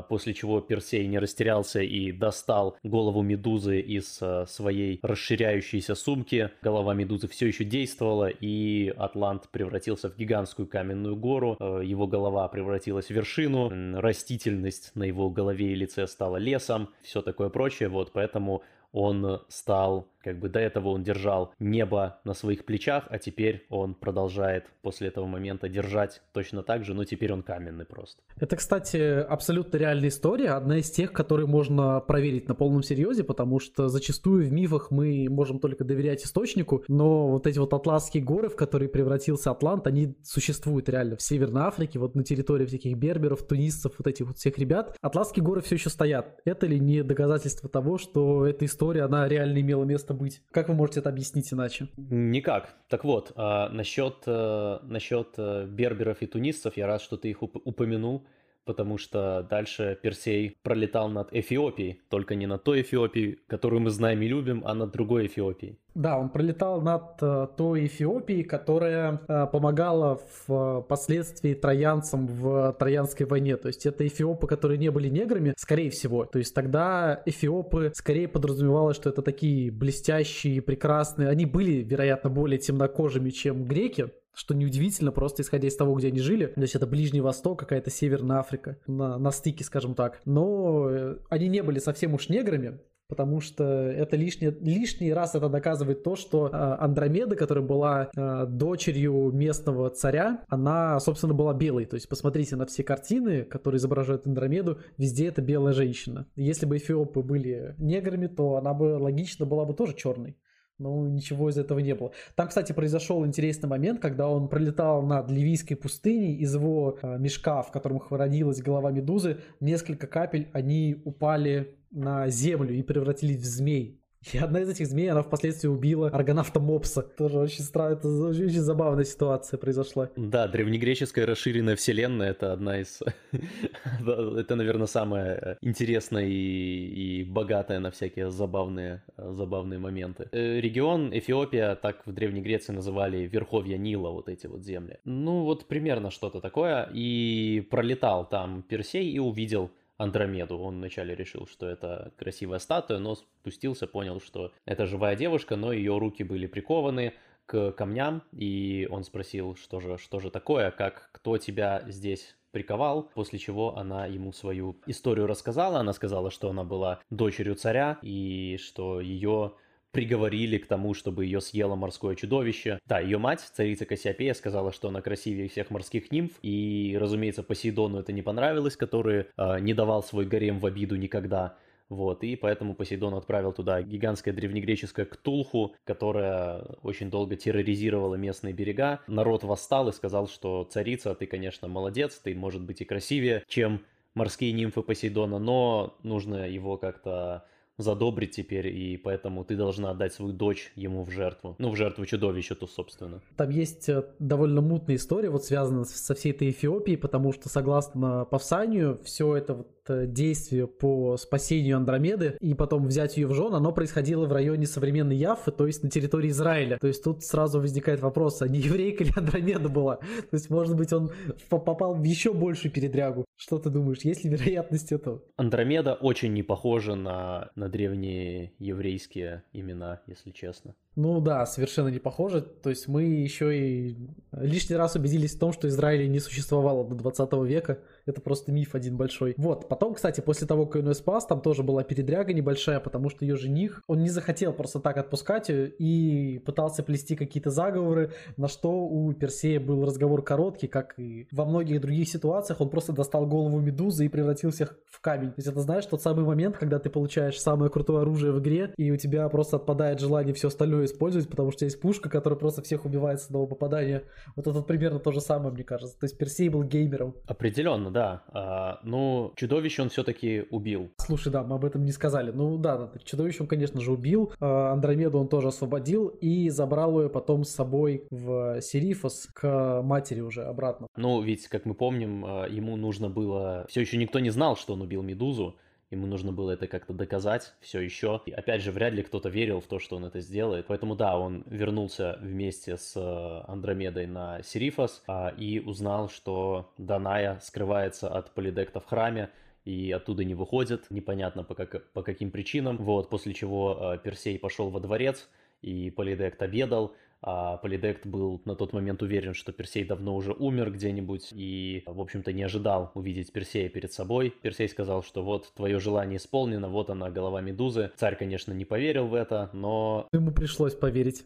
после 0.08 0.34
чего 0.34 0.60
Персей 0.60 1.06
не 1.06 1.18
растерялся 1.18 1.80
и 1.80 2.12
достал 2.12 2.76
голову 2.82 3.22
Медузы 3.22 3.80
из 3.80 4.18
а, 4.20 4.46
своей 4.46 5.00
расширяющейся 5.02 5.94
сумки. 5.94 6.50
Голова 6.62 6.94
Медузы 6.94 7.28
все 7.28 7.46
еще 7.46 7.64
действовала, 7.64 8.28
и 8.28 8.92
Атлант 8.96 9.48
превратился 9.50 10.08
в 10.10 10.16
гигантскую 10.16 10.68
каменную 10.68 11.16
гору. 11.16 11.56
А, 11.58 11.80
его 11.80 12.06
голова 12.06 12.46
превратилась 12.48 13.06
в 13.06 13.10
вершину, 13.10 13.70
растительность 14.00 14.92
на 14.94 15.04
его 15.04 15.30
голове 15.30 15.72
и 15.72 15.74
лице 15.74 16.06
стала 16.06 16.36
лесом, 16.36 16.90
все 17.02 17.22
такое 17.22 17.48
прочее. 17.48 17.88
Вот 17.88 18.12
поэтому 18.12 18.62
он 18.92 19.40
стал 19.48 20.08
как 20.22 20.38
бы 20.38 20.48
до 20.48 20.58
этого 20.58 20.88
он 20.88 21.02
держал 21.02 21.52
небо 21.58 22.20
на 22.24 22.34
своих 22.34 22.64
плечах, 22.64 23.04
а 23.08 23.18
теперь 23.18 23.66
он 23.70 23.94
продолжает 23.94 24.66
после 24.82 25.08
этого 25.08 25.26
момента 25.26 25.68
держать 25.68 26.22
точно 26.32 26.62
так 26.62 26.84
же, 26.84 26.94
но 26.94 27.04
теперь 27.04 27.32
он 27.32 27.42
каменный 27.42 27.84
просто. 27.84 28.22
Это, 28.38 28.56
кстати, 28.56 28.96
абсолютно 28.96 29.76
реальная 29.76 30.08
история, 30.08 30.50
одна 30.50 30.78
из 30.78 30.90
тех, 30.90 31.12
которые 31.12 31.46
можно 31.46 32.00
проверить 32.00 32.48
на 32.48 32.54
полном 32.54 32.82
серьезе, 32.82 33.24
потому 33.24 33.60
что 33.60 33.88
зачастую 33.88 34.46
в 34.46 34.52
мифах 34.52 34.90
мы 34.90 35.28
можем 35.28 35.58
только 35.58 35.84
доверять 35.84 36.24
источнику, 36.24 36.84
но 36.88 37.28
вот 37.28 37.46
эти 37.46 37.58
вот 37.58 37.72
атласские 37.72 38.22
горы, 38.22 38.48
в 38.48 38.56
которые 38.56 38.88
превратился 38.88 39.50
Атлант, 39.50 39.86
они 39.86 40.16
существуют 40.22 40.88
реально 40.88 41.16
в 41.16 41.22
Северной 41.22 41.62
Африке, 41.62 41.98
вот 41.98 42.14
на 42.14 42.24
территории 42.24 42.66
всяких 42.66 42.96
берберов, 42.96 43.42
тунисцев, 43.46 43.92
вот 43.98 44.06
этих 44.06 44.26
вот 44.26 44.38
всех 44.38 44.58
ребят. 44.58 44.96
Атласские 45.00 45.44
горы 45.44 45.60
все 45.60 45.76
еще 45.76 45.90
стоят. 45.90 46.40
Это 46.44 46.66
ли 46.66 46.78
не 46.78 47.02
доказательство 47.02 47.68
того, 47.68 47.98
что 47.98 48.46
эта 48.46 48.64
история, 48.64 49.02
она 49.02 49.28
реально 49.28 49.60
имела 49.60 49.84
место 49.84 50.09
место 50.10 50.14
быть. 50.14 50.42
Как 50.50 50.68
вы 50.68 50.74
можете 50.74 51.00
это 51.00 51.08
объяснить 51.08 51.52
иначе? 51.52 51.88
Никак. 51.96 52.74
Так 52.88 53.04
вот, 53.04 53.32
насчет, 53.36 54.26
насчет 54.26 55.28
а, 55.36 55.66
берберов 55.66 56.22
и 56.22 56.26
тунисцев, 56.26 56.76
я 56.76 56.86
рад, 56.86 57.00
что 57.00 57.16
ты 57.16 57.30
их 57.30 57.42
уп- 57.42 57.60
упомянул 57.64 58.26
потому 58.70 58.98
что 58.98 59.44
дальше 59.50 59.98
Персей 60.00 60.56
пролетал 60.62 61.08
над 61.08 61.32
Эфиопией, 61.32 62.02
только 62.08 62.36
не 62.36 62.46
над 62.46 62.62
той 62.62 62.82
Эфиопией, 62.82 63.40
которую 63.48 63.80
мы 63.80 63.90
знаем 63.90 64.22
и 64.22 64.28
любим, 64.28 64.62
а 64.64 64.74
над 64.74 64.92
другой 64.92 65.26
Эфиопией. 65.26 65.76
Да, 65.96 66.16
он 66.16 66.28
пролетал 66.28 66.80
над 66.80 67.20
э, 67.20 67.48
той 67.56 67.86
Эфиопией, 67.86 68.44
которая 68.44 69.22
э, 69.26 69.46
помогала 69.50 70.20
впоследствии 70.46 71.54
троянцам 71.54 72.28
в 72.28 72.76
Троянской 72.78 73.26
войне. 73.26 73.56
То 73.56 73.66
есть 73.66 73.86
это 73.86 74.06
эфиопы, 74.06 74.46
которые 74.46 74.78
не 74.78 74.92
были 74.92 75.08
неграми, 75.08 75.52
скорее 75.56 75.90
всего. 75.90 76.26
То 76.26 76.38
есть 76.38 76.54
тогда 76.54 77.20
эфиопы 77.26 77.90
скорее 77.92 78.28
подразумевалось, 78.28 78.94
что 78.94 79.10
это 79.10 79.22
такие 79.22 79.72
блестящие, 79.72 80.62
прекрасные. 80.62 81.28
Они 81.28 81.44
были, 81.44 81.82
вероятно, 81.82 82.30
более 82.30 82.60
темнокожими, 82.60 83.30
чем 83.30 83.64
греки, 83.64 84.10
что 84.34 84.54
неудивительно, 84.54 85.12
просто 85.12 85.42
исходя 85.42 85.68
из 85.68 85.76
того, 85.76 85.94
где 85.94 86.08
они 86.08 86.20
жили. 86.20 86.46
То 86.46 86.60
есть 86.60 86.74
это 86.74 86.86
Ближний 86.86 87.20
Восток, 87.20 87.58
какая-то 87.58 87.90
Северная 87.90 88.38
Африка, 88.38 88.78
на, 88.86 89.18
на 89.18 89.30
стыке, 89.30 89.64
скажем 89.64 89.94
так. 89.94 90.20
Но 90.24 90.88
э, 90.90 91.16
они 91.28 91.48
не 91.48 91.62
были 91.62 91.78
совсем 91.78 92.14
уж 92.14 92.28
неграми, 92.28 92.80
потому 93.10 93.40
что 93.40 93.64
это 93.64 94.16
лишний, 94.16 94.50
лишний 94.50 95.12
раз 95.12 95.34
это 95.34 95.48
доказывает 95.48 96.04
то, 96.04 96.14
что 96.16 96.46
э, 96.46 96.50
Андромеда, 96.52 97.34
которая 97.36 97.64
была 97.64 98.08
э, 98.16 98.46
дочерью 98.46 99.30
местного 99.32 99.90
царя, 99.90 100.44
она, 100.48 100.98
собственно, 101.00 101.34
была 101.34 101.52
белой. 101.52 101.84
То 101.84 101.96
есть 101.96 102.08
посмотрите 102.08 102.56
на 102.56 102.66
все 102.66 102.84
картины, 102.84 103.42
которые 103.42 103.78
изображают 103.78 104.26
Андромеду, 104.26 104.78
везде 104.96 105.26
это 105.26 105.42
белая 105.42 105.74
женщина. 105.74 106.26
Если 106.36 106.66
бы 106.66 106.76
эфиопы 106.76 107.20
были 107.20 107.74
неграми, 107.78 108.28
то 108.28 108.56
она 108.56 108.72
бы 108.72 108.96
логично 108.96 109.44
была 109.44 109.64
бы 109.64 109.74
тоже 109.74 109.94
черной. 109.94 110.36
Но 110.80 111.06
ничего 111.06 111.50
из 111.50 111.58
этого 111.58 111.78
не 111.78 111.94
было. 111.94 112.10
Там, 112.34 112.48
кстати, 112.48 112.72
произошел 112.72 113.24
интересный 113.26 113.68
момент, 113.68 114.00
когда 114.00 114.28
он 114.28 114.48
пролетал 114.48 115.02
над 115.02 115.30
Ливийской 115.30 115.74
пустыней, 115.74 116.36
из 116.36 116.54
его 116.54 116.98
э, 117.02 117.18
мешка, 117.18 117.62
в 117.62 117.70
котором 117.70 117.98
хранилась 117.98 118.62
голова 118.62 118.90
медузы, 118.90 119.40
несколько 119.60 120.06
капель, 120.06 120.48
они 120.54 121.02
упали 121.04 121.76
на 121.90 122.28
землю 122.30 122.74
и 122.74 122.82
превратились 122.82 123.40
в 123.40 123.44
змей. 123.44 123.99
И 124.32 124.36
одна 124.36 124.60
из 124.60 124.68
этих 124.68 124.86
змей, 124.86 125.10
она 125.10 125.22
впоследствии 125.22 125.68
убила 125.68 126.08
аргонавта 126.08 126.60
Мопса. 126.60 127.02
Тоже 127.02 127.38
очень 127.38 127.64
странно, 127.64 127.94
это 127.94 128.08
очень, 128.08 128.50
забавная 128.50 129.04
ситуация 129.04 129.56
произошла. 129.56 130.10
Да, 130.14 130.46
древнегреческая 130.46 131.24
расширенная 131.24 131.74
вселенная— 131.74 132.30
это 132.32 132.52
одна 132.52 132.80
из... 132.80 133.00
это, 134.00 134.56
наверное, 134.56 134.86
самая 134.86 135.56
интересная 135.62 136.26
и, 136.26 137.20
и 137.20 137.24
богатая 137.24 137.78
на 137.78 137.90
всякие 137.90 138.30
забавные, 138.30 139.02
забавные 139.16 139.78
моменты. 139.78 140.28
Э, 140.32 140.60
регион 140.60 141.16
Эфиопия, 141.16 141.74
так 141.74 142.06
в 142.06 142.12
Древней 142.12 142.42
Греции 142.42 142.72
называли 142.72 143.26
Верховья 143.26 143.78
Нила, 143.78 144.10
вот 144.10 144.28
эти 144.28 144.46
вот 144.46 144.62
земли. 144.62 144.98
Ну, 145.04 145.44
вот 145.44 145.66
примерно 145.66 146.10
что-то 146.10 146.40
такое. 146.40 146.90
И 146.92 147.66
пролетал 147.70 148.28
там 148.28 148.62
Персей 148.62 149.10
и 149.10 149.18
увидел 149.18 149.70
Андромеду. 150.00 150.58
Он 150.58 150.76
вначале 150.76 151.14
решил, 151.14 151.46
что 151.46 151.66
это 151.66 152.12
красивая 152.16 152.58
статуя, 152.58 152.98
но 152.98 153.16
спустился, 153.16 153.86
понял, 153.86 154.20
что 154.20 154.52
это 154.64 154.86
живая 154.86 155.14
девушка, 155.14 155.56
но 155.56 155.72
ее 155.72 155.98
руки 155.98 156.22
были 156.22 156.46
прикованы 156.46 157.12
к 157.46 157.72
камням, 157.72 158.22
и 158.32 158.88
он 158.90 159.04
спросил, 159.04 159.56
что 159.56 159.80
же, 159.80 159.98
что 159.98 160.20
же 160.20 160.30
такое, 160.30 160.70
как, 160.70 161.10
кто 161.12 161.36
тебя 161.36 161.82
здесь 161.88 162.36
приковал, 162.50 163.10
после 163.14 163.38
чего 163.38 163.76
она 163.76 164.06
ему 164.06 164.32
свою 164.32 164.76
историю 164.86 165.26
рассказала. 165.26 165.80
Она 165.80 165.92
сказала, 165.92 166.30
что 166.30 166.48
она 166.48 166.64
была 166.64 167.00
дочерью 167.10 167.54
царя, 167.54 167.98
и 168.02 168.56
что 168.58 169.00
ее 169.00 169.52
приговорили 169.92 170.58
к 170.58 170.66
тому, 170.66 170.94
чтобы 170.94 171.24
ее 171.24 171.40
съело 171.40 171.74
морское 171.74 172.14
чудовище. 172.14 172.78
Да, 172.86 173.00
ее 173.00 173.18
мать, 173.18 173.40
царица 173.40 173.86
Кассиопея, 173.86 174.34
сказала, 174.34 174.72
что 174.72 174.88
она 174.88 175.00
красивее 175.00 175.48
всех 175.48 175.70
морских 175.70 176.10
нимф, 176.10 176.32
и, 176.42 176.96
разумеется, 177.00 177.42
Посейдону 177.42 177.98
это 177.98 178.12
не 178.12 178.22
понравилось, 178.22 178.76
который 178.76 179.26
э, 179.36 179.60
не 179.60 179.74
давал 179.74 180.02
свой 180.02 180.26
гарем 180.26 180.58
в 180.58 180.66
обиду 180.66 180.96
никогда. 180.96 181.56
Вот, 181.88 182.22
и 182.22 182.36
поэтому 182.36 182.74
Посейдон 182.74 183.14
отправил 183.14 183.52
туда 183.52 183.82
гигантское 183.82 184.32
древнегреческое 184.32 185.06
Ктулху, 185.06 185.74
которая 185.82 186.60
очень 186.82 187.10
долго 187.10 187.34
терроризировала 187.34 188.14
местные 188.14 188.54
берега. 188.54 189.00
Народ 189.08 189.42
восстал 189.42 189.88
и 189.88 189.92
сказал, 189.92 190.28
что 190.28 190.62
царица, 190.62 191.16
ты, 191.16 191.26
конечно, 191.26 191.66
молодец, 191.66 192.20
ты, 192.22 192.32
может 192.36 192.62
быть, 192.62 192.80
и 192.80 192.84
красивее, 192.84 193.42
чем 193.48 193.84
морские 194.14 194.52
нимфы 194.52 194.82
Посейдона, 194.82 195.40
но 195.40 195.98
нужно 196.04 196.48
его 196.48 196.76
как-то 196.76 197.44
задобрить 197.82 198.32
теперь, 198.32 198.68
и 198.68 198.96
поэтому 198.96 199.44
ты 199.44 199.56
должна 199.56 199.90
отдать 199.90 200.14
свою 200.14 200.32
дочь 200.32 200.72
ему 200.76 201.04
в 201.04 201.10
жертву. 201.10 201.56
Ну, 201.58 201.70
в 201.70 201.76
жертву 201.76 202.06
чудовищу-то, 202.06 202.66
собственно. 202.66 203.20
Там 203.36 203.50
есть 203.50 203.88
э, 203.88 204.04
довольно 204.18 204.60
мутная 204.60 204.96
история, 204.96 205.30
вот 205.30 205.44
связанная 205.44 205.84
со 205.84 206.14
всей 206.14 206.32
этой 206.32 206.50
Эфиопией, 206.50 206.98
потому 206.98 207.32
что, 207.32 207.48
согласно 207.48 208.24
Павсанию, 208.24 209.00
все 209.04 209.36
это 209.36 209.54
вот 209.54 209.68
действие 210.06 210.66
по 210.66 211.16
спасению 211.16 211.76
Андромеды 211.76 212.36
и 212.40 212.54
потом 212.54 212.86
взять 212.86 213.16
ее 213.16 213.26
в 213.26 213.34
жен, 213.34 213.54
оно 213.54 213.72
происходило 213.72 214.26
в 214.26 214.32
районе 214.32 214.66
современной 214.66 215.16
Яффы, 215.16 215.50
то 215.50 215.66
есть 215.66 215.82
на 215.82 215.90
территории 215.90 216.30
Израиля. 216.30 216.78
То 216.80 216.86
есть 216.86 217.02
тут 217.04 217.24
сразу 217.24 217.60
возникает 217.60 218.00
вопрос, 218.00 218.42
а 218.42 218.48
не 218.48 218.58
еврейка 218.58 219.04
ли 219.04 219.12
Андромеда 219.16 219.68
была? 219.68 219.96
То 219.96 220.34
есть, 220.34 220.50
может 220.50 220.76
быть, 220.76 220.92
он 220.92 221.10
попал 221.48 221.94
в 221.94 222.02
еще 222.02 222.32
большую 222.32 222.72
передрягу. 222.72 223.24
Что 223.36 223.58
ты 223.58 223.70
думаешь, 223.70 224.00
есть 224.02 224.24
ли 224.24 224.30
вероятность 224.30 224.92
этого? 224.92 225.22
Андромеда 225.36 225.94
очень 225.94 226.32
не 226.32 226.42
похожа 226.42 226.94
на, 226.94 227.50
на 227.54 227.68
древние 227.68 228.52
еврейские 228.58 229.44
имена, 229.52 230.02
если 230.06 230.30
честно. 230.30 230.74
Ну 230.96 231.20
да, 231.20 231.46
совершенно 231.46 231.88
не 231.88 231.98
похоже. 231.98 232.42
То 232.42 232.68
есть 232.68 232.88
мы 232.88 233.04
еще 233.04 233.56
и 233.56 233.96
лишний 234.32 234.76
раз 234.76 234.96
убедились 234.96 235.34
в 235.34 235.38
том, 235.38 235.52
что 235.52 235.68
Израиля 235.68 236.06
не 236.08 236.18
существовало 236.18 236.84
до 236.84 236.94
20 236.96 237.32
века. 237.44 237.78
Это 238.06 238.20
просто 238.20 238.50
миф 238.50 238.74
один 238.74 238.96
большой. 238.96 239.34
Вот, 239.36 239.68
потом, 239.68 239.94
кстати, 239.94 240.20
после 240.20 240.46
того, 240.46 240.66
как 240.66 240.84
он 240.84 240.94
спас, 240.94 241.26
там 241.26 241.40
тоже 241.40 241.62
была 241.62 241.84
передряга 241.84 242.32
небольшая, 242.32 242.80
потому 242.80 243.08
что 243.08 243.24
ее 243.24 243.36
жених, 243.36 243.82
он 243.86 244.02
не 244.02 244.08
захотел 244.08 244.52
просто 244.52 244.80
так 244.80 244.96
отпускать 244.96 245.48
ее 245.48 245.68
и 245.68 246.38
пытался 246.40 246.82
плести 246.82 247.14
какие-то 247.14 247.50
заговоры, 247.50 248.12
на 248.36 248.48
что 248.48 248.72
у 248.72 249.12
Персея 249.12 249.60
был 249.60 249.84
разговор 249.84 250.22
короткий, 250.22 250.66
как 250.66 250.98
и 250.98 251.28
во 251.30 251.44
многих 251.44 251.80
других 251.80 252.08
ситуациях, 252.08 252.60
он 252.60 252.68
просто 252.68 252.92
достал 252.92 253.26
голову 253.26 253.60
медузы 253.60 254.06
и 254.06 254.08
превратил 254.08 254.50
всех 254.50 254.76
в 254.90 255.00
камень. 255.00 255.28
То 255.28 255.34
есть 255.36 255.48
это, 255.48 255.60
знаешь, 255.60 255.86
тот 255.86 256.02
самый 256.02 256.24
момент, 256.24 256.56
когда 256.56 256.78
ты 256.78 256.90
получаешь 256.90 257.40
самое 257.40 257.70
крутое 257.70 258.00
оружие 258.00 258.32
в 258.32 258.40
игре, 258.40 258.74
и 258.76 258.90
у 258.90 258.96
тебя 258.96 259.28
просто 259.28 259.56
отпадает 259.56 260.00
желание 260.00 260.34
все 260.34 260.48
остальное 260.48 260.79
использовать, 260.84 261.28
потому 261.28 261.50
что 261.50 261.64
есть 261.64 261.80
пушка, 261.80 262.08
которая 262.08 262.38
просто 262.38 262.62
всех 262.62 262.84
убивает 262.84 263.20
с 263.20 263.26
одного 263.26 263.46
попадания. 263.46 264.04
Вот 264.36 264.46
это 264.46 264.62
примерно 264.62 264.98
то 264.98 265.12
же 265.12 265.20
самое, 265.20 265.52
мне 265.52 265.64
кажется. 265.64 265.98
То 265.98 266.04
есть 266.04 266.18
Персей 266.18 266.48
был 266.48 266.62
геймером. 266.62 267.14
Определенно, 267.26 267.90
да. 267.90 268.22
А, 268.28 268.80
ну, 268.82 269.32
чудовище 269.36 269.82
он 269.82 269.88
все-таки 269.88 270.44
убил. 270.50 270.90
Слушай, 270.98 271.32
да, 271.32 271.42
мы 271.42 271.56
об 271.56 271.64
этом 271.64 271.84
не 271.84 271.92
сказали. 271.92 272.30
Ну 272.30 272.58
да, 272.58 272.76
да 272.76 272.90
чудовище 273.04 273.42
он, 273.42 273.46
конечно 273.46 273.80
же, 273.80 273.92
убил. 273.92 274.32
А, 274.40 274.72
Андромеду 274.72 275.18
он 275.18 275.28
тоже 275.28 275.48
освободил 275.48 276.08
и 276.08 276.48
забрал 276.50 277.00
ее 277.00 277.08
потом 277.08 277.44
с 277.44 277.50
собой 277.50 278.06
в 278.10 278.60
Серифос 278.60 279.28
к 279.32 279.82
матери 279.82 280.20
уже 280.20 280.44
обратно. 280.44 280.86
Ну, 280.96 281.20
ведь, 281.22 281.48
как 281.48 281.64
мы 281.66 281.74
помним, 281.74 282.24
а, 282.24 282.46
ему 282.46 282.76
нужно 282.76 283.08
было... 283.08 283.66
Все 283.68 283.80
еще 283.80 283.96
никто 283.96 284.18
не 284.18 284.30
знал, 284.30 284.56
что 284.56 284.74
он 284.74 284.82
убил 284.82 285.02
Медузу. 285.02 285.56
Ему 285.90 286.06
нужно 286.06 286.30
было 286.30 286.52
это 286.52 286.68
как-то 286.68 286.92
доказать 286.92 287.52
все 287.60 287.80
еще. 287.80 288.20
И 288.24 288.30
опять 288.30 288.62
же, 288.62 288.70
вряд 288.70 288.92
ли 288.92 289.02
кто-то 289.02 289.28
верил 289.28 289.60
в 289.60 289.66
то, 289.66 289.80
что 289.80 289.96
он 289.96 290.04
это 290.04 290.20
сделает. 290.20 290.66
Поэтому 290.68 290.94
да, 290.94 291.18
он 291.18 291.42
вернулся 291.46 292.16
вместе 292.20 292.76
с 292.76 292.94
э, 292.96 293.50
Андромедой 293.50 294.06
на 294.06 294.40
Серифос 294.42 295.02
а, 295.08 295.34
и 295.36 295.58
узнал, 295.58 296.08
что 296.08 296.72
Даная 296.78 297.40
скрывается 297.42 298.08
от 298.08 298.32
Полидекта 298.34 298.78
в 298.78 298.86
храме, 298.86 299.30
и 299.64 299.90
оттуда 299.90 300.24
не 300.24 300.34
выходит, 300.34 300.88
непонятно 300.90 301.42
по, 301.42 301.56
как, 301.56 301.90
по 301.92 302.04
каким 302.04 302.30
причинам. 302.30 302.76
Вот, 302.76 303.10
после 303.10 303.34
чего 303.34 303.94
э, 303.94 303.98
Персей 303.98 304.38
пошел 304.38 304.70
во 304.70 304.78
дворец, 304.78 305.28
и 305.60 305.90
Полидект 305.90 306.40
обедал, 306.40 306.94
а 307.22 307.58
Полидект 307.58 308.06
был 308.06 308.40
на 308.44 308.54
тот 308.54 308.72
момент 308.72 309.02
уверен, 309.02 309.34
что 309.34 309.52
Персей 309.52 309.84
давно 309.84 310.16
уже 310.16 310.32
умер 310.32 310.72
где-нибудь 310.72 311.28
и, 311.32 311.82
в 311.86 312.00
общем-то, 312.00 312.32
не 312.32 312.42
ожидал 312.42 312.90
увидеть 312.94 313.32
Персея 313.32 313.68
перед 313.68 313.92
собой. 313.92 314.34
Персей 314.42 314.68
сказал, 314.68 315.02
что 315.02 315.22
вот 315.22 315.52
твое 315.54 315.78
желание 315.80 316.16
исполнено, 316.16 316.68
вот 316.68 316.88
она, 316.88 317.10
голова 317.10 317.40
Медузы. 317.40 317.90
Царь, 317.96 318.16
конечно, 318.16 318.52
не 318.52 318.64
поверил 318.64 319.06
в 319.06 319.14
это, 319.14 319.50
но... 319.52 320.08
Ему 320.12 320.32
пришлось 320.32 320.74
поверить. 320.74 321.24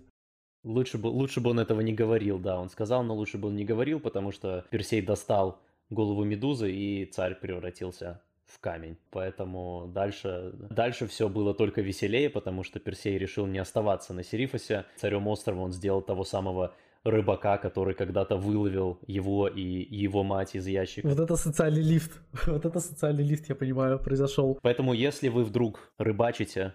Лучше 0.64 0.98
бы, 0.98 1.08
лучше 1.08 1.40
бы 1.40 1.50
он 1.50 1.60
этого 1.60 1.80
не 1.80 1.92
говорил, 1.92 2.38
да, 2.38 2.58
он 2.58 2.70
сказал, 2.70 3.04
но 3.04 3.14
лучше 3.14 3.38
бы 3.38 3.48
он 3.48 3.56
не 3.56 3.64
говорил, 3.64 4.00
потому 4.00 4.32
что 4.32 4.64
Персей 4.70 5.02
достал 5.02 5.60
голову 5.90 6.24
Медузы, 6.24 6.72
и 6.72 7.04
царь 7.04 7.34
превратился 7.34 8.22
в 8.46 8.60
камень. 8.60 8.96
Поэтому 9.10 9.90
дальше, 9.94 10.52
дальше 10.54 11.06
все 11.06 11.28
было 11.28 11.54
только 11.54 11.80
веселее, 11.80 12.30
потому 12.30 12.62
что 12.62 12.80
Персей 12.80 13.18
решил 13.18 13.46
не 13.46 13.58
оставаться 13.58 14.14
на 14.14 14.22
Серифосе. 14.22 14.84
Царем 14.96 15.28
острова 15.28 15.60
он 15.60 15.72
сделал 15.72 16.02
того 16.02 16.24
самого 16.24 16.74
рыбака, 17.04 17.58
который 17.58 17.94
когда-то 17.94 18.36
выловил 18.36 18.98
его 19.06 19.46
и 19.48 19.60
его 19.62 20.22
мать 20.24 20.54
из 20.54 20.66
ящика. 20.66 21.06
Вот 21.08 21.20
это 21.20 21.36
социальный 21.36 21.82
лифт. 21.82 22.20
Вот 22.46 22.64
это 22.64 22.80
социальный 22.80 23.24
лифт, 23.24 23.48
я 23.48 23.54
понимаю, 23.54 23.98
произошел. 23.98 24.58
Поэтому, 24.62 24.94
если 24.94 25.28
вы 25.28 25.44
вдруг 25.44 25.92
рыбачите 25.98 26.74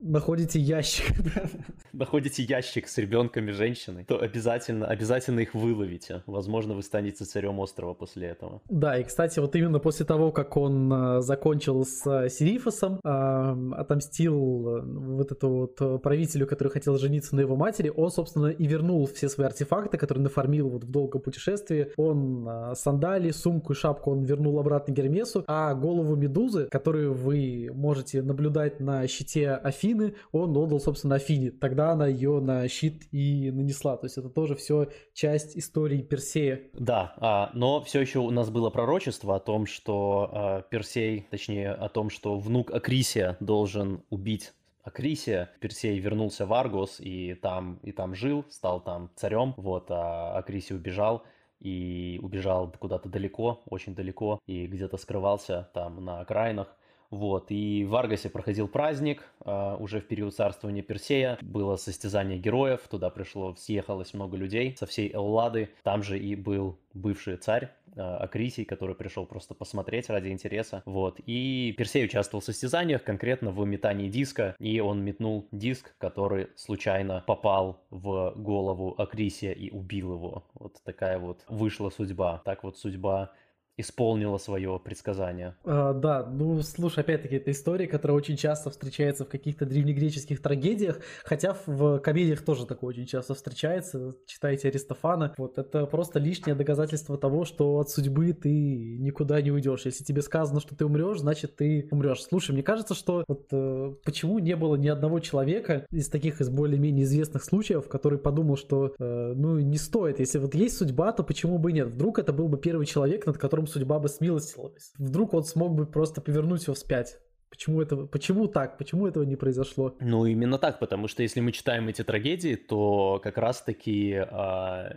находите 0.00 0.58
ящик. 0.58 1.06
находите 1.92 2.42
ящик 2.42 2.88
с 2.88 2.98
ребенком 2.98 3.48
и 3.48 3.52
женщиной, 3.52 4.04
то 4.04 4.20
обязательно, 4.20 4.86
обязательно 4.86 5.40
их 5.40 5.54
выловите. 5.54 6.22
Возможно, 6.26 6.74
вы 6.74 6.82
станете 6.82 7.24
царем 7.24 7.58
острова 7.58 7.94
после 7.94 8.28
этого. 8.28 8.62
Да, 8.68 8.98
и, 8.98 9.04
кстати, 9.04 9.40
вот 9.40 9.54
именно 9.56 9.78
после 9.78 10.06
того, 10.06 10.30
как 10.30 10.56
он 10.56 10.92
э, 10.92 11.20
закончил 11.20 11.84
с 11.84 12.06
э, 12.06 12.28
Сирифосом, 12.28 13.00
отомстил 13.02 14.68
э, 14.68 14.80
вот 14.82 15.32
эту 15.32 15.48
вот 15.48 16.02
правителю, 16.02 16.46
который 16.46 16.68
хотел 16.68 16.96
жениться 16.98 17.34
на 17.34 17.40
его 17.40 17.56
матери, 17.56 17.92
он, 17.94 18.10
собственно, 18.10 18.46
и 18.46 18.66
вернул 18.66 19.06
все 19.06 19.28
свои 19.28 19.46
артефакты, 19.46 19.98
которые 19.98 20.22
нафармил 20.22 20.68
вот 20.68 20.84
в 20.84 20.90
долгом 20.90 21.20
путешествии. 21.20 21.92
Он 21.96 22.74
сандали, 22.74 23.30
сумку 23.30 23.72
и 23.72 23.76
шапку 23.76 24.12
он 24.12 24.24
вернул 24.24 24.58
обратно 24.58 24.92
Гермесу, 24.92 25.44
а 25.46 25.74
голову 25.74 26.14
Медузы, 26.16 26.68
которую 26.70 27.14
вы 27.14 27.70
можете 27.72 28.22
наблюдать 28.22 28.80
на 28.80 29.06
щите 29.08 29.50
Афи 29.50 29.87
Афины, 29.88 30.14
он 30.32 30.56
отдал, 30.56 30.80
собственно, 30.80 31.16
Афине. 31.16 31.50
Тогда 31.50 31.92
она 31.92 32.06
ее 32.06 32.40
на 32.40 32.68
щит 32.68 33.04
и 33.12 33.50
нанесла. 33.50 33.96
То 33.96 34.06
есть 34.06 34.18
это 34.18 34.28
тоже 34.28 34.54
все 34.54 34.88
часть 35.14 35.56
истории 35.56 36.02
Персея. 36.02 36.62
Да, 36.74 37.14
а, 37.16 37.50
но 37.54 37.82
все 37.82 38.00
еще 38.00 38.18
у 38.18 38.30
нас 38.30 38.50
было 38.50 38.70
пророчество 38.70 39.36
о 39.36 39.40
том, 39.40 39.66
что 39.66 40.30
а, 40.32 40.62
Персей, 40.62 41.26
точнее 41.30 41.72
о 41.72 41.88
том, 41.88 42.10
что 42.10 42.38
внук 42.38 42.70
Акрисия 42.70 43.36
должен 43.40 44.02
убить 44.10 44.52
Акрисия. 44.82 45.50
Персей 45.60 45.98
вернулся 45.98 46.46
в 46.46 46.52
Аргос 46.52 47.00
и 47.00 47.34
там, 47.34 47.78
и 47.82 47.92
там 47.92 48.14
жил, 48.14 48.44
стал 48.50 48.80
там 48.80 49.10
царем. 49.16 49.54
Вот, 49.56 49.86
а 49.90 50.36
Акрисий 50.36 50.76
убежал 50.76 51.24
и 51.60 52.20
убежал 52.22 52.72
куда-то 52.78 53.08
далеко, 53.08 53.62
очень 53.66 53.94
далеко, 53.94 54.38
и 54.46 54.66
где-то 54.66 54.96
скрывался 54.96 55.70
там 55.74 56.04
на 56.04 56.20
окраинах. 56.20 56.74
Вот, 57.10 57.46
и 57.50 57.84
в 57.84 57.96
Аргасе 57.96 58.28
проходил 58.28 58.68
праздник, 58.68 59.22
э, 59.44 59.76
уже 59.78 60.00
в 60.00 60.06
период 60.06 60.34
царствования 60.34 60.82
Персея. 60.82 61.38
Было 61.40 61.76
состязание 61.76 62.38
героев, 62.38 62.82
туда 62.90 63.08
пришло, 63.08 63.54
съехалось 63.56 64.12
много 64.12 64.36
людей 64.36 64.76
со 64.78 64.86
всей 64.86 65.10
Эллады. 65.12 65.70
Там 65.82 66.02
же 66.02 66.18
и 66.18 66.34
был 66.36 66.78
бывший 66.92 67.36
царь 67.38 67.70
э, 67.96 68.00
Акрисий, 68.00 68.64
который 68.66 68.94
пришел 68.94 69.24
просто 69.24 69.54
посмотреть 69.54 70.10
ради 70.10 70.28
интереса. 70.28 70.82
Вот, 70.84 71.18
и 71.24 71.74
Персей 71.78 72.04
участвовал 72.04 72.42
в 72.42 72.44
состязаниях, 72.44 73.02
конкретно 73.02 73.52
в 73.52 73.64
метании 73.64 74.08
диска, 74.08 74.54
и 74.58 74.80
он 74.80 75.02
метнул 75.02 75.48
диск, 75.50 75.94
который 75.96 76.48
случайно 76.56 77.24
попал 77.26 77.80
в 77.88 78.34
голову 78.36 78.94
Акрисия 78.98 79.52
и 79.52 79.70
убил 79.70 80.12
его. 80.12 80.44
Вот 80.54 80.76
такая 80.84 81.18
вот 81.18 81.44
вышла 81.48 81.88
судьба. 81.88 82.42
Так 82.44 82.64
вот 82.64 82.76
судьба 82.76 83.32
исполнила 83.78 84.36
свое 84.38 84.78
предсказание. 84.84 85.54
А, 85.64 85.94
да, 85.94 86.26
ну 86.26 86.60
слушай, 86.62 87.00
опять-таки, 87.00 87.36
это 87.36 87.52
история, 87.52 87.86
которая 87.86 88.18
очень 88.18 88.36
часто 88.36 88.70
встречается 88.70 89.24
в 89.24 89.28
каких-то 89.28 89.64
древнегреческих 89.64 90.42
трагедиях, 90.42 90.98
хотя 91.24 91.56
в 91.66 92.00
комедиях 92.00 92.42
тоже 92.42 92.66
такое 92.66 92.90
очень 92.90 93.06
часто 93.06 93.34
встречается. 93.34 94.14
Читайте 94.26 94.68
Аристофана. 94.68 95.32
Вот 95.38 95.58
это 95.58 95.86
просто 95.86 96.18
лишнее 96.18 96.56
доказательство 96.56 97.16
того, 97.16 97.44
что 97.44 97.78
от 97.78 97.88
судьбы 97.90 98.32
ты 98.32 98.98
никуда 98.98 99.40
не 99.40 99.52
уйдешь. 99.52 99.86
Если 99.86 100.02
тебе 100.02 100.22
сказано, 100.22 100.60
что 100.60 100.74
ты 100.74 100.84
умрешь, 100.84 101.20
значит 101.20 101.56
ты 101.56 101.86
умрешь. 101.92 102.22
Слушай, 102.22 102.52
мне 102.52 102.62
кажется, 102.64 102.94
что 102.94 103.24
вот 103.28 103.46
э, 103.52 103.94
почему 104.04 104.40
не 104.40 104.56
было 104.56 104.74
ни 104.74 104.88
одного 104.88 105.20
человека 105.20 105.86
из 105.92 106.08
таких 106.08 106.40
из 106.40 106.48
более-менее 106.50 107.04
известных 107.04 107.44
случаев, 107.44 107.88
который 107.88 108.18
подумал, 108.18 108.56
что 108.56 108.94
э, 108.98 109.32
ну 109.36 109.60
не 109.60 109.78
стоит. 109.78 110.18
Если 110.18 110.38
вот 110.38 110.54
есть 110.56 110.76
судьба, 110.76 111.12
то 111.12 111.22
почему 111.22 111.58
бы 111.58 111.70
и 111.70 111.74
нет? 111.74 111.88
Вдруг 111.88 112.18
это 112.18 112.32
был 112.32 112.48
бы 112.48 112.58
первый 112.58 112.86
человек, 112.86 113.24
над 113.26 113.38
которым 113.38 113.67
судьба 113.68 113.98
бы 113.98 114.08
смилостилась. 114.08 114.92
Вдруг 114.98 115.34
он 115.34 115.44
смог 115.44 115.74
бы 115.74 115.86
просто 115.86 116.20
повернуть 116.20 116.64
его 116.64 116.74
вспять. 116.74 117.18
Почему, 117.50 117.80
это, 117.80 117.96
почему 117.96 118.46
так? 118.46 118.76
Почему 118.76 119.06
этого 119.06 119.24
не 119.24 119.36
произошло? 119.36 119.96
Ну, 120.00 120.26
именно 120.26 120.58
так, 120.58 120.78
потому 120.78 121.08
что 121.08 121.22
если 121.22 121.40
мы 121.40 121.52
читаем 121.52 121.88
эти 121.88 122.04
трагедии, 122.04 122.56
то 122.56 123.20
как 123.22 123.38
раз-таки 123.38 124.14
а, 124.16 124.92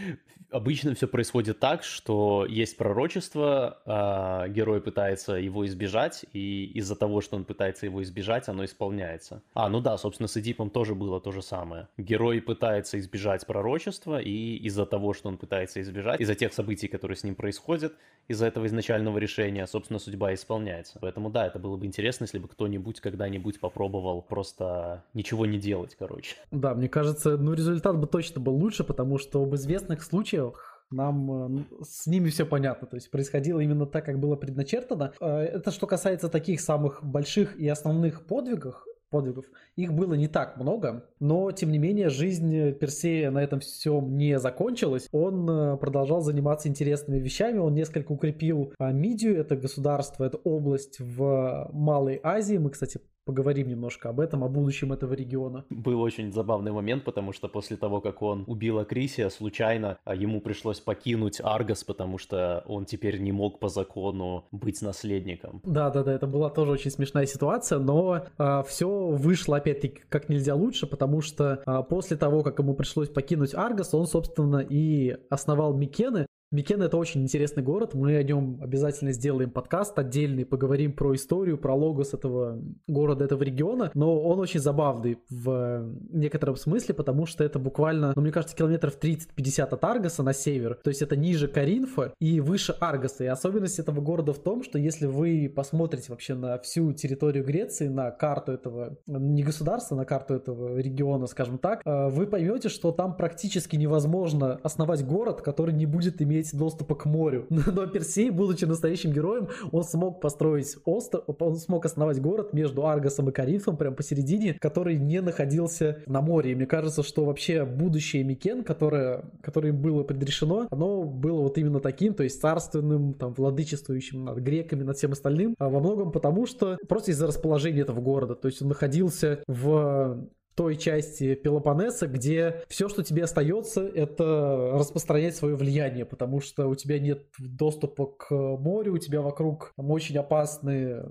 обычно 0.50 0.94
все 0.94 1.08
происходит 1.08 1.58
так, 1.58 1.82
что 1.82 2.46
есть 2.48 2.76
пророчество, 2.76 3.82
а, 3.84 4.48
герой 4.48 4.80
пытается 4.80 5.34
его 5.34 5.66
избежать, 5.66 6.24
и 6.32 6.66
из-за 6.74 6.94
того, 6.94 7.20
что 7.20 7.36
он 7.36 7.44
пытается 7.44 7.86
его 7.86 8.02
избежать, 8.02 8.48
оно 8.48 8.64
исполняется. 8.64 9.42
А, 9.54 9.68
ну 9.68 9.80
да, 9.80 9.98
собственно, 9.98 10.28
с 10.28 10.36
Эдипом 10.36 10.70
тоже 10.70 10.94
было 10.94 11.20
то 11.20 11.32
же 11.32 11.42
самое. 11.42 11.88
Герой 11.96 12.40
пытается 12.40 12.98
избежать 13.00 13.46
пророчества, 13.46 14.20
и 14.20 14.56
из-за 14.58 14.86
того, 14.86 15.12
что 15.12 15.28
он 15.28 15.38
пытается 15.38 15.80
избежать, 15.80 16.20
из-за 16.20 16.36
тех 16.36 16.52
событий, 16.52 16.86
которые 16.86 17.16
с 17.16 17.24
ним 17.24 17.34
происходят, 17.34 17.94
из-за 18.28 18.46
этого 18.46 18.66
изначального 18.66 19.18
решения, 19.18 19.66
собственно, 19.66 19.98
судьба 19.98 20.34
исполняется. 20.34 20.98
Поэтому 21.00 21.30
да, 21.30 21.46
это 21.46 21.58
было 21.58 21.76
бы 21.76 21.86
интересно, 21.86 22.24
если 22.24 22.38
бы 22.38 22.48
кто-нибудь 22.48 23.00
когда-нибудь 23.00 23.60
попробовал 23.60 24.22
просто 24.22 25.04
ничего 25.14 25.46
не 25.46 25.58
делать, 25.58 25.94
короче. 25.98 26.36
Да, 26.50 26.74
мне 26.74 26.88
кажется, 26.88 27.36
ну 27.36 27.52
результат 27.52 27.98
бы 27.98 28.06
точно 28.06 28.40
был 28.40 28.54
лучше, 28.54 28.84
потому 28.84 29.18
что 29.18 29.42
об 29.42 29.54
известных 29.54 30.02
случаях 30.02 30.76
нам 30.90 31.30
э, 31.30 31.48
ну, 31.48 31.84
с 31.84 32.06
ними 32.06 32.28
все 32.30 32.46
понятно. 32.46 32.86
То 32.86 32.96
есть 32.96 33.10
происходило 33.10 33.60
именно 33.60 33.86
так, 33.86 34.04
как 34.04 34.18
было 34.18 34.36
предначертано. 34.36 35.12
Э, 35.20 35.38
это 35.40 35.70
что 35.70 35.86
касается 35.86 36.28
таких 36.28 36.60
самых 36.60 37.04
больших 37.04 37.56
и 37.56 37.68
основных 37.68 38.24
подвигов, 38.26 38.84
подвигов. 39.16 39.46
Их 39.76 39.92
было 39.92 40.14
не 40.14 40.28
так 40.28 40.56
много, 40.56 41.04
но 41.20 41.50
тем 41.52 41.70
не 41.70 41.78
менее 41.78 42.08
жизнь 42.10 42.72
Персея 42.72 43.30
на 43.30 43.42
этом 43.42 43.60
всем 43.60 44.16
не 44.16 44.38
закончилась. 44.38 45.08
Он 45.12 45.48
э, 45.48 45.76
продолжал 45.78 46.20
заниматься 46.20 46.68
интересными 46.68 47.18
вещами, 47.18 47.58
он 47.58 47.74
несколько 47.74 48.12
укрепил 48.12 48.72
а, 48.78 48.92
Мидию, 48.92 49.38
это 49.38 49.56
государство, 49.56 50.24
это 50.24 50.36
область 50.38 51.00
в 51.00 51.70
Малой 51.72 52.20
Азии. 52.22 52.58
Мы, 52.58 52.70
кстати, 52.70 53.00
поговорим 53.26 53.68
немножко 53.68 54.08
об 54.08 54.20
этом, 54.20 54.44
о 54.44 54.48
будущем 54.48 54.92
этого 54.92 55.12
региона. 55.12 55.64
Был 55.68 56.00
очень 56.00 56.32
забавный 56.32 56.72
момент, 56.72 57.04
потому 57.04 57.32
что 57.32 57.48
после 57.48 57.76
того, 57.76 58.00
как 58.00 58.22
он 58.22 58.44
убил 58.46 58.78
Акрисия, 58.78 59.28
случайно 59.28 59.98
а, 60.04 60.14
ему 60.14 60.40
пришлось 60.40 60.80
покинуть 60.80 61.40
Аргос, 61.42 61.84
потому 61.84 62.18
что 62.18 62.62
он 62.66 62.86
теперь 62.86 63.18
не 63.18 63.32
мог 63.32 63.58
по 63.58 63.68
закону 63.68 64.46
быть 64.52 64.80
наследником. 64.80 65.60
Да-да-да, 65.64 66.12
это 66.12 66.26
была 66.26 66.50
тоже 66.50 66.70
очень 66.70 66.90
смешная 66.90 67.26
ситуация, 67.26 67.80
но 67.80 68.26
а, 68.38 68.62
все 68.62 68.88
вышло 68.88 69.56
опять-таки 69.56 70.02
как 70.08 70.28
нельзя 70.28 70.54
лучше, 70.54 70.86
потому 70.86 71.20
что 71.20 71.62
а, 71.66 71.82
после 71.82 72.16
того, 72.16 72.42
как 72.42 72.60
ему 72.60 72.74
пришлось 72.74 73.08
покинуть 73.08 73.54
Аргос, 73.54 73.92
он, 73.92 74.06
собственно, 74.06 74.58
и 74.58 75.16
основал 75.30 75.74
Микены, 75.74 76.26
Микен 76.52 76.80
это 76.80 76.96
очень 76.96 77.22
интересный 77.22 77.64
город, 77.64 77.94
мы 77.94 78.16
о 78.16 78.22
нем 78.22 78.60
обязательно 78.62 79.10
сделаем 79.10 79.50
подкаст 79.50 79.98
отдельный, 79.98 80.46
поговорим 80.46 80.92
про 80.92 81.12
историю, 81.16 81.58
про 81.58 81.74
логос 81.74 82.14
этого 82.14 82.62
города, 82.86 83.24
этого 83.24 83.42
региона, 83.42 83.90
но 83.94 84.22
он 84.22 84.38
очень 84.38 84.60
забавный 84.60 85.18
в 85.28 85.90
некотором 86.08 86.54
смысле, 86.54 86.94
потому 86.94 87.26
что 87.26 87.42
это 87.42 87.58
буквально, 87.58 88.12
ну, 88.14 88.22
мне 88.22 88.30
кажется, 88.30 88.54
километров 88.54 88.96
30-50 88.96 89.62
от 89.62 89.84
Аргоса 89.84 90.22
на 90.22 90.32
север, 90.32 90.78
то 90.84 90.88
есть 90.88 91.02
это 91.02 91.16
ниже 91.16 91.48
Коринфа 91.48 92.12
и 92.20 92.38
выше 92.38 92.76
Аргоса, 92.78 93.24
и 93.24 93.26
особенность 93.26 93.80
этого 93.80 94.00
города 94.00 94.32
в 94.32 94.38
том, 94.38 94.62
что 94.62 94.78
если 94.78 95.06
вы 95.06 95.52
посмотрите 95.52 96.12
вообще 96.12 96.34
на 96.34 96.60
всю 96.60 96.92
территорию 96.92 97.44
Греции, 97.44 97.88
на 97.88 98.12
карту 98.12 98.52
этого, 98.52 98.96
не 99.08 99.42
государства, 99.42 99.96
на 99.96 100.04
карту 100.04 100.34
этого 100.34 100.78
региона, 100.78 101.26
скажем 101.26 101.58
так, 101.58 101.82
э, 101.84 102.08
вы 102.08 102.28
поймете, 102.28 102.68
что 102.68 102.92
там 102.92 103.16
практически 103.16 103.74
невозможно 103.74 104.60
основать 104.62 105.04
город, 105.04 105.42
который 105.42 105.74
не 105.74 105.86
будет 105.86 106.22
иметь 106.22 106.35
иметь 106.36 106.56
доступа 106.56 106.94
к 106.94 107.06
морю. 107.06 107.46
Но 107.50 107.86
Персей, 107.86 108.30
будучи 108.30 108.64
настоящим 108.64 109.12
героем, 109.12 109.48
он 109.72 109.84
смог 109.84 110.20
построить 110.20 110.76
остров, 110.84 111.24
он 111.38 111.56
смог 111.56 111.84
основать 111.84 112.20
город 112.20 112.52
между 112.52 112.86
Аргосом 112.86 113.28
и 113.28 113.32
Карифом, 113.32 113.76
прям 113.76 113.94
посередине, 113.94 114.54
который 114.60 114.96
не 114.96 115.20
находился 115.20 116.02
на 116.06 116.20
море. 116.20 116.52
И 116.52 116.54
мне 116.54 116.66
кажется, 116.66 117.02
что 117.02 117.24
вообще 117.24 117.64
будущее 117.64 118.24
Микен, 118.24 118.64
которое, 118.64 119.24
которое 119.42 119.70
им 119.70 119.80
было 119.80 120.02
предрешено, 120.02 120.66
оно 120.70 121.04
было 121.04 121.42
вот 121.42 121.58
именно 121.58 121.80
таким, 121.80 122.14
то 122.14 122.22
есть 122.22 122.40
царственным, 122.40 123.14
там, 123.14 123.32
владычествующим 123.32 124.24
над 124.24 124.38
греками, 124.38 124.82
над 124.82 124.96
всем 124.96 125.12
остальным, 125.12 125.54
а 125.58 125.68
во 125.68 125.80
многом 125.80 126.12
потому, 126.12 126.46
что 126.46 126.78
просто 126.88 127.12
из-за 127.12 127.26
расположения 127.26 127.80
этого 127.80 128.00
города, 128.00 128.34
то 128.34 128.48
есть 128.48 128.62
он 128.62 128.68
находился 128.68 129.40
в 129.46 130.28
той 130.56 130.76
части 130.76 131.34
Пелопоннеса, 131.34 132.06
где 132.06 132.62
все, 132.68 132.88
что 132.88 133.02
тебе 133.02 133.24
остается, 133.24 133.86
это 133.86 134.72
распространять 134.74 135.36
свое 135.36 135.54
влияние, 135.54 136.06
потому 136.06 136.40
что 136.40 136.66
у 136.68 136.74
тебя 136.74 136.98
нет 136.98 137.26
доступа 137.38 138.06
к 138.06 138.30
морю, 138.30 138.94
у 138.94 138.98
тебя 138.98 139.20
вокруг 139.20 139.74
там 139.76 139.90
очень 139.90 140.16
опасные 140.16 141.04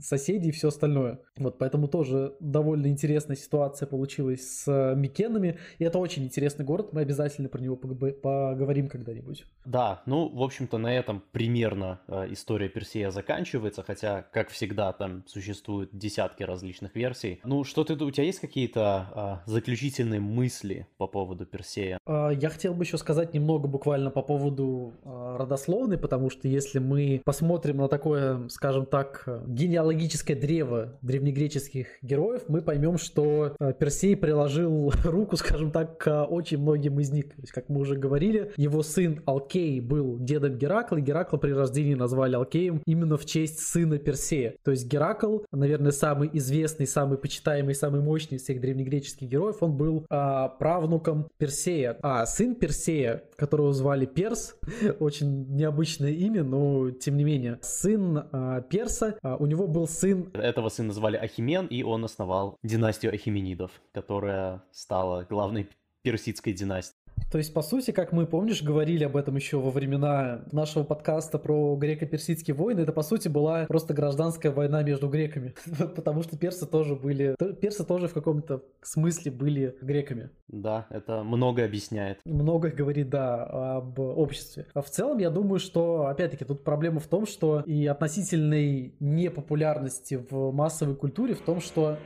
соседи 0.00 0.48
и 0.48 0.50
все 0.50 0.68
остальное. 0.68 1.20
Вот 1.36 1.58
поэтому 1.58 1.86
тоже 1.86 2.34
довольно 2.40 2.88
интересная 2.88 3.36
ситуация 3.36 3.86
получилась 3.86 4.62
с 4.62 4.94
Микенами, 4.96 5.58
и 5.78 5.84
это 5.84 5.98
очень 5.98 6.24
интересный 6.24 6.64
город, 6.64 6.92
мы 6.92 7.02
обязательно 7.02 7.48
про 7.48 7.60
него 7.60 7.76
поговорим 7.76 8.88
когда-нибудь. 8.88 9.44
Да, 9.64 10.02
ну, 10.06 10.28
в 10.28 10.42
общем-то, 10.42 10.76
на 10.78 10.92
этом 10.92 11.22
примерно 11.30 12.00
э, 12.08 12.32
история 12.32 12.68
Персея 12.68 13.10
заканчивается, 13.10 13.84
хотя, 13.84 14.22
как 14.22 14.48
всегда, 14.48 14.92
там 14.92 15.24
существуют 15.26 15.90
десятки 15.92 16.42
различных 16.42 16.96
версий. 16.96 17.40
Ну, 17.44 17.62
что 17.62 17.84
ты, 17.84 17.94
у 17.94 18.10
тебя 18.10 18.24
есть 18.24 18.40
какие-то 18.40 18.87
а, 18.88 19.42
заключительные 19.46 20.20
мысли 20.20 20.86
по 20.96 21.06
поводу 21.06 21.46
Персея? 21.46 21.98
А, 22.06 22.30
я 22.30 22.48
хотел 22.48 22.74
бы 22.74 22.84
еще 22.84 22.98
сказать 22.98 23.34
немного 23.34 23.68
буквально 23.68 24.10
по 24.10 24.22
поводу 24.22 24.94
а, 25.04 25.38
родословной, 25.38 25.98
потому 25.98 26.30
что 26.30 26.48
если 26.48 26.78
мы 26.78 27.22
посмотрим 27.24 27.78
на 27.78 27.88
такое, 27.88 28.48
скажем 28.48 28.86
так, 28.86 29.28
генеалогическое 29.46 30.36
древо 30.36 30.98
древнегреческих 31.02 31.86
героев, 32.02 32.42
мы 32.48 32.62
поймем, 32.62 32.98
что 32.98 33.54
а, 33.58 33.72
Персей 33.72 34.16
приложил 34.16 34.92
руку, 35.04 35.36
скажем 35.36 35.70
так, 35.70 35.98
к 35.98 36.24
очень 36.24 36.58
многим 36.58 37.00
из 37.00 37.10
них. 37.10 37.28
То 37.28 37.40
есть, 37.40 37.52
как 37.52 37.68
мы 37.68 37.80
уже 37.80 37.96
говорили, 37.96 38.52
его 38.56 38.82
сын 38.82 39.22
Алкей 39.26 39.80
был 39.80 40.18
дедом 40.18 40.56
Геракла, 40.56 40.96
и 40.96 41.00
Геракла 41.00 41.36
при 41.38 41.52
рождении 41.52 41.94
назвали 41.94 42.34
Алкеем 42.34 42.82
именно 42.86 43.16
в 43.16 43.26
честь 43.26 43.60
сына 43.60 43.98
Персея. 43.98 44.54
То 44.62 44.70
есть 44.70 44.86
Геракл, 44.86 45.40
наверное, 45.52 45.92
самый 45.92 46.30
известный, 46.32 46.86
самый 46.86 47.18
почитаемый, 47.18 47.74
самый 47.74 48.00
мощный 48.00 48.36
из 48.36 48.42
всех 48.42 48.60
древних 48.60 48.77
древнегреческих 48.78 49.28
героев, 49.28 49.56
он 49.60 49.76
был 49.76 50.06
а, 50.08 50.48
правнуком 50.48 51.28
Персея. 51.38 51.98
А 52.02 52.24
сын 52.26 52.54
Персея, 52.54 53.24
которого 53.36 53.72
звали 53.72 54.06
Перс, 54.06 54.56
очень 55.00 55.54
необычное 55.54 56.12
имя, 56.12 56.44
но 56.44 56.90
тем 56.90 57.16
не 57.16 57.24
менее, 57.24 57.58
сын 57.62 58.28
а, 58.32 58.60
Перса, 58.62 59.18
а, 59.22 59.36
у 59.36 59.46
него 59.46 59.66
был 59.66 59.86
сын... 59.88 60.30
Этого 60.34 60.68
сына 60.68 60.92
звали 60.92 61.16
Ахимен, 61.16 61.66
и 61.66 61.82
он 61.82 62.04
основал 62.04 62.56
династию 62.62 63.12
Ахименидов, 63.12 63.72
которая 63.92 64.62
стала 64.70 65.26
главной 65.28 65.68
персидской 66.02 66.52
династией. 66.52 67.07
То 67.30 67.38
есть, 67.38 67.52
по 67.52 67.62
сути, 67.62 67.90
как 67.90 68.12
мы, 68.12 68.26
помнишь, 68.26 68.62
говорили 68.62 69.04
об 69.04 69.16
этом 69.16 69.36
еще 69.36 69.58
во 69.58 69.70
времена 69.70 70.44
нашего 70.52 70.84
подкаста 70.84 71.38
про 71.38 71.76
греко-персидские 71.76 72.54
войны, 72.54 72.80
это, 72.80 72.92
по 72.92 73.02
сути, 73.02 73.28
была 73.28 73.66
просто 73.66 73.94
гражданская 73.94 74.52
война 74.52 74.82
между 74.82 75.08
греками. 75.08 75.54
Потому 75.96 76.22
что 76.22 76.38
персы 76.38 76.66
тоже 76.66 76.94
были... 76.94 77.36
Персы 77.60 77.84
тоже 77.84 78.08
в 78.08 78.14
каком-то 78.14 78.62
смысле 78.82 79.30
были 79.30 79.76
греками. 79.80 80.30
Да, 80.48 80.86
это 80.90 81.22
много 81.22 81.64
объясняет. 81.64 82.20
Много 82.24 82.70
говорит, 82.70 83.10
да, 83.10 83.76
об 83.76 83.98
обществе. 83.98 84.66
А 84.74 84.82
в 84.82 84.90
целом, 84.90 85.18
я 85.18 85.30
думаю, 85.30 85.58
что, 85.58 86.06
опять-таки, 86.06 86.44
тут 86.44 86.64
проблема 86.64 87.00
в 87.00 87.06
том, 87.06 87.26
что 87.26 87.62
и 87.66 87.86
относительной 87.86 88.94
непопулярности 89.00 90.24
в 90.30 90.52
массовой 90.52 90.94
культуре 90.94 91.34
в 91.34 91.40
том, 91.40 91.60
что... 91.60 91.98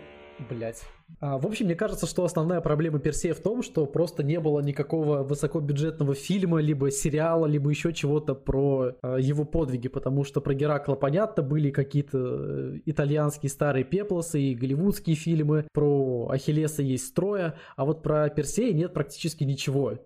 Блять. 0.48 0.82
А, 1.20 1.38
в 1.38 1.46
общем, 1.46 1.66
мне 1.66 1.74
кажется, 1.74 2.06
что 2.06 2.24
основная 2.24 2.60
проблема 2.60 2.98
Персея 2.98 3.34
в 3.34 3.40
том, 3.40 3.62
что 3.62 3.86
просто 3.86 4.22
не 4.22 4.40
было 4.40 4.60
никакого 4.60 5.22
высокобюджетного 5.22 6.14
фильма, 6.14 6.60
либо 6.60 6.90
сериала, 6.90 7.46
либо 7.46 7.70
еще 7.70 7.92
чего-то 7.92 8.34
про 8.34 8.92
а, 9.02 9.16
его 9.16 9.44
подвиги, 9.44 9.88
потому 9.88 10.24
что 10.24 10.40
про 10.40 10.54
Геракла, 10.54 10.94
понятно, 10.94 11.42
были 11.42 11.70
какие-то 11.70 12.18
э, 12.18 12.78
итальянские 12.86 13.50
старые 13.50 13.84
пеплосы 13.84 14.40
и 14.40 14.54
голливудские 14.54 15.16
фильмы, 15.16 15.66
про 15.72 16.28
Ахиллеса 16.30 16.82
есть 16.82 17.06
строя, 17.06 17.54
а 17.76 17.84
вот 17.84 18.02
про 18.02 18.28
Персея 18.28 18.72
нет 18.72 18.92
практически 18.92 19.44
ничего. 19.44 19.98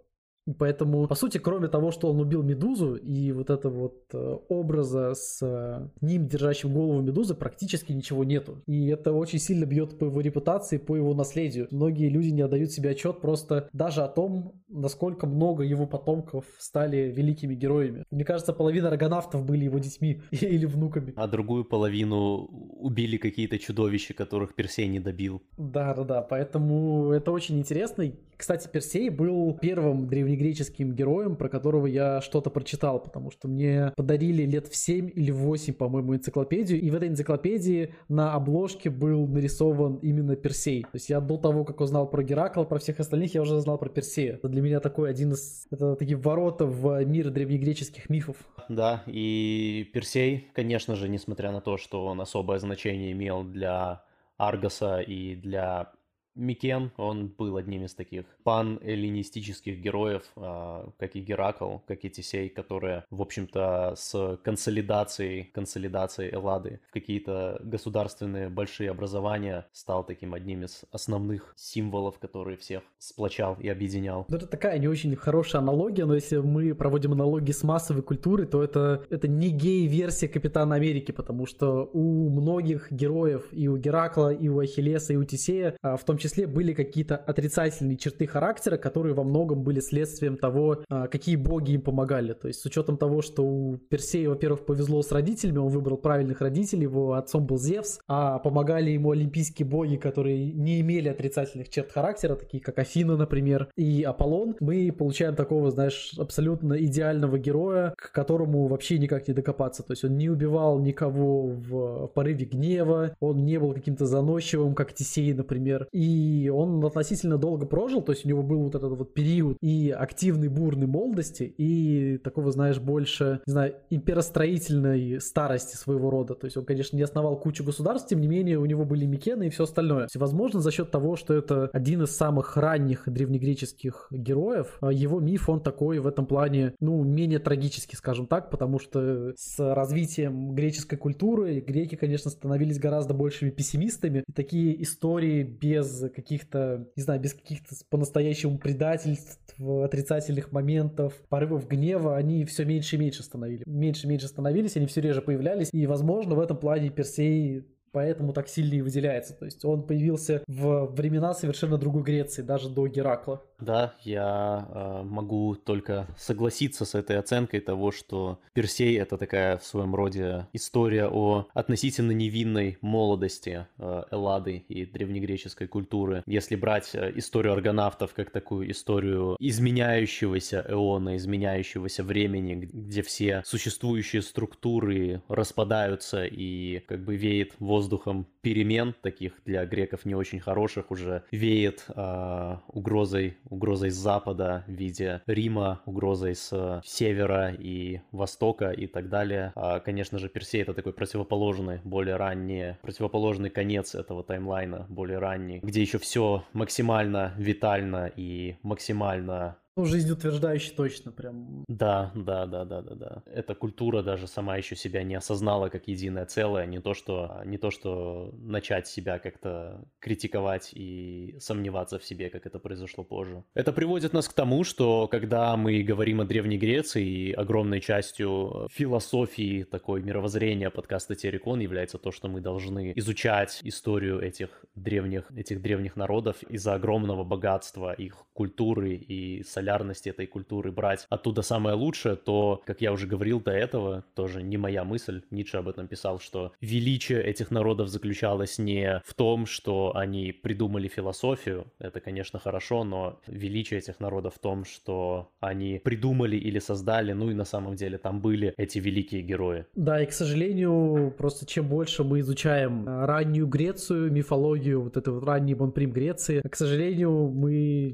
Поэтому, 0.59 1.07
по 1.09 1.15
сути, 1.15 1.39
кроме 1.39 1.69
того, 1.69 1.91
что 1.91 2.11
он 2.11 2.21
убил 2.21 2.43
Медузу 2.43 2.95
и 2.95 3.33
вот 3.33 3.51
этого 3.51 3.75
вот 3.75 4.05
э, 4.13 4.37
образа 4.49 5.15
с 5.15 5.39
э, 5.43 5.89
ним, 6.01 6.29
держащим 6.29 6.73
голову 6.73 7.01
Медузы, 7.03 7.35
практически 7.35 7.93
ничего 7.93 8.25
нету. 8.25 8.63
И 8.67 8.87
это 8.87 9.13
очень 9.13 9.39
сильно 9.39 9.65
бьет 9.65 9.99
по 9.99 10.05
его 10.05 10.21
репутации, 10.21 10.79
по 10.79 10.97
его 10.97 11.15
наследию. 11.15 11.67
Многие 11.71 12.09
люди 12.09 12.29
не 12.29 12.43
отдают 12.43 12.71
себе 12.71 12.91
отчет 12.91 13.21
просто 13.21 13.69
даже 13.73 14.03
о 14.03 14.09
том, 14.09 14.63
насколько 14.69 15.27
много 15.27 15.65
его 15.65 15.87
потомков 15.87 16.45
стали 16.59 17.13
великими 17.15 17.55
героями. 17.55 18.05
Мне 18.11 18.25
кажется, 18.25 18.53
половина 18.53 18.91
рогонавтов 18.91 19.45
были 19.45 19.65
его 19.65 19.79
детьми 19.79 20.23
или 20.31 20.67
внуками. 20.67 21.13
А 21.17 21.27
другую 21.27 21.65
половину 21.65 22.47
убили 22.79 23.17
какие-то 23.17 23.59
чудовища, 23.59 24.15
которых 24.15 24.55
Персей 24.55 24.87
не 24.87 25.01
добил. 25.01 25.43
Да-да-да, 25.57 26.23
поэтому 26.23 27.11
это 27.11 27.33
очень 27.33 27.59
интересно. 27.59 28.13
Кстати, 28.37 28.69
Персей 28.71 29.09
был 29.09 29.59
первым 29.61 30.07
древнегреческим 30.07 30.93
героем, 30.93 31.37
про 31.37 31.49
которого 31.49 31.87
я 31.87 32.21
что-то 32.21 32.51
прочитал, 32.51 33.01
потому 33.01 33.31
что 33.31 33.49
мне 33.49 33.93
подарили 33.97 34.43
лет 34.45 34.67
в 34.67 34.77
7 34.77 35.11
или 35.15 35.31
в 35.31 35.39
8, 35.39 35.75
по-моему, 35.75 36.15
энциклопедию, 36.15 36.81
и 36.81 36.91
в 36.91 36.95
этой 36.95 37.09
энциклопедии 37.09 37.95
на 38.09 38.35
обложке 38.35 38.91
был 38.91 39.27
нарисован 39.27 39.97
именно 39.97 40.37
Персей. 40.37 40.83
То 40.83 40.91
есть 40.95 41.09
я 41.09 41.21
до 41.21 41.39
того, 41.39 41.65
как 41.65 41.81
узнал 41.81 42.09
про 42.09 42.23
Геракла, 42.23 42.65
про 42.65 42.79
всех 42.79 43.01
остальных, 43.01 43.35
я 43.35 43.43
уже 43.43 43.59
знал 43.61 43.79
про 43.79 43.89
Персея. 43.89 44.35
Это 44.35 44.49
для 44.49 44.63
меня 44.63 44.81
такой 44.81 45.11
один 45.11 45.33
из... 45.33 45.67
Это 45.71 45.97
такие 45.97 46.17
ворота 46.17 46.67
в 46.67 47.05
мир 47.05 47.31
древнегреческих 47.31 48.11
мифов. 48.11 48.37
Да, 48.69 49.03
и 49.07 49.89
Персей, 49.93 50.49
конечно 50.53 50.97
же, 50.97 51.09
несмотря 51.09 51.53
на 51.53 51.61
то, 51.61 51.77
что 51.77 52.05
он 52.05 52.21
особое 52.21 52.59
значение 52.59 53.13
имел 53.13 53.45
для 53.45 54.03
Аргоса 54.37 55.01
и 55.01 55.35
для 55.35 55.93
Микен, 56.37 56.93
он 56.97 57.29
был 57.29 57.57
одним 57.57 57.85
из 57.85 57.95
таких 57.95 58.27
пан-эллинистических 58.45 59.79
героев, 59.79 60.23
а, 60.37 60.91
как 60.99 61.17
и 61.17 61.21
Геракл, 61.21 61.79
как 61.87 62.05
и 62.05 62.11
Тесей, 62.11 62.49
которые, 62.49 63.05
в 63.11 63.23
общем-то, 63.23 63.95
с 63.97 64.39
консолидацией, 64.45 65.45
консолидацией 65.45 66.33
Эллады 66.33 66.81
в 66.89 66.93
какие-то 66.93 67.61
государственные 67.65 68.49
большие 68.49 68.91
образования 68.91 69.67
стал 69.73 70.05
таким 70.05 70.35
одним 70.35 70.65
из 70.65 70.85
основных 70.93 71.55
символов, 71.57 72.19
который 72.19 72.57
всех 72.57 72.83
сплочал 72.99 73.57
и 73.59 73.69
объединял. 73.69 74.27
Ну, 74.29 74.37
это 74.37 74.47
такая 74.47 74.79
не 74.79 74.89
очень 74.89 75.17
хорошая 75.17 75.63
аналогия, 75.63 76.05
но 76.05 76.15
если 76.15 76.37
мы 76.37 76.75
проводим 76.75 77.13
аналогии 77.13 77.53
с 77.53 77.63
массовой 77.63 78.03
культурой, 78.03 78.47
то 78.47 78.63
это, 78.63 79.05
это 79.09 79.27
не 79.27 79.51
гей-версия 79.51 80.29
Капитана 80.29 80.75
Америки, 80.75 81.13
потому 81.13 81.47
что 81.47 81.89
у 81.93 82.29
многих 82.29 82.93
героев, 82.93 83.47
и 83.53 83.69
у 83.69 83.77
Геракла, 83.77 84.33
и 84.33 84.49
у 84.49 84.59
Ахиллеса, 84.59 85.15
и 85.15 85.17
у 85.17 85.25
Тесея, 85.25 85.77
а, 85.83 85.97
в 85.97 86.05
том 86.05 86.19
числе 86.19 86.26
числе 86.27 86.47
были 86.47 86.73
какие-то 86.73 87.17
отрицательные 87.17 87.97
черты 87.97 88.27
характера, 88.27 88.77
которые 88.77 89.15
во 89.15 89.25
многом 89.25 89.63
были 89.63 89.81
следствием 89.81 90.37
того, 90.37 90.83
а, 90.89 91.07
какие 91.09 91.37
боги 91.37 91.73
им 91.73 91.83
помогали. 91.83 92.33
То 92.33 92.49
есть 92.49 92.61
с 92.61 92.67
учетом 92.67 92.97
того, 92.97 93.23
что 93.23 93.45
у 93.45 93.77
Персея, 93.77 94.29
во-первых, 94.29 94.67
повезло 94.67 95.03
с 95.03 95.13
родителями, 95.13 95.59
он 95.59 95.69
выбрал 95.69 95.97
правильных 95.97 96.41
родителей, 96.41 96.83
его 96.83 97.15
отцом 97.15 97.47
был 97.47 97.59
Зевс, 97.59 97.99
а 98.09 98.39
помогали 98.39 98.91
ему 98.91 99.11
олимпийские 99.11 99.67
боги, 99.67 99.97
которые 99.97 100.53
не 100.53 100.81
имели 100.81 101.09
отрицательных 101.09 101.69
черт 101.69 101.93
характера, 101.93 102.35
такие 102.35 102.63
как 102.63 102.79
Афина, 102.79 103.17
например, 103.17 103.69
и 103.77 104.03
Аполлон, 104.03 104.57
мы 104.61 104.93
получаем 104.93 105.35
такого, 105.35 105.71
знаешь, 105.71 106.13
абсолютно 106.19 106.75
идеального 106.75 107.39
героя, 107.39 107.95
к 107.97 108.13
которому 108.13 108.67
вообще 108.67 108.99
никак 108.99 109.29
не 109.29 109.35
докопаться. 109.35 109.83
То 109.83 109.93
есть 109.93 110.05
он 110.05 110.17
не 110.17 110.29
убивал 110.29 110.79
никого 110.81 111.47
в 111.47 112.09
порыве 112.09 112.47
гнева, 112.47 113.17
он 113.21 113.45
не 113.45 113.59
был 113.59 113.73
каким-то 113.73 114.07
заносчивым, 114.07 114.75
как 114.75 114.93
Тесей, 114.93 115.33
например, 115.33 115.89
и 115.93 116.07
и 116.17 116.49
он 116.49 116.83
относительно 116.85 117.37
долго 117.37 117.67
прожил, 117.67 118.01
то 118.01 118.13
есть 118.13 118.25
у 118.25 118.29
него 118.29 118.43
был 118.43 118.63
вот 118.63 118.75
этот 118.75 118.97
вот 118.97 119.13
период 119.13 119.59
и 119.61 119.91
активной 119.91 120.49
бурной 120.49 120.87
молодости, 120.87 121.43
и 121.59 122.19
такого, 122.19 122.53
знаешь, 122.53 122.79
больше, 122.79 123.41
не 123.47 123.53
знаю, 123.53 123.75
имперостроительной 123.91 125.21
старости 125.21 125.77
своего 125.77 126.11
рода. 126.11 126.35
То 126.35 126.47
есть 126.47 126.57
он, 126.57 126.65
конечно, 126.65 126.97
не 126.97 127.03
основал 127.03 127.39
кучу 127.39 127.65
государств, 127.65 128.09
тем 128.09 128.21
не 128.21 128.29
менее 128.29 128.59
у 128.59 128.67
него 128.67 128.85
были 128.85 129.05
Микены 129.05 129.49
и 129.49 129.51
все 129.51 129.65
остальное. 129.65 130.09
И, 130.15 130.19
возможно, 130.19 130.61
за 130.61 130.71
счет 130.71 130.91
того, 130.91 131.17
что 131.17 131.35
это 131.35 131.69
один 131.73 132.03
из 132.03 132.17
самых 132.17 132.57
ранних 132.57 133.03
древнегреческих 133.07 134.09
героев, 134.11 134.79
а 134.81 134.93
его 134.93 135.21
миф, 135.21 135.49
он 135.49 135.61
такой 135.61 135.99
в 135.99 136.07
этом 136.07 136.27
плане, 136.27 136.75
ну, 136.81 137.03
менее 137.03 137.39
трагический, 137.39 137.97
скажем 137.97 138.27
так, 138.27 138.51
потому 138.51 138.79
что 138.79 139.35
с 139.37 139.59
развитием 139.75 140.55
греческой 140.55 140.99
культуры 140.99 141.61
греки, 141.61 141.97
конечно, 141.97 142.31
становились 142.31 142.79
гораздо 142.79 143.15
большими 143.15 143.51
пессимистами, 143.51 144.25
и 144.27 144.33
такие 144.33 144.83
истории 144.83 145.43
без 145.43 146.06
каких-то, 146.09 146.89
не 146.97 147.03
знаю, 147.03 147.21
без 147.21 147.35
каких-то 147.35 147.75
по-настоящему 147.91 148.59
предательств, 148.59 149.55
отрицательных 149.59 150.53
моментов, 150.53 151.15
порывов 151.29 151.69
гнева, 151.69 152.17
они 152.17 152.45
все 152.45 152.65
меньше 152.65 152.97
и 152.97 152.99
меньше 152.99 153.23
становились. 153.23 153.67
Меньше 153.67 154.07
и 154.07 154.11
меньше 154.11 154.29
становились, 154.29 154.77
они 154.77 154.87
все 154.87 155.01
реже 155.01 155.23
появлялись. 155.23 155.71
И, 155.73 155.87
возможно, 155.87 156.35
в 156.35 156.41
этом 156.41 156.57
плане 156.57 156.91
Персей 156.91 157.65
поэтому 157.97 158.35
так 158.35 158.47
сильно 158.47 158.75
и 158.75 158.83
выделяется. 158.83 159.33
То 159.33 159.47
есть 159.47 159.65
он 159.65 159.87
появился 159.87 160.43
в 160.47 160.85
времена 160.95 161.33
совершенно 161.33 161.79
другой 161.79 162.03
Греции, 162.03 162.43
даже 162.43 162.69
до 162.69 162.87
Геракла. 162.89 163.43
Да, 163.59 163.95
я 164.03 164.69
э, 164.69 165.03
могу 165.05 165.55
только 165.55 166.07
согласиться 166.19 166.85
с 166.85 166.95
этой 166.95 167.19
оценкой 167.19 167.61
того, 167.61 167.91
что 167.91 168.39
Персей 168.53 168.99
это 168.99 169.17
такая 169.17 169.57
в 169.57 169.65
своем 169.65 169.95
роде 169.95 170.47
история 170.53 171.09
о 171.09 171.49
относительно 171.55 172.13
невинной 172.13 172.77
молодости 172.83 173.67
э, 173.79 174.03
Эллады 174.11 174.65
и 174.69 174.85
древнегреческой 174.85 175.69
культуры. 175.69 176.23
Если 176.27 176.55
брать 176.55 176.91
э, 176.95 177.13
историю 177.17 177.55
аргонавтов 177.55 178.13
как 178.13 178.31
такую 178.31 178.71
историю 178.71 179.37
изменяющегося 179.39 180.65
эона, 180.69 181.17
изменяющегося 181.17 182.05
времени, 182.05 182.55
где 182.55 183.03
все 183.03 183.43
существующие 183.47 184.21
структуры 184.21 185.23
распадаются 185.29 186.27
и 186.27 186.81
как 186.81 187.05
бы 187.05 187.17
веет 187.17 187.55
воздухом 187.59 188.27
перемен, 188.43 188.95
таких 189.01 189.33
для 189.45 189.65
греков 189.65 190.05
не 190.05 190.15
очень 190.15 190.41
хороших, 190.41 190.91
уже 190.91 191.25
веет 191.31 191.85
э, 191.89 192.57
угрозой 192.69 193.39
угрозой 193.49 193.91
с 193.91 193.95
запада 193.95 194.65
в 194.67 194.73
виде 194.73 195.23
Рима, 195.27 195.81
угрозой 195.87 196.35
с 196.35 196.81
севера 196.85 197.53
и 197.53 198.01
востока 198.13 198.71
и 198.71 198.87
так 198.87 199.09
далее. 199.09 199.53
А, 199.55 199.81
конечно 199.81 200.19
же, 200.19 200.29
Персей 200.29 200.63
это 200.63 200.75
такой 200.75 200.93
противоположный, 200.93 201.81
более 201.85 202.17
ранний, 202.17 202.77
противоположный 202.83 203.51
конец 203.51 203.95
этого 203.95 204.23
таймлайна, 204.23 204.87
более 204.89 205.19
ранний, 205.19 205.61
где 205.63 205.81
еще 205.81 205.99
все 205.99 206.45
максимально 206.53 207.35
витально 207.37 208.11
и 208.15 208.57
максимально 208.63 209.57
ну, 209.77 209.85
жизнеутверждающий 209.85 210.73
точно 210.75 211.13
прям. 211.13 211.65
Да, 211.69 212.11
да, 212.15 212.47
да, 212.47 212.65
да, 212.65 212.81
да, 212.81 212.95
да. 212.95 213.23
Эта 213.27 213.55
культура 213.55 214.03
даже 214.03 214.27
сама 214.27 214.57
еще 214.57 214.75
себя 214.75 215.03
не 215.03 215.15
осознала 215.15 215.69
как 215.69 215.87
единое 215.87 216.25
целое, 216.25 216.65
не 216.65 216.81
то 216.81 216.95
что, 216.95 217.43
не 217.45 217.59
то 217.59 217.71
что 217.71 218.35
начать 218.39 218.89
себя 218.89 219.19
как-то 219.19 219.85
критиковать 219.99 220.71
и 220.73 221.37
сомневаться 221.41 221.99
в 221.99 222.05
себе, 222.05 222.31
как 222.31 222.47
это 222.47 222.59
произошло 222.59 223.05
позже. 223.05 223.45
Это 223.55 223.73
приводит 223.73 224.15
нас 224.15 224.29
к 224.29 224.33
тому, 224.33 224.65
что 224.65 225.09
когда 225.09 225.55
мы 225.59 225.83
говорим 225.83 226.23
о 226.23 226.25
Древней 226.25 226.57
Греции, 226.57 227.33
огромной 227.33 227.81
частью 227.81 228.69
философии, 228.73 229.65
такой 229.65 230.03
мировоззрения 230.03 230.71
подкаста 230.71 231.15
Терекон 231.15 231.61
является 231.61 231.99
то, 231.99 232.13
что 232.13 232.29
мы 232.29 232.41
должны 232.41 232.95
изучать 232.97 233.61
историю 233.63 234.21
этих 234.21 234.65
древних, 234.75 235.31
этих 235.37 235.61
древних 235.61 235.97
народов 235.97 236.43
из-за 236.45 236.75
огромного 236.75 237.25
богатства 237.25 237.93
их 237.93 238.25
культуры 238.33 238.95
и 238.95 239.43
солярности 239.43 239.66
полярности 239.67 240.11
этой 240.11 240.27
культуры 240.27 240.71
брать 240.71 241.07
оттуда 241.11 241.43
самое 241.43 241.75
лучшее, 241.75 242.15
то, 242.15 242.63
как 242.67 242.81
я 242.81 242.93
уже 242.93 243.09
говорил 243.09 243.41
до 243.41 243.51
этого, 243.51 244.05
тоже 244.15 244.43
не 244.43 244.57
моя 244.57 244.85
мысль, 244.85 245.23
Ницше 245.31 245.57
об 245.57 245.69
этом 245.69 245.89
писал, 245.89 246.21
что 246.21 246.53
величие 246.61 247.21
этих 247.23 247.51
народов 247.51 247.89
заключалось 247.89 248.59
не 248.59 249.03
в 249.05 249.15
том, 249.15 249.47
что 249.47 249.93
они 249.97 250.33
придумали 250.33 250.87
философию, 250.89 251.65
это, 251.81 251.99
конечно, 252.01 252.39
хорошо, 252.39 252.85
но 252.85 253.19
величие 253.27 253.81
этих 253.81 253.99
народов 253.99 254.35
в 254.35 254.39
том, 254.39 254.65
что 254.65 255.31
они 255.41 255.81
придумали 255.83 256.37
или 256.37 256.61
создали, 256.61 257.13
ну 257.13 257.31
и 257.31 257.35
на 257.35 257.45
самом 257.45 257.75
деле 257.75 257.99
там 257.99 258.21
были 258.21 258.55
эти 258.57 258.79
великие 258.79 259.23
герои. 259.23 259.65
Да, 259.75 260.01
и, 260.01 260.07
к 260.07 260.13
сожалению, 260.13 261.13
просто 261.19 261.45
чем 261.45 261.69
больше 261.69 262.05
мы 262.05 262.21
изучаем 262.21 262.87
раннюю 262.87 263.49
Грецию, 263.49 264.13
мифологию, 264.13 264.83
вот 264.83 264.97
эту 264.97 265.15
вот 265.15 265.25
ранний 265.25 265.55
Бонприм 265.55 265.91
Греции, 265.91 266.41
к 266.49 266.55
сожалению, 266.55 267.29
мы 267.29 267.93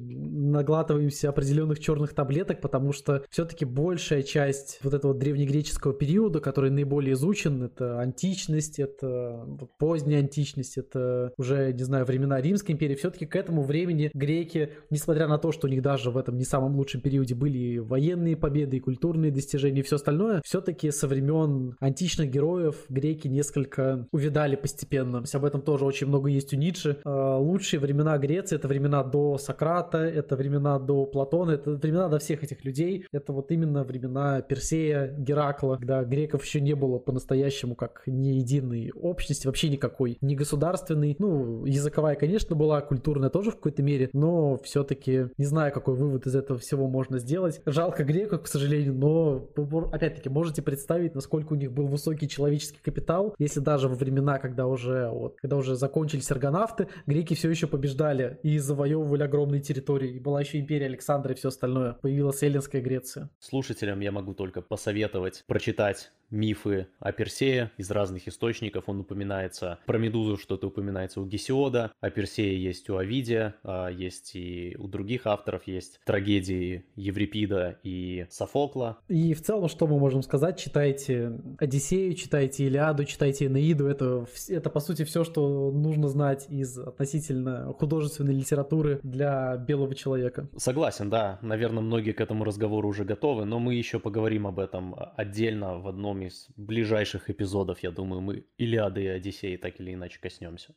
наглатываемся 0.52 1.30
определенных 1.30 1.61
определенных 1.62 1.80
черных 1.80 2.14
таблеток, 2.14 2.60
потому 2.60 2.92
что 2.92 3.24
все-таки 3.30 3.64
большая 3.64 4.22
часть 4.22 4.78
вот 4.82 4.94
этого 4.94 5.14
древнегреческого 5.14 5.94
периода, 5.94 6.40
который 6.40 6.70
наиболее 6.70 7.14
изучен, 7.14 7.62
это 7.62 8.00
античность, 8.00 8.78
это 8.78 9.46
поздняя 9.78 10.20
античность, 10.20 10.78
это 10.78 11.32
уже, 11.36 11.72
не 11.72 11.84
знаю, 11.84 12.04
времена 12.04 12.40
Римской 12.40 12.74
империи, 12.74 12.94
все-таки 12.94 13.26
к 13.26 13.36
этому 13.36 13.62
времени 13.62 14.10
греки, 14.14 14.70
несмотря 14.90 15.28
на 15.28 15.38
то, 15.38 15.52
что 15.52 15.66
у 15.66 15.70
них 15.70 15.82
даже 15.82 16.10
в 16.10 16.16
этом 16.16 16.36
не 16.36 16.44
самом 16.44 16.76
лучшем 16.76 17.00
периоде 17.00 17.34
были 17.34 17.58
и 17.58 17.78
военные 17.78 18.36
победы, 18.36 18.78
и 18.78 18.80
культурные 18.80 19.30
достижения, 19.30 19.80
и 19.80 19.82
все 19.82 19.96
остальное, 19.96 20.42
все-таки 20.44 20.90
со 20.90 21.06
времен 21.06 21.76
античных 21.80 22.30
героев 22.30 22.76
греки 22.88 23.28
несколько 23.28 24.06
увидали 24.12 24.56
постепенно. 24.56 25.18
То 25.18 25.24
есть 25.24 25.34
об 25.34 25.44
этом 25.44 25.62
тоже 25.62 25.84
очень 25.84 26.06
много 26.08 26.28
есть 26.28 26.52
у 26.52 26.56
Ницше. 26.56 26.98
А, 27.04 27.36
лучшие 27.38 27.80
времена 27.80 28.18
Греции— 28.18 28.56
это 28.56 28.68
времена 28.68 29.02
до 29.02 29.38
Сократа, 29.38 29.98
это 29.98 30.36
времена 30.36 30.78
до 30.78 31.06
Платона, 31.06 31.51
Гаргона, 31.52 31.54
это 31.54 31.70
времена 31.72 32.08
до 32.08 32.18
всех 32.18 32.42
этих 32.42 32.64
людей. 32.64 33.06
Это 33.12 33.32
вот 33.32 33.50
именно 33.50 33.84
времена 33.84 34.40
Персея, 34.42 35.14
Геракла, 35.16 35.76
когда 35.76 36.04
греков 36.04 36.44
еще 36.44 36.60
не 36.60 36.74
было 36.74 36.98
по-настоящему 36.98 37.74
как 37.74 38.02
ни 38.06 38.28
единой 38.28 38.90
общности, 38.94 39.46
вообще 39.46 39.68
никакой, 39.68 40.18
не 40.20 40.34
государственной. 40.34 41.16
Ну, 41.18 41.64
языковая, 41.66 42.16
конечно, 42.16 42.56
была, 42.56 42.80
культурная 42.80 43.30
тоже 43.30 43.50
в 43.50 43.56
какой-то 43.56 43.82
мере, 43.82 44.10
но 44.12 44.56
все-таки 44.58 45.28
не 45.38 45.44
знаю, 45.44 45.72
какой 45.72 45.94
вывод 45.94 46.26
из 46.26 46.34
этого 46.34 46.58
всего 46.58 46.88
можно 46.88 47.18
сделать. 47.18 47.60
Жалко 47.66 48.04
греков, 48.04 48.42
к 48.42 48.46
сожалению, 48.46 48.94
но 48.94 49.48
опять-таки 49.92 50.28
можете 50.28 50.62
представить, 50.62 51.14
насколько 51.14 51.52
у 51.52 51.56
них 51.56 51.72
был 51.72 51.86
высокий 51.86 52.28
человеческий 52.28 52.80
капитал, 52.82 53.34
если 53.38 53.60
даже 53.60 53.88
во 53.88 53.94
времена, 53.94 54.38
когда 54.38 54.66
уже, 54.66 55.08
вот, 55.10 55.36
когда 55.40 55.56
уже 55.56 55.76
закончились 55.76 56.30
аргонавты, 56.30 56.88
греки 57.06 57.34
все 57.34 57.50
еще 57.50 57.66
побеждали 57.66 58.38
и 58.42 58.58
завоевывали 58.58 59.22
огромные 59.22 59.60
территории. 59.60 60.16
И 60.16 60.20
была 60.20 60.40
еще 60.40 60.58
империя 60.58 60.86
Александра 60.86 61.31
и 61.32 61.34
все 61.34 61.48
остальное. 61.48 61.94
Появилась 61.94 62.42
Эллинская 62.42 62.80
Греция. 62.80 63.30
Слушателям 63.38 64.00
я 64.00 64.12
могу 64.12 64.34
только 64.34 64.62
посоветовать 64.62 65.44
прочитать 65.46 66.12
мифы 66.32 66.88
о 66.98 67.12
Персее 67.12 67.70
из 67.76 67.90
разных 67.90 68.26
источников. 68.26 68.84
Он 68.88 69.00
упоминается 69.00 69.78
про 69.86 69.98
Медузу, 69.98 70.36
что-то 70.36 70.68
упоминается 70.68 71.20
у 71.20 71.26
Гесиода, 71.26 71.92
о 72.00 72.10
Персее 72.10 72.60
есть 72.62 72.90
у 72.90 72.96
Овидия, 72.96 73.54
а 73.62 73.88
есть 73.88 74.34
и 74.34 74.74
у 74.78 74.88
других 74.88 75.26
авторов, 75.26 75.66
есть 75.66 76.00
трагедии 76.04 76.84
Еврипида 76.96 77.78
и 77.82 78.26
Софокла. 78.30 78.98
И 79.08 79.34
в 79.34 79.42
целом, 79.42 79.68
что 79.68 79.86
мы 79.86 79.98
можем 79.98 80.22
сказать, 80.22 80.58
читайте 80.58 81.40
Одиссею, 81.58 82.14
читайте 82.14 82.64
Илиаду, 82.64 83.04
читайте 83.04 83.46
Энеиду, 83.46 83.86
это, 83.86 84.26
это 84.48 84.70
по 84.70 84.80
сути 84.80 85.04
все, 85.04 85.24
что 85.24 85.70
нужно 85.70 86.08
знать 86.08 86.46
из 86.48 86.78
относительно 86.78 87.72
художественной 87.78 88.34
литературы 88.34 89.00
для 89.02 89.56
белого 89.56 89.94
человека. 89.94 90.48
Согласен, 90.56 91.10
да, 91.10 91.38
наверное, 91.42 91.82
многие 91.82 92.12
к 92.12 92.20
этому 92.20 92.44
разговору 92.44 92.88
уже 92.88 93.04
готовы, 93.04 93.44
но 93.44 93.58
мы 93.58 93.74
еще 93.74 94.00
поговорим 94.00 94.46
об 94.46 94.58
этом 94.58 94.96
отдельно 95.16 95.78
в 95.78 95.88
одном 96.22 96.26
из 96.26 96.48
ближайших 96.56 97.30
эпизодов, 97.30 97.80
я 97.80 97.90
думаю, 97.90 98.20
мы 98.20 98.44
Илиады 98.58 99.02
и 99.02 99.06
Одиссеи 99.06 99.56
так 99.56 99.80
или 99.80 99.94
иначе 99.94 100.18
коснемся. 100.20 100.74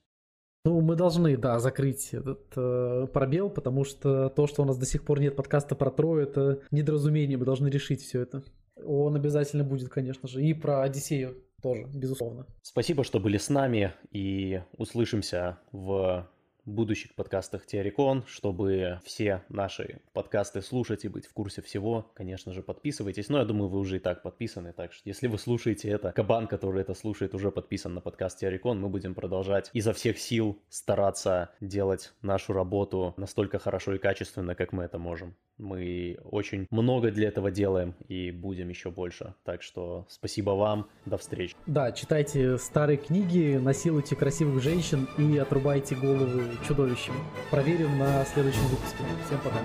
Ну, 0.66 0.82
мы 0.82 0.96
должны, 0.96 1.38
да, 1.38 1.60
закрыть 1.60 2.14
этот 2.14 2.52
э, 2.56 3.08
пробел, 3.14 3.52
потому 3.52 3.84
что 3.84 4.30
то, 4.30 4.48
что 4.48 4.64
у 4.64 4.66
нас 4.66 4.78
до 4.78 4.86
сих 4.86 5.06
пор 5.06 5.20
нет 5.20 5.36
подкаста 5.36 5.76
про 5.76 5.91
Трою, 5.91 6.24
это 6.24 6.62
недоразумение, 6.72 7.38
мы 7.38 7.46
должны 7.46 7.68
решить 7.68 8.02
все 8.02 8.22
это. 8.22 8.43
Он 8.84 9.16
обязательно 9.16 9.64
будет, 9.64 9.89
конечно 9.89 10.28
же, 10.28 10.43
и 10.43 10.54
про 10.56 10.82
Одиссею 10.82 11.36
тоже, 11.62 11.88
безусловно. 11.93 12.48
Спасибо, 12.64 13.04
что 13.04 13.20
были 13.20 13.38
с 13.38 13.50
нами, 13.50 13.93
и 14.12 14.62
услышимся 14.78 15.60
в 15.72 16.28
будущих 16.66 17.13
подкастах 17.16 17.66
Теорикон. 17.66 18.24
Чтобы 18.28 18.99
все 19.03 19.43
наши 19.49 20.01
подкасты 20.13 20.61
слушать 20.61 21.05
и 21.05 21.07
быть 21.07 21.28
в 21.28 21.34
курсе 21.34 21.61
всего, 21.61 22.11
конечно 22.13 22.53
же, 22.53 22.61
подписывайтесь. 22.61 23.30
Но 23.30 23.39
я 23.39 23.45
думаю, 23.45 23.70
вы 23.70 23.80
уже 23.80 23.97
и 23.97 23.99
так 23.99 24.22
подписаны, 24.22 24.74
так 24.74 24.93
что 24.93 25.07
если 25.07 25.28
вы 25.28 25.38
слушаете 25.38 25.89
это, 25.89 26.11
кабан, 26.11 26.47
который 26.47 26.82
это 26.82 26.93
слушает, 26.93 27.34
уже 27.34 27.51
подписан 27.51 27.93
на 27.93 28.01
подкаст 28.01 28.39
Теорикон, 28.39 28.80
мы 28.80 28.89
будем 28.89 29.13
продолжать 29.16 29.70
изо 29.74 29.93
всех 29.93 30.18
сил 30.18 30.59
стараться 30.70 31.51
делать 31.61 32.13
нашу 32.22 32.53
работу 32.53 33.13
настолько 33.18 33.59
хорошо 33.59 33.95
и 33.95 33.97
качественно, 33.97 34.55
как 34.55 34.74
мы 34.74 34.84
это 34.84 34.97
можем. 34.97 35.36
Мы 35.57 36.18
очень 36.24 36.68
много 36.70 37.11
для 37.11 37.30
этого 37.30 37.49
делаем 37.49 37.95
и 38.09 38.32
будем 38.32 38.70
еще 38.70 38.91
больше. 38.91 39.36
Так 39.45 39.61
что 39.61 40.05
спасибо 40.09 40.51
вам, 40.51 40.89
до 41.05 41.18
встречи. 41.18 41.55
Да, 41.66 41.91
читайте 41.93 42.57
старые 42.57 42.97
книги, 42.97 43.57
насилуйте 43.57 44.16
красивых 44.16 44.61
женщин 44.61 45.07
и 45.18 45.38
отрубайте 45.38 45.95
головы 45.95 46.55
чудовищем. 46.68 47.14
Проверим 47.49 47.97
на 47.97 48.26
следующем 48.26 48.68
выпуске. 48.68 49.03
Всем 49.26 49.39
пока. 49.39 49.60